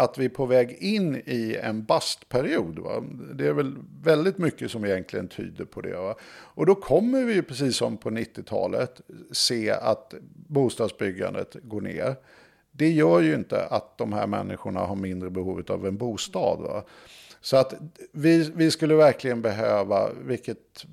att 0.00 0.18
vi 0.18 0.24
är 0.24 0.28
på 0.28 0.46
väg 0.46 0.76
in 0.80 1.22
i 1.26 1.58
en 1.62 1.84
bastperiod. 1.84 2.78
Va? 2.78 3.04
Det 3.34 3.46
är 3.46 3.52
väl 3.52 3.76
väldigt 4.02 4.38
mycket 4.38 4.70
som 4.70 4.84
egentligen 4.84 5.28
tyder 5.28 5.64
på 5.64 5.80
det. 5.80 5.96
Va? 5.96 6.14
Och 6.30 6.66
då 6.66 6.74
kommer 6.74 7.24
vi, 7.24 7.42
precis 7.42 7.76
som 7.76 7.96
på 7.96 8.10
90-talet, 8.10 9.00
se 9.32 9.70
att 9.70 10.14
bostadsbyggandet 10.32 11.56
går 11.62 11.80
ner. 11.80 12.16
Det 12.72 12.90
gör 12.90 13.20
ju 13.20 13.34
inte 13.34 13.64
att 13.64 13.98
de 13.98 14.12
här 14.12 14.26
människorna 14.26 14.80
har 14.80 14.96
mindre 14.96 15.30
behov 15.30 15.62
av 15.68 15.86
en 15.86 15.96
bostad. 15.96 16.60
Va? 16.60 16.84
Så 17.40 17.56
att 17.56 17.74
vi, 18.12 18.52
vi 18.54 18.70
skulle 18.70 18.94
verkligen 18.94 19.42
behöva, 19.42 20.10
vilket 20.24 20.86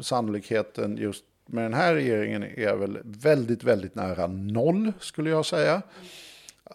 sannolikheten 0.00 0.96
just 0.96 1.24
med 1.46 1.64
den 1.64 1.74
här 1.74 1.94
regeringen 1.94 2.42
är 2.42 2.76
väl 2.76 2.98
väldigt, 3.04 3.64
väldigt 3.64 3.94
nära 3.94 4.26
noll 4.26 4.92
skulle 5.00 5.30
jag 5.30 5.46
säga. 5.46 5.82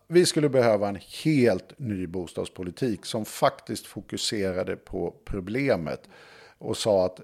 Vi 0.07 0.25
skulle 0.25 0.49
behöva 0.49 0.87
en 0.87 0.99
helt 1.23 1.79
ny 1.79 2.07
bostadspolitik 2.07 3.05
som 3.05 3.25
faktiskt 3.25 3.87
fokuserade 3.87 4.75
på 4.75 5.13
problemet 5.25 6.09
och 6.57 6.77
sa 6.77 7.05
att 7.05 7.19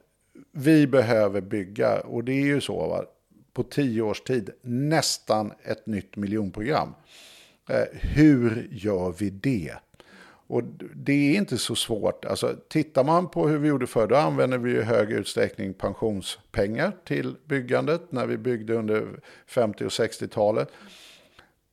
vi 0.51 0.88
behöver 0.88 1.41
bygga, 1.41 1.99
och 1.99 2.24
det 2.24 2.34
är 2.34 2.45
ju 2.45 2.61
så, 2.61 2.88
va? 2.88 3.05
på 3.53 3.63
tio 3.63 4.01
års 4.01 4.22
tid, 4.22 4.49
nästan 4.61 5.51
ett 5.63 5.86
nytt 5.86 6.15
miljonprogram. 6.15 6.93
Eh, 7.70 7.84
hur 7.91 8.67
gör 8.72 9.13
vi 9.20 9.30
det? 9.30 9.74
Och 10.47 10.63
det 10.95 11.13
är 11.13 11.38
inte 11.38 11.57
så 11.57 11.76
svårt. 11.76 12.26
Alltså, 12.26 12.55
tittar 12.70 13.03
man 13.03 13.30
på 13.30 13.47
hur 13.47 13.57
vi 13.57 13.67
gjorde 13.67 13.88
förr, 13.88 14.07
då 14.07 14.15
använde 14.15 14.57
vi 14.57 14.72
i 14.72 14.82
hög 14.82 15.11
utsträckning 15.11 15.74
pensionspengar 15.74 16.91
till 17.05 17.36
byggandet 17.45 18.11
när 18.11 18.26
vi 18.26 18.38
byggde 18.38 18.74
under 18.74 19.20
50 19.47 19.86
och 19.86 19.89
60-talet 19.89 20.70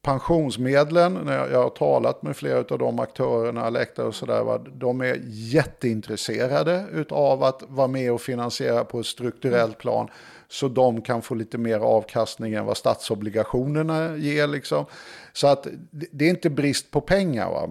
pensionsmedlen, 0.07 1.15
när 1.15 1.49
jag 1.49 1.63
har 1.63 1.71
talat 1.71 2.23
med 2.23 2.37
flera 2.37 2.59
av 2.59 2.79
de 2.79 3.01
aktörerna, 3.01 3.71
läktare 3.71 4.07
och 4.07 4.15
sådär, 4.15 4.61
de 4.79 5.01
är 5.01 5.21
jätteintresserade 5.27 7.05
av 7.11 7.45
att 7.45 7.63
vara 7.69 7.89
med 7.89 8.13
och 8.13 8.21
finansiera 8.21 8.85
på 8.85 9.01
ett 9.01 9.07
strukturellt 9.07 9.79
plan 9.79 10.09
så 10.49 10.69
de 10.69 11.03
kan 11.03 11.23
få 11.23 11.35
lite 11.35 11.59
mer 11.59 11.79
avkastning 11.79 12.55
än 12.55 12.65
vad 12.65 12.77
statsobligationerna 12.77 14.17
ger. 14.17 14.47
Liksom. 14.47 14.85
Så 15.33 15.47
att 15.47 15.67
det 15.91 16.25
är 16.25 16.31
inte 16.31 16.51
brist 16.51 16.91
på 16.91 17.01
pengar. 17.01 17.51
Va? 17.51 17.69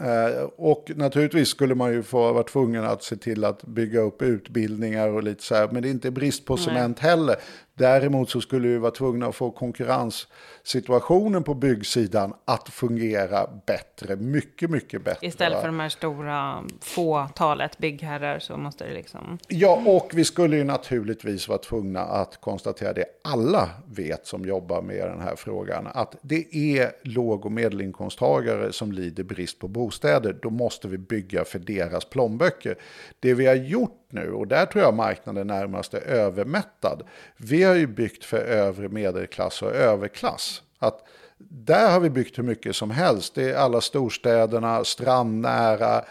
Eh, 0.00 0.42
och 0.56 0.90
naturligtvis 0.96 1.48
skulle 1.48 1.74
man 1.74 1.92
ju 1.92 2.02
få 2.02 2.32
vara 2.32 2.42
tvungen 2.42 2.84
att 2.84 3.02
se 3.02 3.16
till 3.16 3.44
att 3.44 3.62
bygga 3.62 4.00
upp 4.00 4.22
utbildningar 4.22 5.08
och 5.08 5.22
lite 5.22 5.42
så 5.42 5.54
här, 5.54 5.68
men 5.72 5.82
det 5.82 5.88
är 5.88 5.90
inte 5.90 6.10
brist 6.10 6.44
på 6.44 6.56
cement 6.56 6.98
heller. 6.98 7.36
Däremot 7.78 8.30
så 8.30 8.40
skulle 8.40 8.68
vi 8.68 8.78
vara 8.78 8.90
tvungna 8.90 9.26
att 9.26 9.34
få 9.34 9.50
konkurrenssituationen 9.50 11.42
på 11.42 11.54
byggsidan 11.54 12.34
att 12.44 12.68
fungera 12.68 13.50
bättre, 13.66 14.16
mycket, 14.16 14.70
mycket 14.70 15.04
bättre. 15.04 15.26
Istället 15.26 15.60
för 15.60 15.66
de 15.66 15.80
här 15.80 15.88
stora 15.88 16.64
fåtalet 16.80 17.78
byggherrar 17.78 18.38
så 18.38 18.56
måste 18.56 18.84
det 18.84 18.94
liksom... 18.94 19.38
Ja, 19.48 19.82
och 19.86 20.10
vi 20.14 20.24
skulle 20.24 20.56
ju 20.56 20.64
naturligtvis 20.64 21.48
vara 21.48 21.58
tvungna 21.58 22.00
att 22.00 22.40
konstatera 22.40 22.92
det 22.92 23.04
alla 23.24 23.68
vet 23.86 24.26
som 24.26 24.44
jobbar 24.44 24.82
med 24.82 25.08
den 25.08 25.20
här 25.20 25.36
frågan, 25.36 25.88
att 25.94 26.16
det 26.22 26.56
är 26.56 26.92
låg 27.02 27.46
och 27.46 27.52
medelinkomsttagare 27.52 28.72
som 28.72 28.92
lider 28.92 29.24
brist 29.24 29.58
på 29.58 29.68
bostäder. 29.68 30.36
Då 30.42 30.50
måste 30.50 30.88
vi 30.88 30.98
bygga 30.98 31.44
för 31.44 31.58
deras 31.58 32.04
plånböcker. 32.04 32.78
Det 33.20 33.34
vi 33.34 33.46
har 33.46 33.54
gjort 33.54 33.94
nu, 34.10 34.32
och 34.32 34.46
där 34.46 34.66
tror 34.66 34.84
jag 34.84 34.94
marknaden 34.94 35.46
närmast 35.46 35.94
är 35.94 36.00
övermättad. 36.00 37.02
Vi 37.36 37.64
har 37.68 37.76
ju 37.76 37.86
byggt 37.86 38.24
för 38.24 38.38
övre 38.38 38.88
medelklass 38.88 39.62
och 39.62 39.72
överklass. 39.72 40.62
Att 40.78 41.02
där 41.38 41.90
har 41.90 42.00
vi 42.00 42.10
byggt 42.10 42.38
hur 42.38 42.42
mycket 42.42 42.76
som 42.76 42.90
helst. 42.90 43.34
Det 43.34 43.50
är 43.50 43.56
alla 43.56 43.80
storstäderna, 43.80 44.84
strandnära, 44.84 46.04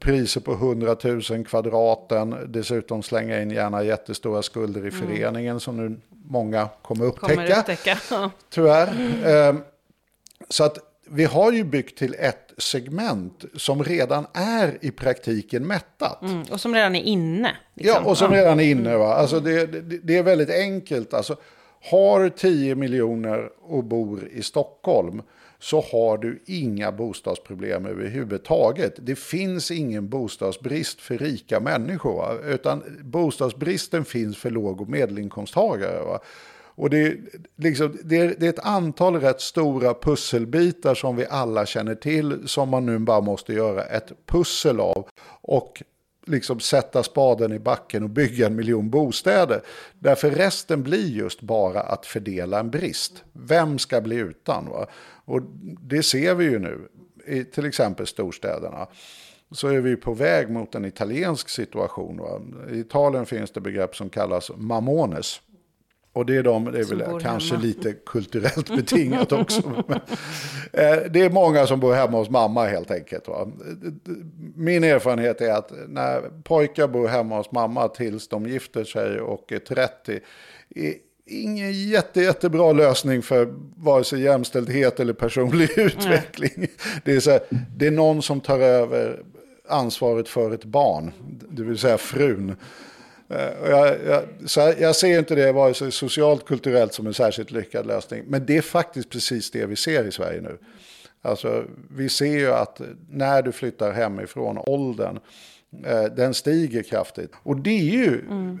priser 0.00 0.40
på 0.40 0.52
100 0.52 0.96
000 1.02 1.44
kvadraten. 1.44 2.36
Dessutom 2.46 3.02
slänga 3.02 3.42
in 3.42 3.50
gärna 3.50 3.82
jättestora 3.82 4.42
skulder 4.42 4.86
i 4.86 4.88
mm. 4.88 5.06
föreningen 5.06 5.50
mm. 5.50 5.60
som 5.60 5.76
nu 5.76 6.00
många 6.24 6.68
kommer 6.82 7.04
upptäcka. 7.04 7.34
Kommer 7.34 7.58
upptäcka. 7.58 7.98
Tyvärr. 8.50 8.88
Mm. 9.24 9.62
Så 10.48 10.64
att 10.64 10.78
vi 11.10 11.24
har 11.24 11.52
ju 11.52 11.64
byggt 11.64 11.98
till 11.98 12.14
ett 12.18 12.52
segment 12.58 13.44
som 13.54 13.84
redan 13.84 14.26
är 14.34 14.78
i 14.80 14.90
praktiken 14.90 15.66
mättat. 15.66 16.22
Mm, 16.22 16.42
och 16.50 16.60
som 16.60 16.74
redan 16.74 16.96
är 16.96 17.02
inne. 17.02 17.56
Liksom. 17.74 18.02
Ja, 18.04 18.10
och 18.10 18.18
som 18.18 18.32
redan 18.32 18.60
är 18.60 18.64
inne. 18.64 18.96
Va? 18.96 19.14
Alltså 19.14 19.40
det, 19.40 19.66
det, 19.66 19.98
det 20.02 20.16
är 20.16 20.22
väldigt 20.22 20.50
enkelt. 20.50 21.14
Alltså, 21.14 21.36
har 21.90 22.28
10 22.28 22.74
miljoner 22.74 23.50
och 23.62 23.84
bor 23.84 24.28
i 24.32 24.42
Stockholm 24.42 25.22
så 25.60 25.80
har 25.92 26.18
du 26.18 26.42
inga 26.46 26.92
bostadsproblem 26.92 27.86
överhuvudtaget. 27.86 28.94
Det 28.98 29.18
finns 29.18 29.70
ingen 29.70 30.08
bostadsbrist 30.08 31.00
för 31.00 31.18
rika 31.18 31.60
människor, 31.60 32.16
va? 32.16 32.34
utan 32.44 32.82
bostadsbristen 33.02 34.04
finns 34.04 34.36
för 34.36 34.50
låg 34.50 34.80
och 34.80 34.88
medelinkomsttagare. 34.88 36.04
Va? 36.04 36.20
Och 36.78 36.90
det, 36.90 37.16
liksom, 37.56 37.98
det, 38.04 38.16
är, 38.16 38.34
det 38.38 38.46
är 38.46 38.50
ett 38.50 38.66
antal 38.66 39.20
rätt 39.20 39.40
stora 39.40 39.94
pusselbitar 39.94 40.94
som 40.94 41.16
vi 41.16 41.26
alla 41.26 41.66
känner 41.66 41.94
till 41.94 42.48
som 42.48 42.68
man 42.68 42.86
nu 42.86 42.98
bara 42.98 43.20
måste 43.20 43.52
göra 43.52 43.84
ett 43.84 44.12
pussel 44.26 44.80
av. 44.80 45.08
Och 45.40 45.82
liksom 46.26 46.60
sätta 46.60 47.02
spaden 47.02 47.52
i 47.52 47.58
backen 47.58 48.02
och 48.02 48.10
bygga 48.10 48.46
en 48.46 48.56
miljon 48.56 48.90
bostäder. 48.90 49.62
Därför 49.98 50.30
resten 50.30 50.82
blir 50.82 51.06
just 51.06 51.40
bara 51.40 51.80
att 51.80 52.06
fördela 52.06 52.60
en 52.60 52.70
brist. 52.70 53.24
Vem 53.32 53.78
ska 53.78 54.00
bli 54.00 54.16
utan? 54.16 54.68
Va? 54.70 54.86
Och 55.24 55.42
det 55.80 56.02
ser 56.02 56.34
vi 56.34 56.44
ju 56.44 56.58
nu 56.58 56.88
i 57.26 57.44
till 57.44 57.66
exempel 57.66 58.06
storstäderna. 58.06 58.86
Så 59.50 59.68
är 59.68 59.80
vi 59.80 59.96
på 59.96 60.14
väg 60.14 60.50
mot 60.50 60.74
en 60.74 60.84
italiensk 60.84 61.48
situation. 61.48 62.16
Va? 62.16 62.40
I 62.72 62.78
Italien 62.78 63.26
finns 63.26 63.50
det 63.50 63.60
begrepp 63.60 63.96
som 63.96 64.10
kallas 64.10 64.50
mamones. 64.56 65.40
Och 66.18 66.26
det 66.26 66.36
är 66.36 66.42
de, 66.42 66.64
det 66.64 66.78
är 66.78 66.84
väl 66.84 67.20
kanske 67.20 67.54
hemma. 67.54 67.64
lite 67.64 67.92
kulturellt 68.06 68.76
betingat 68.76 69.32
också. 69.32 69.62
Eh, 70.72 70.96
det 71.10 71.20
är 71.20 71.30
många 71.30 71.66
som 71.66 71.80
bor 71.80 71.94
hemma 71.94 72.18
hos 72.18 72.30
mamma 72.30 72.66
helt 72.66 72.90
enkelt. 72.90 73.28
Va? 73.28 73.48
Min 74.54 74.84
erfarenhet 74.84 75.40
är 75.40 75.52
att 75.52 75.72
när 75.88 76.42
pojkar 76.42 76.88
bor 76.88 77.08
hemma 77.08 77.36
hos 77.36 77.52
mamma 77.52 77.88
tills 77.88 78.28
de 78.28 78.46
gifter 78.46 78.84
sig 78.84 79.20
och 79.20 79.52
är 79.52 79.58
30, 79.58 80.20
är 80.74 80.94
ingen 81.26 81.88
jätte, 81.88 82.20
jättebra 82.20 82.72
lösning 82.72 83.22
för 83.22 83.54
vare 83.76 84.04
sig 84.04 84.20
jämställdhet 84.20 85.00
eller 85.00 85.12
personlig 85.12 85.70
utveckling. 85.78 86.66
Det 87.04 87.16
är, 87.16 87.20
så 87.20 87.30
här, 87.30 87.40
det 87.76 87.86
är 87.86 87.90
någon 87.90 88.22
som 88.22 88.40
tar 88.40 88.58
över 88.58 89.22
ansvaret 89.68 90.28
för 90.28 90.54
ett 90.54 90.64
barn, 90.64 91.12
det 91.50 91.62
vill 91.62 91.78
säga 91.78 91.98
frun. 91.98 92.56
Eh, 93.30 93.70
jag, 93.70 93.96
jag, 94.06 94.24
så 94.46 94.74
jag 94.78 94.96
ser 94.96 95.18
inte 95.18 95.34
det 95.34 95.52
vare 95.52 95.74
sig 95.74 95.92
socialt 95.92 96.44
kulturellt 96.44 96.94
som 96.94 97.06
en 97.06 97.14
särskilt 97.14 97.50
lyckad 97.50 97.86
lösning. 97.86 98.24
Men 98.26 98.46
det 98.46 98.56
är 98.56 98.62
faktiskt 98.62 99.10
precis 99.10 99.50
det 99.50 99.66
vi 99.66 99.76
ser 99.76 100.04
i 100.04 100.12
Sverige 100.12 100.40
nu. 100.40 100.58
Alltså, 101.22 101.64
vi 101.90 102.08
ser 102.08 102.38
ju 102.38 102.52
att 102.52 102.80
när 103.08 103.42
du 103.42 103.52
flyttar 103.52 103.92
hemifrån, 103.92 104.58
åldern, 104.58 105.18
eh, 105.84 106.04
den 106.04 106.34
stiger 106.34 106.82
kraftigt. 106.82 107.32
Och 107.42 107.56
det 107.56 107.70
är 107.70 107.84
ju 107.84 108.20
mm. 108.20 108.58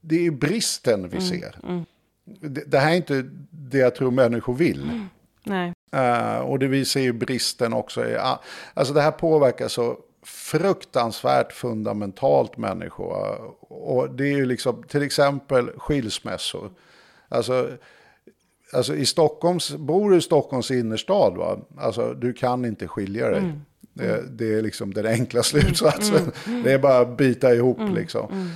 det 0.00 0.26
är 0.26 0.30
bristen 0.30 1.08
vi 1.08 1.16
mm. 1.16 1.28
ser. 1.28 1.56
Mm. 1.62 1.84
Det, 2.24 2.70
det, 2.70 2.78
här 2.78 2.92
är 2.92 2.96
inte 2.96 3.24
det 3.50 3.78
jag 3.78 3.94
tror 3.94 4.10
människor 4.10 4.54
vill. 4.54 5.06
Nej. 5.44 5.72
Uh, 5.96 6.38
och 6.38 6.58
det 6.58 6.66
vi 6.66 6.84
ser 6.84 7.00
ju 7.00 7.12
bristen 7.12 7.72
också. 7.72 8.06
I, 8.06 8.16
alltså 8.74 8.94
det 8.94 9.00
här 9.00 9.10
påverkar 9.10 9.68
så 9.68 9.98
fruktansvärt 10.22 11.52
fundamentalt 11.52 12.56
människor. 12.56 13.14
Och 13.60 14.10
det 14.10 14.24
är 14.24 14.36
ju 14.36 14.46
liksom 14.46 14.82
till 14.82 15.02
exempel 15.02 15.70
skilsmässor. 15.76 16.70
Alltså, 17.28 17.70
alltså 18.72 18.96
i 18.96 19.06
Stockholms, 19.06 19.70
bor 19.70 20.10
du 20.10 20.16
i 20.16 20.20
Stockholms 20.20 20.70
innerstad, 20.70 21.36
va? 21.36 21.58
Alltså, 21.78 22.14
du 22.14 22.32
kan 22.32 22.64
inte 22.64 22.88
skilja 22.88 23.28
dig. 23.28 23.38
Mm. 23.38 23.60
Det, 23.92 24.38
det, 24.38 24.54
är 24.54 24.62
liksom 24.62 24.94
den 24.94 25.06
enkla 25.06 25.42
slutsatsen. 25.42 26.16
Mm. 26.16 26.32
Mm. 26.46 26.62
Det 26.64 26.72
är 26.72 26.78
bara 26.78 26.98
att 26.98 27.16
bita 27.16 27.54
ihop 27.54 27.78
mm. 27.78 27.94
liksom. 27.94 28.32
Mm. 28.32 28.48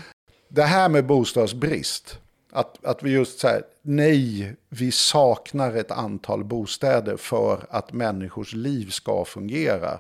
Det 0.49 0.63
här 0.63 0.89
med 0.89 1.07
bostadsbrist. 1.07 2.19
Att, 2.53 2.85
att 2.85 3.03
vi 3.03 3.11
just 3.11 3.39
säger 3.39 3.63
nej, 3.83 4.55
vi 4.69 4.93
saknar 4.93 5.77
ett 5.77 5.91
antal 5.91 6.45
bostäder 6.45 7.17
för 7.17 7.67
att 7.71 7.93
människors 7.93 8.53
liv 8.53 8.91
ska 8.91 9.25
fungera 9.25 9.99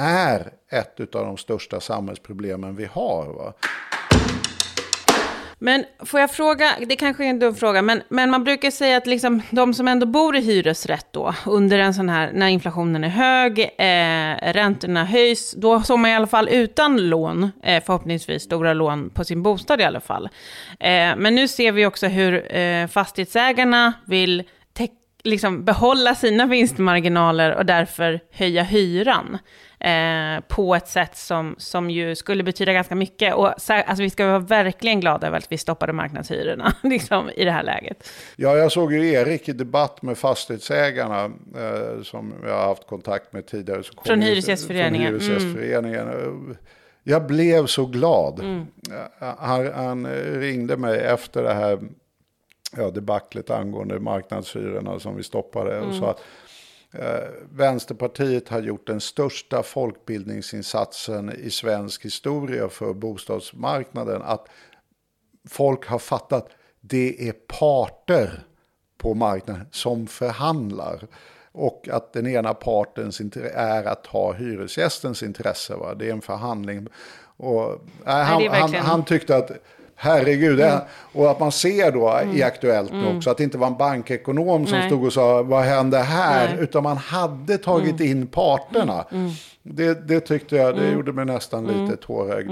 är 0.00 0.52
ett 0.70 1.14
av 1.14 1.26
de 1.26 1.36
största 1.36 1.80
samhällsproblemen 1.80 2.76
vi 2.76 2.84
har. 2.84 3.26
Va? 3.26 3.52
Men 5.62 5.84
får 6.04 6.20
jag 6.20 6.30
fråga, 6.30 6.70
det 6.86 6.96
kanske 6.96 7.24
är 7.24 7.30
en 7.30 7.38
dum 7.38 7.54
fråga, 7.54 7.82
men, 7.82 8.02
men 8.08 8.30
man 8.30 8.44
brukar 8.44 8.70
säga 8.70 8.96
att 8.96 9.06
liksom, 9.06 9.42
de 9.50 9.74
som 9.74 9.88
ändå 9.88 10.06
bor 10.06 10.36
i 10.36 10.40
hyresrätt 10.40 11.06
då, 11.10 11.34
under 11.46 11.78
en 11.78 11.94
sån 11.94 12.08
här, 12.08 12.30
när 12.34 12.48
inflationen 12.48 13.04
är 13.04 13.08
hög, 13.08 13.60
eh, 13.60 14.52
räntorna 14.52 15.04
höjs, 15.04 15.52
då 15.52 15.80
står 15.80 15.96
man 15.96 16.10
i 16.10 16.14
alla 16.14 16.26
fall 16.26 16.48
utan 16.48 17.08
lån, 17.08 17.50
eh, 17.62 17.82
förhoppningsvis 17.84 18.42
stora 18.42 18.72
lån 18.72 19.10
på 19.10 19.24
sin 19.24 19.42
bostad 19.42 19.80
i 19.80 19.84
alla 19.84 20.00
fall. 20.00 20.28
Eh, 20.80 21.16
men 21.16 21.34
nu 21.34 21.48
ser 21.48 21.72
vi 21.72 21.86
också 21.86 22.06
hur 22.06 22.56
eh, 22.56 22.86
fastighetsägarna 22.86 23.92
vill 24.06 24.44
liksom 25.22 25.64
behålla 25.64 26.14
sina 26.14 26.46
vinstmarginaler 26.46 27.54
och 27.54 27.66
därför 27.66 28.20
höja 28.30 28.62
hyran 28.62 29.38
eh, 29.80 30.40
på 30.48 30.74
ett 30.74 30.88
sätt 30.88 31.16
som, 31.16 31.54
som 31.58 31.90
ju 31.90 32.14
skulle 32.14 32.42
betyda 32.42 32.72
ganska 32.72 32.94
mycket. 32.94 33.34
Och 33.34 33.70
alltså, 33.70 34.02
vi 34.02 34.10
ska 34.10 34.26
vara 34.26 34.38
verkligen 34.38 35.00
glada 35.00 35.26
över 35.26 35.38
att 35.38 35.52
vi 35.52 35.58
stoppade 35.58 35.92
marknadshyrorna 35.92 36.74
liksom, 36.82 37.30
i 37.36 37.44
det 37.44 37.50
här 37.50 37.62
läget. 37.62 38.08
Ja, 38.36 38.56
jag 38.56 38.72
såg 38.72 38.92
ju 38.92 39.12
Erik 39.12 39.48
i 39.48 39.52
debatt 39.52 40.02
med 40.02 40.18
fastighetsägarna 40.18 41.24
eh, 41.24 42.02
som 42.02 42.34
jag 42.44 42.54
har 42.54 42.66
haft 42.66 42.86
kontakt 42.86 43.32
med 43.32 43.46
tidigare. 43.46 43.82
Från 44.04 44.22
Hyresgästföreningen. 44.22 45.20
Från 45.20 45.30
Hyresgästföreningen. 45.30 46.08
Mm. 46.08 46.56
Jag 47.02 47.26
blev 47.26 47.66
så 47.66 47.86
glad. 47.86 48.40
Mm. 48.40 48.66
Han, 49.38 49.72
han 49.74 50.06
ringde 50.40 50.76
mig 50.76 51.00
efter 51.00 51.42
det 51.42 51.54
här 51.54 51.78
ja, 52.76 52.90
debaclet 52.90 53.50
angående 53.50 54.00
marknadshyrorna 54.00 55.00
som 55.00 55.16
vi 55.16 55.22
stoppade. 55.22 55.76
Mm. 55.76 55.88
Och 55.88 55.94
sa 55.94 56.10
att 56.10 56.18
eh, 56.18 56.24
Vänsterpartiet 57.50 58.48
har 58.48 58.60
gjort 58.60 58.86
den 58.86 59.00
största 59.00 59.62
folkbildningsinsatsen 59.62 61.32
i 61.32 61.50
svensk 61.50 62.04
historia 62.04 62.68
för 62.68 62.94
bostadsmarknaden. 62.94 64.22
Att 64.22 64.48
folk 65.48 65.86
har 65.86 65.98
fattat 65.98 66.48
det 66.80 67.28
är 67.28 67.32
parter 67.32 68.42
på 68.98 69.14
marknaden 69.14 69.66
som 69.70 70.06
förhandlar. 70.06 71.06
Och 71.52 71.88
att 71.92 72.12
den 72.12 72.26
ena 72.26 72.54
partens 72.54 73.20
är 73.54 73.84
att 73.84 74.04
ta 74.04 74.32
hyresgästens 74.32 75.22
intresse. 75.22 75.74
Va? 75.74 75.94
Det 75.94 76.08
är 76.08 76.12
en 76.12 76.22
förhandling. 76.22 76.88
Och, 77.36 77.72
äh, 78.06 78.14
han, 78.14 78.48
han, 78.48 78.74
han, 78.74 79.04
tyckte 79.04 79.36
att 79.36 79.50
Herregud, 80.02 80.60
mm. 80.60 80.78
och 81.12 81.30
att 81.30 81.40
man 81.40 81.52
ser 81.52 81.92
då 81.92 82.08
mm. 82.08 82.36
i 82.36 82.42
Aktuellt 82.42 82.90
mm. 82.90 83.16
också 83.16 83.30
att 83.30 83.36
det 83.36 83.44
inte 83.44 83.58
var 83.58 83.66
en 83.66 83.76
bankekonom 83.76 84.66
som 84.66 84.78
Nej. 84.78 84.88
stod 84.88 85.04
och 85.04 85.12
sa 85.12 85.42
vad 85.42 85.64
händer 85.64 86.02
här, 86.02 86.48
Nej. 86.48 86.64
utan 86.64 86.82
man 86.82 86.96
hade 86.96 87.58
tagit 87.58 88.00
mm. 88.00 88.12
in 88.12 88.26
parterna. 88.26 89.04
Mm. 89.10 89.24
Mm. 89.24 89.32
Det, 89.62 90.08
det, 90.08 90.20
tyckte 90.20 90.56
jag, 90.56 90.76
det 90.76 90.90
gjorde 90.90 91.12
mig 91.12 91.24
nästan 91.24 91.66
lite 91.66 91.96
tårögd. 91.96 92.50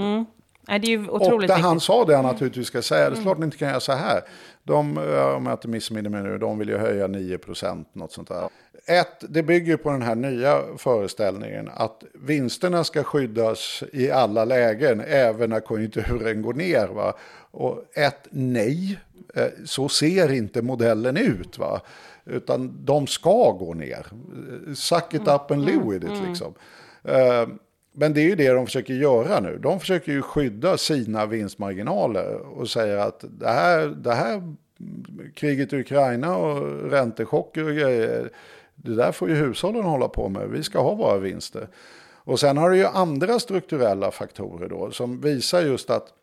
Nej, 0.69 0.79
det 0.79 0.87
är 0.87 0.89
ju 0.89 1.09
otroligt 1.09 1.49
och 1.49 1.55
där 1.57 1.63
han 1.63 1.79
sa 1.79 2.05
det 2.05 2.15
han 2.15 2.25
naturligtvis 2.25 2.67
ska 2.67 2.81
säga, 2.81 3.09
det 3.09 3.17
är 3.17 3.21
klart 3.21 3.37
ni 3.37 3.45
inte 3.45 3.57
kan 3.57 3.69
göra 3.69 3.79
så 3.79 3.93
här. 3.93 4.21
De, 4.63 4.97
om 5.37 5.45
jag 5.45 5.53
inte 5.53 5.67
missminner 5.67 6.09
mig 6.09 6.23
nu, 6.23 6.37
de 6.37 6.59
vill 6.59 6.69
ju 6.69 6.77
höja 6.77 7.07
9 7.07 7.37
procent, 7.37 7.95
något 7.95 8.11
sånt 8.11 8.27
där. 8.27 8.49
ett, 8.85 9.23
det 9.29 9.43
bygger 9.43 9.77
på 9.77 9.91
den 9.91 10.01
här 10.01 10.15
nya 10.15 10.61
föreställningen 10.77 11.69
att 11.73 12.03
vinsterna 12.13 12.83
ska 12.83 13.03
skyddas 13.03 13.83
i 13.93 14.11
alla 14.11 14.45
lägen, 14.45 15.03
även 15.07 15.49
när 15.49 15.59
konjunkturen 15.59 16.41
går 16.41 16.53
ner. 16.53 16.87
Va? 16.87 17.13
Och 17.51 17.83
ett, 17.93 18.27
nej, 18.29 18.99
eh, 19.35 19.47
så 19.65 19.89
ser 19.89 20.31
inte 20.31 20.61
modellen 20.61 21.17
ut. 21.17 21.57
Va? 21.57 21.81
Utan 22.25 22.85
de 22.85 23.07
ska 23.07 23.51
gå 23.51 23.73
ner. 23.73 24.07
Suck 24.75 25.13
it 25.13 25.27
up 25.27 25.51
and 25.51 25.65
live 25.65 25.83
with 25.83 26.05
it. 26.05 26.27
Liksom. 26.27 26.53
Eh, 27.03 27.47
men 27.93 28.13
det 28.13 28.21
är 28.21 28.25
ju 28.25 28.35
det 28.35 28.49
de 28.49 28.65
försöker 28.65 28.93
göra 28.93 29.39
nu. 29.39 29.57
De 29.57 29.79
försöker 29.79 30.11
ju 30.11 30.21
skydda 30.21 30.77
sina 30.77 31.25
vinstmarginaler 31.25 32.35
och 32.35 32.69
säger 32.69 32.97
att 32.97 33.25
det 33.29 33.49
här, 33.49 33.87
det 33.87 34.13
här 34.13 34.55
kriget 35.33 35.73
i 35.73 35.79
Ukraina 35.79 36.37
och 36.37 36.91
räntechocker 36.91 37.63
och 37.63 37.75
grejer, 37.75 38.29
det 38.75 38.95
där 38.95 39.11
får 39.11 39.29
ju 39.29 39.35
hushållen 39.35 39.83
hålla 39.83 40.07
på 40.07 40.29
med. 40.29 40.49
Vi 40.49 40.63
ska 40.63 40.81
ha 40.81 40.95
våra 40.95 41.17
vinster. 41.17 41.67
Och 42.29 42.39
sen 42.39 42.57
har 42.57 42.69
du 42.69 42.77
ju 42.77 42.85
andra 42.85 43.39
strukturella 43.39 44.11
faktorer 44.11 44.69
då 44.69 44.91
som 44.91 45.21
visar 45.21 45.61
just 45.61 45.89
att 45.89 46.13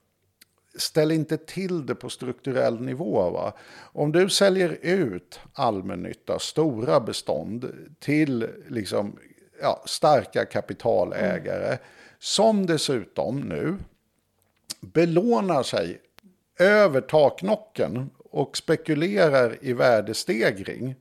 ställ 0.76 1.12
inte 1.12 1.36
till 1.36 1.86
det 1.86 1.94
på 1.94 2.10
strukturell 2.10 2.80
nivå. 2.80 3.30
Va? 3.30 3.52
Om 3.78 4.12
du 4.12 4.28
säljer 4.28 4.78
ut 4.82 5.40
allmännytta, 5.52 6.38
stora 6.38 7.00
bestånd 7.00 7.72
till 7.98 8.48
liksom, 8.68 9.18
ja, 9.62 9.82
starka 9.86 10.44
kapitalägare 10.44 11.66
mm. 11.66 11.78
som 12.18 12.66
dessutom 12.66 13.40
nu 13.40 13.76
belånar 14.80 15.62
sig 15.62 16.00
över 16.58 17.00
taknocken 17.00 18.10
och 18.18 18.56
spekulerar 18.56 19.56
i 19.60 19.72
värdestegring 19.72 20.94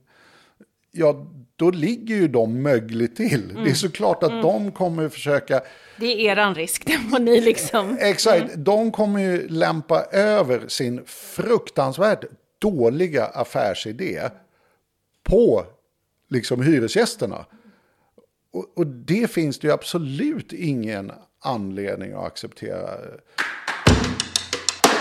ja, 0.96 1.26
då 1.56 1.70
ligger 1.70 2.14
ju 2.14 2.28
de 2.28 2.62
mögligt 2.62 3.16
till. 3.16 3.42
Mm. 3.44 3.54
Det 3.54 3.60
är 3.60 3.62
mm. 3.62 3.74
såklart 3.74 4.22
att 4.22 4.30
mm. 4.30 4.42
de 4.42 4.72
kommer 4.72 5.08
försöka... 5.08 5.60
Det 5.96 6.06
är 6.06 6.32
eran 6.32 6.54
risk, 6.54 6.82
det 6.86 6.98
må 6.98 7.18
ni 7.18 7.40
liksom... 7.40 7.96
Exakt, 8.00 8.42
mm. 8.42 8.64
de 8.64 8.92
kommer 8.92 9.20
ju 9.20 9.48
lämpa 9.48 10.04
över 10.04 10.68
sin 10.68 11.04
fruktansvärt 11.06 12.24
dåliga 12.58 13.24
affärsidé 13.26 14.20
på 15.22 15.64
liksom 16.28 16.62
hyresgästerna. 16.62 17.46
Och, 18.52 18.78
och 18.78 18.86
det 18.86 19.30
finns 19.30 19.58
det 19.58 19.66
ju 19.66 19.72
absolut 19.72 20.52
ingen 20.52 21.12
anledning 21.40 22.12
att 22.12 22.24
acceptera. 22.24 22.90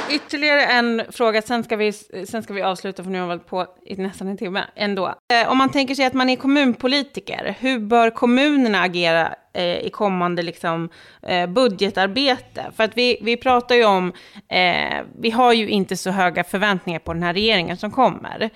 Ytterligare 0.09 0.65
en 0.65 1.01
fråga, 1.09 1.41
sen 1.41 1.63
ska, 1.63 1.75
vi, 1.75 1.93
sen 2.27 2.43
ska 2.43 2.53
vi 2.53 2.61
avsluta 2.61 3.03
för 3.03 3.11
nu 3.11 3.19
har 3.19 3.25
vi 3.25 3.31
hållit 3.31 3.47
på 3.47 3.67
i 3.85 3.95
nästan 3.95 4.27
en 4.27 4.37
timme 4.37 4.63
ändå. 4.75 5.07
Eh, 5.07 5.51
om 5.51 5.57
man 5.57 5.71
tänker 5.71 5.95
sig 5.95 6.05
att 6.05 6.13
man 6.13 6.29
är 6.29 6.35
kommunpolitiker, 6.35 7.55
hur 7.59 7.79
bör 7.79 8.09
kommunerna 8.09 8.81
agera 8.81 9.35
eh, 9.53 9.77
i 9.77 9.89
kommande 9.89 10.41
liksom, 10.41 10.89
eh, 11.21 11.47
budgetarbete? 11.47 12.71
För 12.75 12.83
att 12.83 12.97
vi, 12.97 13.17
vi 13.21 13.37
pratar 13.37 13.75
ju 13.75 13.85
om, 13.85 14.13
eh, 14.49 15.03
vi 15.19 15.31
har 15.31 15.53
ju 15.53 15.69
inte 15.69 15.97
så 15.97 16.09
höga 16.11 16.43
förväntningar 16.43 16.99
på 16.99 17.13
den 17.13 17.23
här 17.23 17.33
regeringen 17.33 17.77
som 17.77 17.91
kommer. 17.91 18.49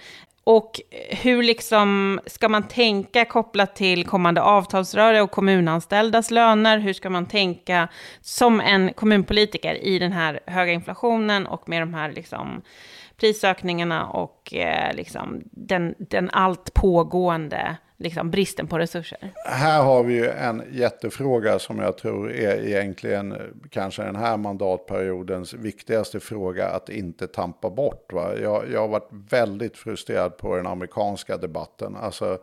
Och 0.43 0.81
hur 1.09 1.43
liksom 1.43 2.19
ska 2.25 2.49
man 2.49 2.67
tänka 2.67 3.25
kopplat 3.25 3.75
till 3.75 4.05
kommande 4.05 4.41
avtalsrörelse 4.41 5.21
och 5.21 5.31
kommunanställdas 5.31 6.31
löner? 6.31 6.79
Hur 6.79 6.93
ska 6.93 7.09
man 7.09 7.25
tänka 7.25 7.87
som 8.21 8.61
en 8.61 8.93
kommunpolitiker 8.93 9.75
i 9.75 9.99
den 9.99 10.11
här 10.11 10.39
höga 10.45 10.71
inflationen 10.71 11.47
och 11.47 11.69
med 11.69 11.81
de 11.81 11.93
här 11.93 12.11
liksom 12.11 12.61
prisökningarna 13.19 14.05
och 14.07 14.53
eh, 14.53 14.95
liksom 14.95 15.41
den, 15.51 15.95
den 15.97 16.29
allt 16.29 16.73
pågående 16.73 17.77
liksom 17.99 18.31
bristen 18.31 18.67
på 18.67 18.79
resurser? 18.79 19.33
Här 19.45 19.83
har 19.83 20.03
vi 20.03 20.13
ju 20.13 20.29
en 20.29 20.63
jättefråga 20.71 21.59
som 21.59 21.79
jag 21.79 21.97
tror 21.97 22.31
är 22.31 22.67
egentligen 22.67 23.35
kanske 23.69 24.03
den 24.03 24.15
här 24.15 24.37
mandatperiodens 24.37 25.53
viktigaste 25.53 26.19
fråga 26.19 26.69
att 26.69 26.89
inte 26.89 27.27
tampa 27.27 27.69
bort. 27.69 28.13
Va? 28.13 28.35
Jag, 28.41 28.71
jag 28.71 28.81
har 28.81 28.87
varit 28.87 29.09
väldigt 29.11 29.77
frustrerad 29.77 30.37
på 30.37 30.55
den 30.55 30.67
amerikanska 30.67 31.37
debatten. 31.37 31.95
Alltså 31.95 32.37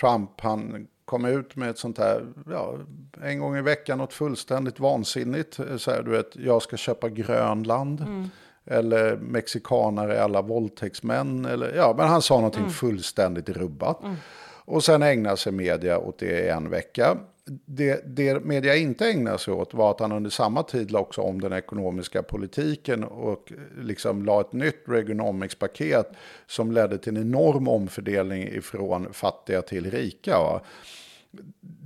Trump, 0.00 0.40
han 0.40 0.86
kom 1.04 1.24
ut 1.24 1.56
med 1.56 1.70
ett 1.70 1.78
sånt 1.78 1.98
här, 1.98 2.26
ja, 2.50 2.74
en 3.22 3.38
gång 3.38 3.56
i 3.56 3.62
veckan, 3.62 3.98
något 3.98 4.12
fullständigt 4.12 4.80
vansinnigt. 4.80 5.60
Så 5.76 5.90
här, 5.90 6.02
du 6.02 6.10
vet, 6.10 6.36
jag 6.36 6.62
ska 6.62 6.76
köpa 6.76 7.08
Grönland. 7.08 8.00
Mm. 8.00 8.30
Eller 8.66 9.16
mexikanare 9.16 10.22
alla 10.22 10.42
våldtäktsmän. 10.42 11.44
Eller, 11.44 11.76
ja, 11.76 11.94
men 11.96 12.08
han 12.08 12.22
sa 12.22 12.34
någonting 12.34 12.60
mm. 12.60 12.72
fullständigt 12.72 13.48
rubbat. 13.48 14.02
Mm. 14.02 14.16
Och 14.64 14.84
sen 14.84 15.02
ägnar 15.02 15.36
sig 15.36 15.52
media 15.52 15.98
åt 15.98 16.18
det 16.18 16.46
i 16.46 16.48
en 16.48 16.70
vecka. 16.70 17.18
Det, 17.66 18.16
det 18.16 18.44
media 18.44 18.76
inte 18.76 19.10
ägnar 19.10 19.36
sig 19.36 19.54
åt 19.54 19.74
var 19.74 19.90
att 19.90 20.00
han 20.00 20.12
under 20.12 20.30
samma 20.30 20.62
tid 20.62 20.90
la 20.90 20.98
också 20.98 21.20
om 21.20 21.40
den 21.40 21.52
ekonomiska 21.52 22.22
politiken 22.22 23.04
och 23.04 23.52
liksom 23.80 24.24
la 24.24 24.40
ett 24.40 24.52
nytt 24.52 24.82
Reaganomics-paket 24.86 26.12
som 26.46 26.72
ledde 26.72 26.98
till 26.98 27.16
en 27.16 27.22
enorm 27.22 27.68
omfördelning 27.68 28.42
ifrån 28.42 29.12
fattiga 29.12 29.62
till 29.62 29.90
rika. 29.90 30.38
Va? 30.38 30.60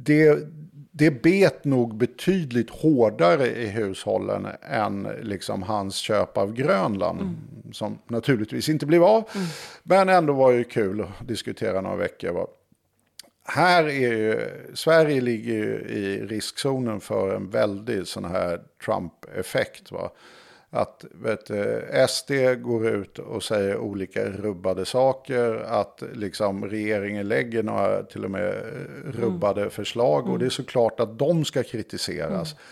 Det, 0.04 0.38
det 0.90 1.10
bet 1.22 1.64
nog 1.64 1.96
betydligt 1.96 2.70
hårdare 2.70 3.46
i 3.46 3.66
hushållen 3.66 4.46
än 4.62 5.08
liksom 5.22 5.62
hans 5.62 5.94
köp 5.96 6.38
av 6.38 6.52
Grönland. 6.52 7.20
Mm. 7.20 7.36
Som 7.72 7.98
naturligtvis 8.06 8.68
inte 8.68 8.86
blev 8.86 9.04
av. 9.04 9.28
Mm. 9.34 9.46
Men 9.82 10.08
ändå 10.08 10.32
var 10.32 10.52
ju 10.52 10.64
kul 10.64 11.00
att 11.00 11.28
diskutera 11.28 11.80
några 11.80 11.96
veckor. 11.96 12.46
Här 13.50 13.84
är 13.84 14.12
ju, 14.12 14.48
Sverige 14.74 15.20
ligger 15.20 15.54
ju 15.54 15.74
i 15.74 16.26
riskzonen 16.26 17.00
för 17.00 17.34
en 17.34 17.50
väldig 17.50 18.06
sån 18.06 18.24
här 18.24 18.60
Trump-effekt. 18.84 19.92
Va? 19.92 20.10
Att 20.70 21.04
vet, 21.10 21.50
SD 22.10 22.30
går 22.62 22.88
ut 22.88 23.18
och 23.18 23.42
säger 23.42 23.76
olika 23.76 24.24
rubbade 24.24 24.84
saker. 24.84 25.54
Att 25.54 26.02
liksom 26.12 26.64
regeringen 26.64 27.28
lägger 27.28 27.62
några 27.62 28.02
till 28.02 28.24
och 28.24 28.30
med 28.30 28.54
rubbade 29.04 29.60
mm. 29.60 29.70
förslag. 29.70 30.28
Och 30.28 30.38
det 30.38 30.46
är 30.46 30.50
såklart 30.50 31.00
att 31.00 31.18
de 31.18 31.44
ska 31.44 31.62
kritiseras. 31.62 32.52
Mm. 32.52 32.62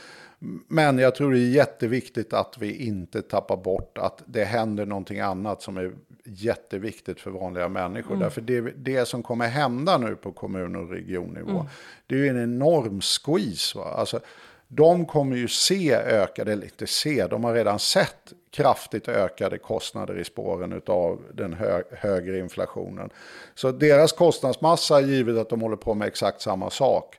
Men 0.69 0.99
jag 0.99 1.15
tror 1.15 1.33
det 1.33 1.39
är 1.39 1.51
jätteviktigt 1.51 2.33
att 2.33 2.59
vi 2.59 2.87
inte 2.87 3.23
tappar 3.23 3.57
bort 3.57 3.99
att 3.99 4.23
det 4.27 4.45
händer 4.45 4.87
någonting 4.87 5.21
annat 5.21 5.63
som 5.63 5.77
är 5.77 5.93
jätteviktigt 6.25 7.21
för 7.21 7.31
vanliga 7.31 7.69
människor. 7.69 8.11
Mm. 8.11 8.21
Därför 8.21 8.41
det, 8.41 8.61
det 8.61 9.07
som 9.07 9.23
kommer 9.23 9.49
hända 9.49 9.99
nu 9.99 10.17
på 10.17 10.33
kommun 10.33 10.77
och 10.77 10.91
regionnivå, 10.91 11.51
mm. 11.51 11.67
det 12.07 12.15
är 12.15 12.19
ju 12.19 12.29
en 12.29 12.43
enorm 12.43 13.01
squeeze. 13.01 13.79
Va? 13.79 13.85
Alltså, 13.85 14.21
de 14.69 15.07
kommer 15.07 15.37
ju 15.37 15.49
se 15.49 15.95
ökade, 15.95 16.53
eller 16.53 16.65
inte 16.65 16.87
se, 16.87 17.27
de 17.27 17.45
har 17.45 17.55
redan 17.55 17.79
sett 17.79 18.33
kraftigt 18.51 19.09
ökade 19.09 19.59
kostnader 19.59 20.19
i 20.19 20.25
spåren 20.25 20.83
av 20.87 21.23
den 21.35 21.53
hö 21.53 21.83
högre 21.91 22.39
inflationen. 22.39 23.11
Så 23.55 23.73
deras 23.73 24.13
kostnadsmassa, 24.13 25.01
givet 25.01 25.37
att 25.37 25.49
de 25.49 25.61
håller 25.61 25.77
på 25.77 25.95
med 25.95 26.09
exakt 26.09 26.41
samma 26.41 26.71
sak, 26.71 27.17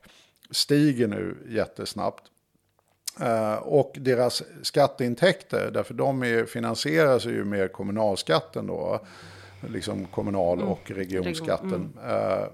stiger 0.50 1.08
nu 1.08 1.36
jättesnabbt. 1.48 2.22
Uh, 3.22 3.54
och 3.54 3.92
deras 4.00 4.42
skatteintäkter, 4.62 5.70
därför 5.70 5.94
de 5.94 6.22
är, 6.22 6.44
finansieras 6.44 7.26
ju 7.26 7.44
med 7.44 7.72
kommunalskatten 7.72 8.66
då, 8.66 9.00
liksom 9.68 10.06
kommunal 10.06 10.58
mm. 10.58 10.70
och 10.70 10.90
regionskatten. 10.90 11.92
Mm. 12.02 12.14
Uh, 12.14 12.44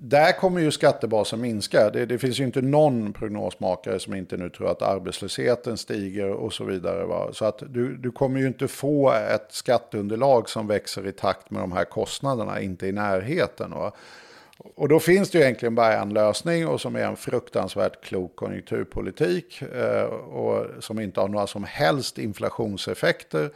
där 0.00 0.32
kommer 0.32 0.60
ju 0.60 0.70
skattebasen 0.70 1.40
minska. 1.40 1.90
Det, 1.90 2.06
det, 2.06 2.18
finns 2.18 2.40
ju 2.40 2.44
inte 2.44 2.62
någon 2.62 3.12
prognosmakare 3.12 3.98
som 3.98 4.14
inte 4.14 4.36
nu 4.36 4.50
tror 4.50 4.70
att 4.70 4.82
arbetslösheten 4.82 5.76
stiger 5.76 6.30
och 6.30 6.52
så 6.52 6.64
vidare. 6.64 7.04
Va? 7.04 7.28
Så 7.32 7.44
att 7.44 7.62
du, 7.68 7.96
du 7.96 8.10
kommer 8.10 8.40
ju 8.40 8.46
inte 8.46 8.68
få 8.68 9.12
ett 9.12 9.46
skatteunderlag 9.50 10.48
som 10.48 10.66
växer 10.66 11.06
i 11.06 11.12
takt 11.12 11.50
med 11.50 11.62
de 11.62 11.72
här 11.72 11.84
kostnaderna, 11.84 12.60
inte 12.60 12.86
i 12.86 12.92
närheten. 12.92 13.70
Va? 13.70 13.92
Och 14.58 14.88
då 14.88 15.00
finns 15.00 15.30
det 15.30 15.38
ju 15.38 15.44
egentligen 15.44 15.74
bara 15.74 15.96
en 15.96 16.14
lösning 16.14 16.68
och 16.68 16.80
som 16.80 16.96
är 16.96 17.04
en 17.04 17.16
fruktansvärt 17.16 18.04
klok 18.04 18.36
konjunkturpolitik 18.36 19.62
eh, 19.62 20.04
och 20.04 20.66
som 20.84 21.00
inte 21.00 21.20
har 21.20 21.28
några 21.28 21.46
som 21.46 21.64
helst 21.64 22.18
inflationseffekter 22.18 23.50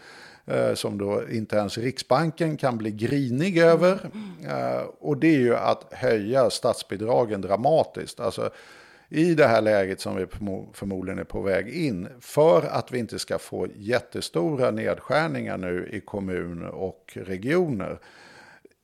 eh, 0.47 0.75
som 0.75 0.99
då 0.99 1.23
inte 1.31 1.57
ens 1.57 1.79
Riksbanken 1.79 2.57
kan 2.57 2.79
bli 2.79 2.91
grinig 2.91 3.59
över. 3.59 3.93
Eh, 4.49 4.83
och 5.01 5.17
det 5.17 5.35
är 5.35 5.39
ju 5.39 5.57
att 5.57 5.93
höja 5.93 6.51
statsbidragen 6.51 7.41
dramatiskt. 7.41 8.21
Alltså, 8.21 8.51
i 9.09 9.35
det 9.35 9.47
här 9.47 9.61
läget 9.61 10.01
som 10.01 10.17
vi 10.17 10.27
förmodligen 10.73 11.19
är 11.19 11.25
på 11.25 11.41
väg 11.41 11.69
in, 11.69 12.09
för 12.21 12.63
att 12.63 12.93
vi 12.93 12.99
inte 12.99 13.19
ska 13.19 13.39
få 13.39 13.67
jättestora 13.77 14.71
nedskärningar 14.71 15.57
nu 15.57 15.89
i 15.93 16.01
kommuner 16.01 16.69
och 16.69 17.13
regioner, 17.15 17.99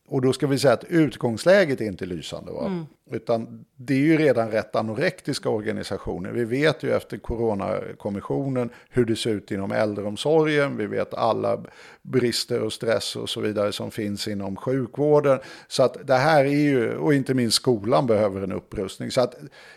och 0.08 0.22
då 0.22 0.32
ska 0.32 0.46
vi 0.46 0.58
säga 0.58 0.74
att 0.74 0.84
utgångsläget 0.84 1.80
är 1.80 1.84
inte 1.84 2.06
lysande. 2.06 2.52
Va? 2.52 2.66
Mm. 2.66 2.86
Utan 3.10 3.64
det 3.76 3.94
är 3.94 3.98
ju 3.98 4.16
redan 4.16 4.50
rätt 4.50 4.76
anorektiska 4.76 5.48
organisationer. 5.48 6.30
Vi 6.30 6.44
vet 6.44 6.82
ju 6.82 6.92
efter 6.92 7.18
coronakommissionen 7.18 8.70
hur 8.90 9.04
det 9.04 9.16
ser 9.16 9.30
ut 9.30 9.50
inom 9.50 9.72
äldreomsorgen. 9.72 10.76
Vi 10.76 10.86
vet 10.86 11.14
alla 11.14 11.64
brister 12.02 12.62
och 12.62 12.72
stress 12.72 13.16
och 13.16 13.28
så 13.28 13.40
vidare 13.40 13.72
som 13.72 13.90
finns 13.90 14.28
inom 14.28 14.56
sjukvården. 14.56 15.38
Så 15.68 15.82
att 15.82 16.06
det 16.06 16.16
här 16.16 16.44
är 16.44 16.48
ju, 16.48 16.96
och 16.96 17.14
inte 17.14 17.34
minst 17.34 17.56
skolan 17.56 18.06
behöver 18.06 18.42
en 18.42 18.52
upprustning. 18.52 19.10
Så 19.10 19.20
att 19.20 19.34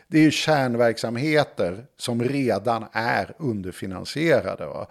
det 0.08 0.18
är 0.18 0.24
ju 0.24 0.32
kärnverksamheter 0.32 1.86
som 1.98 2.24
redan 2.24 2.86
är 2.92 3.36
underfinansierade. 3.38 4.66
Va? 4.66 4.88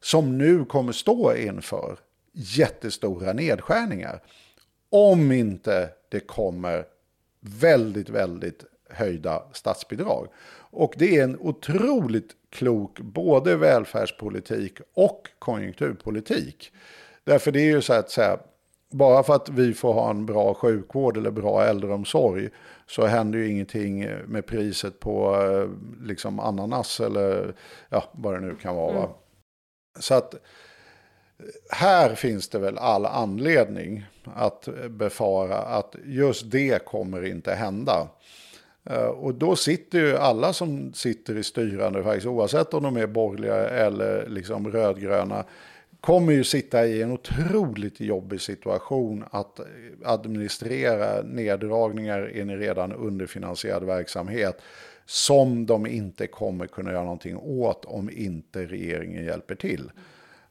Som 0.00 0.38
nu 0.38 0.64
kommer 0.64 0.92
stå 0.92 1.34
inför 1.34 1.96
jättestora 2.32 3.32
nedskärningar. 3.32 4.20
Om 4.92 5.32
inte 5.32 5.90
det 6.08 6.20
kommer 6.20 6.84
väldigt, 7.40 8.08
väldigt 8.08 8.64
höjda 8.90 9.42
statsbidrag. 9.52 10.28
Och 10.70 10.94
det 10.98 11.16
är 11.16 11.24
en 11.24 11.38
otroligt 11.40 12.30
klok 12.50 13.00
både 13.00 13.56
välfärdspolitik 13.56 14.78
och 14.94 15.28
konjunkturpolitik. 15.38 16.72
Därför 17.24 17.52
det 17.52 17.60
är 17.60 17.74
ju 17.74 17.82
så 17.82 17.92
att 17.92 18.10
säga, 18.10 18.38
bara 18.90 19.22
för 19.22 19.34
att 19.34 19.48
vi 19.48 19.74
får 19.74 19.92
ha 19.92 20.10
en 20.10 20.26
bra 20.26 20.54
sjukvård 20.54 21.16
eller 21.16 21.30
bra 21.30 21.64
äldreomsorg 21.64 22.48
så 22.86 23.06
händer 23.06 23.38
ju 23.38 23.50
ingenting 23.50 24.08
med 24.26 24.46
priset 24.46 25.00
på 25.00 25.42
eh, 25.42 25.68
liksom 26.06 26.40
ananas 26.40 27.00
eller 27.00 27.54
ja, 27.88 28.04
vad 28.12 28.34
det 28.34 28.40
nu 28.40 28.56
kan 28.56 28.76
vara. 28.76 28.98
Mm. 28.98 29.10
Så 30.00 30.14
att 30.14 30.34
här 31.70 32.14
finns 32.14 32.48
det 32.48 32.58
väl 32.58 32.78
all 32.78 33.06
anledning 33.06 34.04
att 34.24 34.68
befara 34.90 35.58
att 35.58 35.94
just 36.04 36.50
det 36.50 36.84
kommer 36.84 37.24
inte 37.24 37.54
hända. 37.54 38.08
Eh, 38.84 39.04
och 39.04 39.34
då 39.34 39.56
sitter 39.56 39.98
ju 39.98 40.16
alla 40.16 40.52
som 40.52 40.92
sitter 40.94 41.36
i 41.36 41.42
styrande, 41.42 42.02
faktiskt, 42.02 42.26
oavsett 42.26 42.74
om 42.74 42.82
de 42.82 42.96
är 42.96 43.06
borgerliga 43.06 43.68
eller 43.68 44.28
liksom 44.28 44.72
rödgröna, 44.72 45.44
kommer 46.00 46.32
ju 46.32 46.44
sitta 46.44 46.86
i 46.86 47.02
en 47.02 47.12
otroligt 47.12 48.00
jobbig 48.00 48.40
situation 48.40 49.24
att 49.30 49.60
administrera 50.04 51.22
neddragningar 51.22 52.30
i 52.30 52.40
en 52.40 52.58
redan 52.58 52.92
underfinansierad 52.92 53.84
verksamhet 53.84 54.62
som 55.06 55.66
de 55.66 55.86
inte 55.86 56.26
kommer 56.26 56.66
kunna 56.66 56.92
göra 56.92 57.02
någonting 57.02 57.36
åt 57.36 57.84
om 57.84 58.10
inte 58.10 58.66
regeringen 58.66 59.24
hjälper 59.24 59.54
till. 59.54 59.90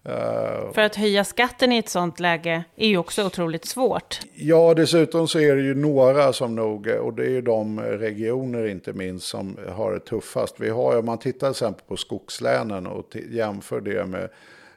Uh, 0.10 0.74
För 0.74 0.82
att 0.82 0.96
höja 0.96 1.24
skatten 1.24 1.72
i 1.72 1.78
ett 1.78 1.90
sånt 1.90 2.20
läge 2.20 2.64
är 2.76 2.88
ju 2.88 2.98
också 2.98 3.26
otroligt 3.26 3.66
svårt. 3.66 4.20
Ja, 4.34 4.74
dessutom 4.74 5.28
så 5.28 5.40
är 5.40 5.56
det 5.56 5.62
ju 5.62 5.76
några 5.76 6.34
som 6.34 6.56
nog, 6.56 6.88
och 6.88 7.14
det 7.14 7.24
är 7.24 7.30
ju 7.30 7.42
de 7.42 7.80
regioner 7.80 8.68
inte 8.68 8.94
minst 8.94 9.28
som 9.28 9.58
har 9.70 9.92
det 9.92 10.00
tuffast. 10.00 10.56
Vi 10.60 10.70
har, 10.70 10.98
om 11.00 11.06
man 11.06 11.18
tittar 11.18 11.40
till 11.48 11.52
exempel 11.52 11.86
på 11.88 11.98
skogslänen 11.98 12.88
och 12.88 13.18
jämför 13.30 13.82
det 13.82 14.06
med 14.06 14.30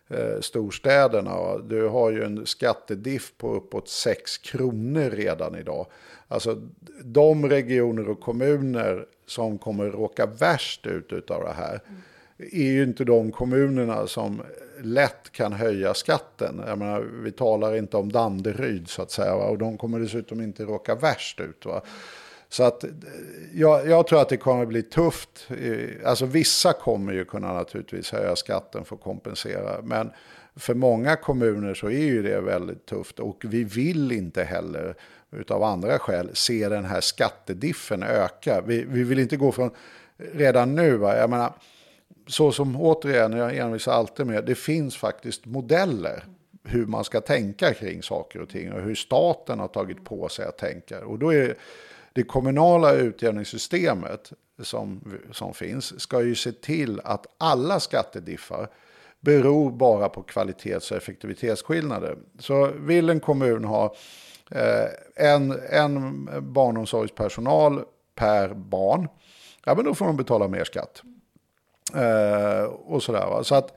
eh, 0.09 0.41
storstäderna. 0.41 1.59
Du 1.59 1.89
har 1.89 2.11
ju 2.11 2.25
en 2.25 2.47
skattediff 2.47 3.33
på 3.39 3.55
uppåt 3.55 3.89
6 3.89 4.39
kronor 4.39 5.11
redan 5.11 5.59
idag. 5.59 5.87
Alltså 6.29 6.63
de 7.05 7.49
regioner 7.49 8.09
och 8.09 8.21
kommuner 8.21 9.07
som 9.27 9.59
kommer 9.59 9.85
råka 9.85 10.27
värst 10.27 10.87
ut 10.87 11.31
av 11.31 11.45
det 11.45 11.53
här. 11.53 11.81
Mm 11.89 12.03
är 12.39 12.73
ju 12.73 12.83
inte 12.83 13.05
de 13.05 13.33
kommunerna 13.33 14.07
som 14.07 14.43
lätt 14.83 15.33
kan 15.33 15.53
höja 15.53 15.95
skatten. 15.95 16.63
Jag 16.67 16.79
menar, 16.79 17.01
vi 17.01 17.33
talar 17.33 17.77
inte 17.77 17.97
om 17.97 18.13
Danderyd 18.13 18.89
så 18.89 19.03
att 19.03 19.11
säga. 19.11 19.37
Va? 19.37 19.45
Och 19.45 19.59
de 19.59 19.79
kommer 19.79 20.01
dessutom 20.01 20.41
inte 20.41 20.65
råka 20.65 20.95
värst 20.95 21.41
ut. 21.41 21.67
Va? 21.67 21.83
Så 22.49 22.63
att 22.63 22.85
eh, 22.85 22.91
jag, 23.53 23.89
jag, 23.89 24.07
tror 24.07 24.21
att 24.21 24.29
det 24.29 24.37
kommer 24.37 24.63
att 24.63 24.69
bli 24.69 24.83
tufft. 24.83 25.49
Alltså 26.05 26.27
vissa 26.27 26.73
kommer 26.73 27.13
ju 27.13 27.25
kunna 27.25 27.53
naturligtvis 27.53 28.13
höja 28.13 28.37
skatten 28.37 28.85
för 28.85 28.97
att 28.97 29.03
kompensera. 29.03 29.83
Men 29.83 30.11
för 30.57 30.75
många 30.75 31.17
kommuner 31.17 31.75
så 31.75 31.87
är 31.87 32.05
ju 32.05 32.23
det 32.23 32.41
väldigt 32.41 32.87
tufft. 32.87 33.19
Och 33.19 33.45
vi 33.49 33.65
vill 33.65 34.13
inte 34.13 34.45
heller 34.45 34.95
utav 35.33 35.63
andra 35.63 35.99
skäl 35.99 36.31
se 36.33 36.69
den 36.69 36.85
här 36.85 37.01
skattediffen 37.01 38.03
öka. 38.03 38.63
Vi, 38.67 38.85
vi 38.89 39.05
vill 39.05 39.19
inte 39.19 39.37
gå 39.37 39.53
från 39.53 39.71
redan 40.17 40.75
nu. 40.75 40.97
Va? 40.97 41.17
Jag 41.17 41.31
menar, 41.31 41.53
så 42.27 42.53
som 42.53 42.81
återigen, 42.81 43.33
jag 43.33 43.57
envisar 43.57 43.93
alltid 43.93 44.27
med, 44.27 44.45
det 44.45 44.55
finns 44.55 44.97
faktiskt 44.97 45.47
modeller 45.47 46.25
hur 46.65 46.87
man 46.87 47.05
ska 47.05 47.21
tänka 47.21 47.75
kring 47.75 48.03
saker 48.03 48.41
och 48.41 48.49
ting 48.49 48.73
och 48.73 48.81
hur 48.81 48.95
staten 48.95 49.59
har 49.59 49.69
tagit 49.69 50.05
på 50.05 50.29
sig 50.29 50.47
att 50.47 50.59
tänka. 50.59 51.07
Och 51.07 51.19
då 51.19 51.33
är 51.33 51.57
det 52.13 52.23
kommunala 52.23 52.93
utjämningssystemet 52.93 54.33
som, 54.63 55.19
som 55.33 55.55
finns 55.55 56.01
ska 56.01 56.23
ju 56.23 56.35
se 56.35 56.53
till 56.53 57.01
att 57.05 57.27
alla 57.39 57.81
skattediffar 57.81 58.69
beror 59.21 59.71
bara 59.71 60.09
på 60.09 60.23
kvalitets 60.23 60.91
och 60.91 60.97
effektivitetsskillnader. 60.97 62.17
Så 62.39 62.67
vill 62.67 63.11
en 63.11 63.21
kommun 63.21 63.65
ha 63.65 63.95
eh, 64.51 64.87
en, 65.17 65.61
en 65.71 66.29
barnomsorgspersonal 66.53 67.85
per 68.15 68.55
barn, 68.55 69.09
ja 69.65 69.75
men 69.75 69.85
då 69.85 69.95
får 69.95 70.07
de 70.07 70.17
betala 70.17 70.49
mer 70.49 70.65
skatt. 70.65 71.03
Eh, 71.93 72.65
och 72.65 73.03
sådär. 73.03 73.27
Va? 73.27 73.45
Så 73.45 73.55
att, 73.55 73.77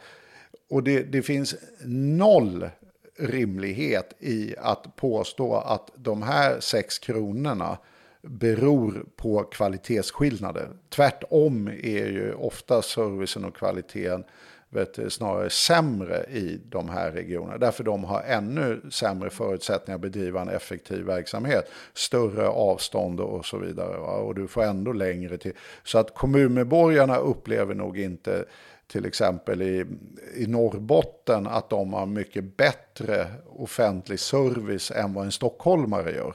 och 0.70 0.84
det, 0.84 1.03
det 1.03 1.22
finns 1.22 1.55
noll 1.86 2.70
rimlighet 3.20 4.14
i 4.20 4.55
att 4.58 4.95
påstå 4.95 5.55
att 5.55 5.91
de 5.95 6.22
här 6.22 6.60
sex 6.60 6.99
kronorna 6.99 7.78
beror 8.22 9.05
på 9.16 9.43
kvalitetsskillnader. 9.43 10.70
Tvärtom 10.89 11.68
är 11.68 12.05
ju 12.05 12.34
ofta 12.34 12.82
servicen 12.82 13.45
och 13.45 13.55
kvaliteten 13.55 14.24
snarare 15.09 15.49
sämre 15.49 16.24
i 16.24 16.61
de 16.65 16.89
här 16.89 17.11
regionerna. 17.11 17.57
Därför 17.57 17.84
de 17.84 18.03
har 18.03 18.22
ännu 18.22 18.82
sämre 18.91 19.30
förutsättningar 19.30 19.95
att 19.95 20.01
bedriva 20.01 20.41
en 20.41 20.49
effektiv 20.49 21.05
verksamhet. 21.05 21.70
Större 21.93 22.47
avstånd 22.47 23.20
och 23.20 23.45
så 23.45 23.57
vidare. 23.57 23.97
Va? 23.97 24.07
Och 24.07 24.36
du 24.36 24.47
får 24.47 24.63
ändå 24.63 24.91
längre 24.91 25.38
till. 25.38 25.53
Så 25.84 25.97
att 25.97 26.13
kommunmedborgarna 26.13 27.18
upplever 27.18 27.76
nog 27.76 27.99
inte 27.99 28.45
till 28.88 29.05
exempel 29.05 29.61
i, 29.61 29.86
i 30.36 30.47
Norrbotten 30.47 31.47
att 31.47 31.70
de 31.70 31.93
har 31.93 32.05
mycket 32.05 32.57
bättre 32.57 33.28
offentlig 33.45 34.20
service 34.20 34.91
än 34.91 35.13
vad 35.13 35.26
en 35.26 35.32
stockholmare 35.32 36.11
gör. 36.11 36.34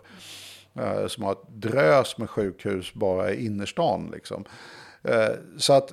Eh, 0.75 1.07
som 1.07 1.25
har 1.25 1.33
ett 1.33 1.49
drös 1.49 2.19
med 2.19 2.31
sjukhus 2.31 2.95
bara 2.95 3.33
i 3.33 3.47
innerstan. 3.47 4.11
Liksom. 4.13 4.45
Eh, 5.03 5.31
så 5.59 5.73
att 5.73 5.93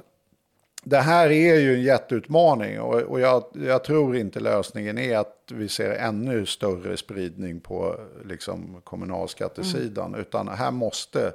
det 0.83 0.97
här 0.97 1.31
är 1.31 1.59
ju 1.59 1.73
en 1.73 1.81
jätteutmaning 1.81 2.81
och, 2.81 3.01
och 3.01 3.19
jag, 3.19 3.43
jag, 3.53 3.83
tror 3.83 4.15
inte 4.15 4.39
lösningen 4.39 4.97
är 4.97 5.17
att 5.17 5.35
vi 5.51 5.69
ser 5.69 5.91
ännu 5.91 6.45
större 6.45 6.97
spridning 6.97 7.59
på 7.59 7.95
liksom, 8.25 8.81
kommunalskattesidan. 8.83 10.07
Mm. 10.07 10.19
Utan 10.19 10.47
här 10.47 10.71
måste, 10.71 11.33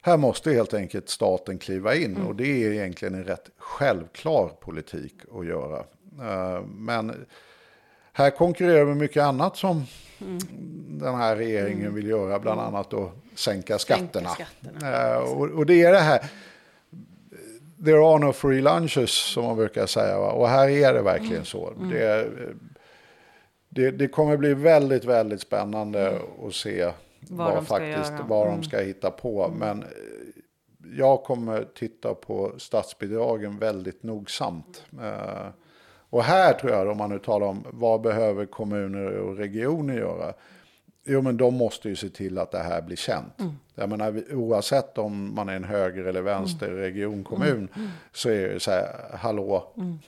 här 0.00 0.16
måste 0.16 0.52
helt 0.52 0.74
enkelt 0.74 1.08
staten 1.08 1.58
kliva 1.58 1.94
in. 1.94 2.16
Mm. 2.16 2.26
Och 2.26 2.36
det 2.36 2.64
är 2.64 2.72
egentligen 2.72 3.14
en 3.14 3.24
rätt 3.24 3.50
självklar 3.58 4.48
politik 4.60 5.14
att 5.32 5.46
göra. 5.46 5.78
Uh, 6.20 6.66
men 6.66 7.26
här 8.12 8.30
konkurrerar 8.30 8.84
vi 8.84 8.94
mycket 8.94 9.22
annat 9.22 9.56
som 9.56 9.84
mm. 10.20 10.38
den 10.98 11.14
här 11.14 11.36
regeringen 11.36 11.80
mm. 11.80 11.94
vill 11.94 12.06
göra. 12.06 12.38
Bland 12.38 12.60
mm. 12.60 12.74
annat 12.74 12.94
att 12.94 13.12
sänka 13.34 13.78
skatterna. 13.78 14.28
Sänka 14.28 14.50
skatterna. 14.60 15.16
Uh, 15.16 15.22
och, 15.22 15.50
och 15.50 15.66
det 15.66 15.82
är 15.82 15.92
det 15.92 15.98
här 15.98 16.30
there 17.84 17.98
are 17.98 18.18
no 18.18 18.32
free 18.32 18.60
lunches 18.60 19.10
som 19.10 19.44
man 19.44 19.56
brukar 19.56 19.86
säga. 19.86 20.18
Va? 20.18 20.32
Och 20.32 20.48
här 20.48 20.68
är 20.68 20.94
det 20.94 21.02
verkligen 21.02 21.32
mm. 21.32 21.44
så. 21.44 21.70
Mm. 21.70 21.90
Det, 21.90 22.28
det, 23.68 23.90
det, 23.90 24.08
kommer 24.08 24.36
bli 24.36 24.54
väldigt, 24.54 25.04
väldigt 25.04 25.40
spännande 25.40 26.08
mm. 26.08 26.22
att 26.46 26.54
se 26.54 26.92
vad, 27.20 27.54
vad 27.54 27.66
faktiskt, 27.66 28.12
vad 28.28 28.46
mm. 28.46 28.60
de 28.60 28.66
ska 28.66 28.78
hitta 28.78 29.10
på. 29.10 29.44
Mm. 29.44 29.58
Men 29.58 29.82
eh, 29.82 29.88
jag 30.98 31.22
kommer 31.22 31.64
titta 31.74 32.14
på 32.14 32.52
statsbidragen 32.58 33.58
väldigt 33.58 34.02
nogsamt. 34.02 34.84
Uh, 35.02 35.48
och 36.10 36.22
här 36.22 36.52
tror 36.52 36.72
jag, 36.72 36.88
om 36.88 36.98
man 36.98 37.10
nu 37.10 37.18
talar 37.18 37.46
om 37.46 37.64
vad 37.72 38.00
behöver 38.00 38.46
kommuner 38.46 39.16
och 39.16 39.36
regioner 39.36 39.94
göra, 39.94 40.34
Jo, 41.06 41.22
men 41.22 41.36
de 41.36 41.54
måste 41.54 41.88
ju 41.88 41.96
se 41.96 42.08
till 42.08 42.38
att 42.38 42.50
det 42.50 42.58
här 42.58 42.82
blir 42.82 42.96
känt. 42.96 43.40
Mm. 43.40 43.52
Jag 43.74 43.88
menar, 43.88 44.22
oavsett 44.32 44.98
om 44.98 45.34
man 45.34 45.48
är 45.48 45.56
en 45.56 45.64
höger 45.64 46.04
eller 46.04 46.22
vänster 46.22 46.68
mm. 46.68 46.78
regionkommun 46.78 47.50
mm. 47.50 47.68
mm. 47.76 47.88
så 48.12 48.30
är 48.30 48.48
det 48.48 48.60
så 48.60 48.70
här, 48.70 48.88
hallå, 49.14 49.72
mm. 49.76 49.98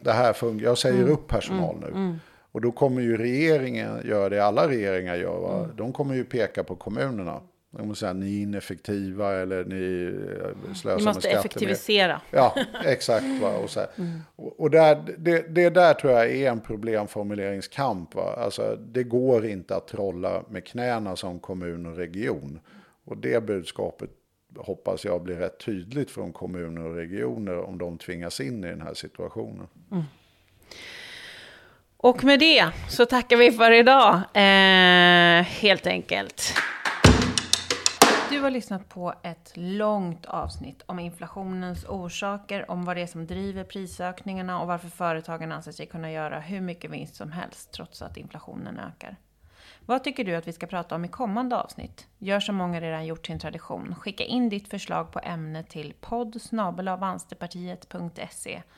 det 0.00 0.12
här 0.12 0.32
fungerar, 0.32 0.68
jag 0.68 0.78
säger 0.78 1.02
mm. 1.02 1.12
upp 1.12 1.28
personal 1.28 1.76
nu. 1.80 2.18
Och 2.52 2.60
då 2.60 2.72
kommer 2.72 3.02
ju 3.02 3.16
regeringen 3.16 4.00
göra 4.04 4.28
det 4.28 4.44
alla 4.44 4.68
regeringar 4.68 5.16
gör. 5.16 5.38
Va? 5.38 5.68
De 5.76 5.92
kommer 5.92 6.14
ju 6.14 6.24
peka 6.24 6.64
på 6.64 6.76
kommunerna. 6.76 7.40
De 7.70 7.94
säger, 7.94 8.14
ni 8.14 8.38
är 8.38 8.42
ineffektiva 8.42 9.32
eller 9.32 9.64
ni 9.64 10.04
eh, 10.40 10.74
slösar 10.74 10.98
Vi 10.98 11.04
måste 11.04 11.30
effektivisera. 11.30 12.20
Ja, 12.30 12.56
exakt. 12.84 13.26
Va? 13.40 13.56
Och, 13.56 13.70
så 13.70 13.80
mm. 13.98 14.20
och 14.36 14.70
där, 14.70 15.14
det, 15.18 15.54
det 15.54 15.70
där 15.70 15.94
tror 15.94 16.12
jag 16.12 16.30
är 16.30 16.50
en 16.50 16.60
problemformuleringskamp. 16.60 18.14
Va? 18.14 18.34
Alltså, 18.38 18.76
det 18.76 19.02
går 19.02 19.46
inte 19.46 19.76
att 19.76 19.88
trolla 19.88 20.42
med 20.48 20.66
knäna 20.66 21.16
som 21.16 21.40
kommun 21.40 21.86
och 21.86 21.96
region. 21.96 22.60
Och 23.04 23.16
det 23.16 23.46
budskapet 23.46 24.10
hoppas 24.56 25.04
jag 25.04 25.22
blir 25.22 25.36
rätt 25.36 25.58
tydligt 25.58 26.10
från 26.10 26.32
kommuner 26.32 26.84
och 26.84 26.94
regioner 26.94 27.58
om 27.58 27.78
de 27.78 27.98
tvingas 27.98 28.40
in 28.40 28.64
i 28.64 28.68
den 28.68 28.80
här 28.80 28.94
situationen. 28.94 29.66
Mm. 29.92 30.04
Och 31.96 32.24
med 32.24 32.40
det 32.40 32.68
så 32.88 33.06
tackar 33.06 33.36
vi 33.36 33.52
för 33.52 33.70
idag, 33.70 34.14
eh, 34.34 35.42
helt 35.42 35.86
enkelt. 35.86 36.54
Du 38.40 38.44
har 38.44 38.50
lyssnat 38.50 38.88
på 38.88 39.14
ett 39.22 39.52
långt 39.54 40.26
avsnitt 40.26 40.82
om 40.86 40.98
inflationens 40.98 41.84
orsaker, 41.84 42.70
om 42.70 42.84
vad 42.84 42.96
det 42.96 43.02
är 43.02 43.06
som 43.06 43.26
driver 43.26 43.64
prisökningarna 43.64 44.60
och 44.60 44.66
varför 44.66 44.88
företagen 44.88 45.52
anser 45.52 45.72
sig 45.72 45.86
kunna 45.86 46.12
göra 46.12 46.40
hur 46.40 46.60
mycket 46.60 46.90
vinst 46.90 47.14
som 47.14 47.32
helst 47.32 47.72
trots 47.72 48.02
att 48.02 48.16
inflationen 48.16 48.78
ökar. 48.78 49.16
Vad 49.86 50.04
tycker 50.04 50.24
du 50.24 50.34
att 50.34 50.48
vi 50.48 50.52
ska 50.52 50.66
prata 50.66 50.94
om 50.94 51.04
i 51.04 51.08
kommande 51.08 51.56
avsnitt? 51.56 52.06
Gör 52.18 52.40
som 52.40 52.56
många 52.56 52.80
redan 52.80 53.06
gjort 53.06 53.26
sin 53.26 53.38
tradition. 53.38 53.94
Skicka 53.94 54.24
in 54.24 54.48
ditt 54.48 54.68
förslag 54.68 55.12
på 55.12 55.20
ämne 55.22 55.62
till 55.62 55.94
podd 56.00 56.40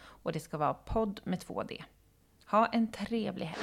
och 0.05 0.33
det 0.33 0.41
ska 0.41 0.59
vara 0.59 0.75
podd 0.75 1.21
med 1.25 1.41
två 1.41 1.63
D. 1.63 1.85
Ha 2.47 2.67
en 2.67 2.93
trevlig 2.93 3.47
helg. 3.47 3.63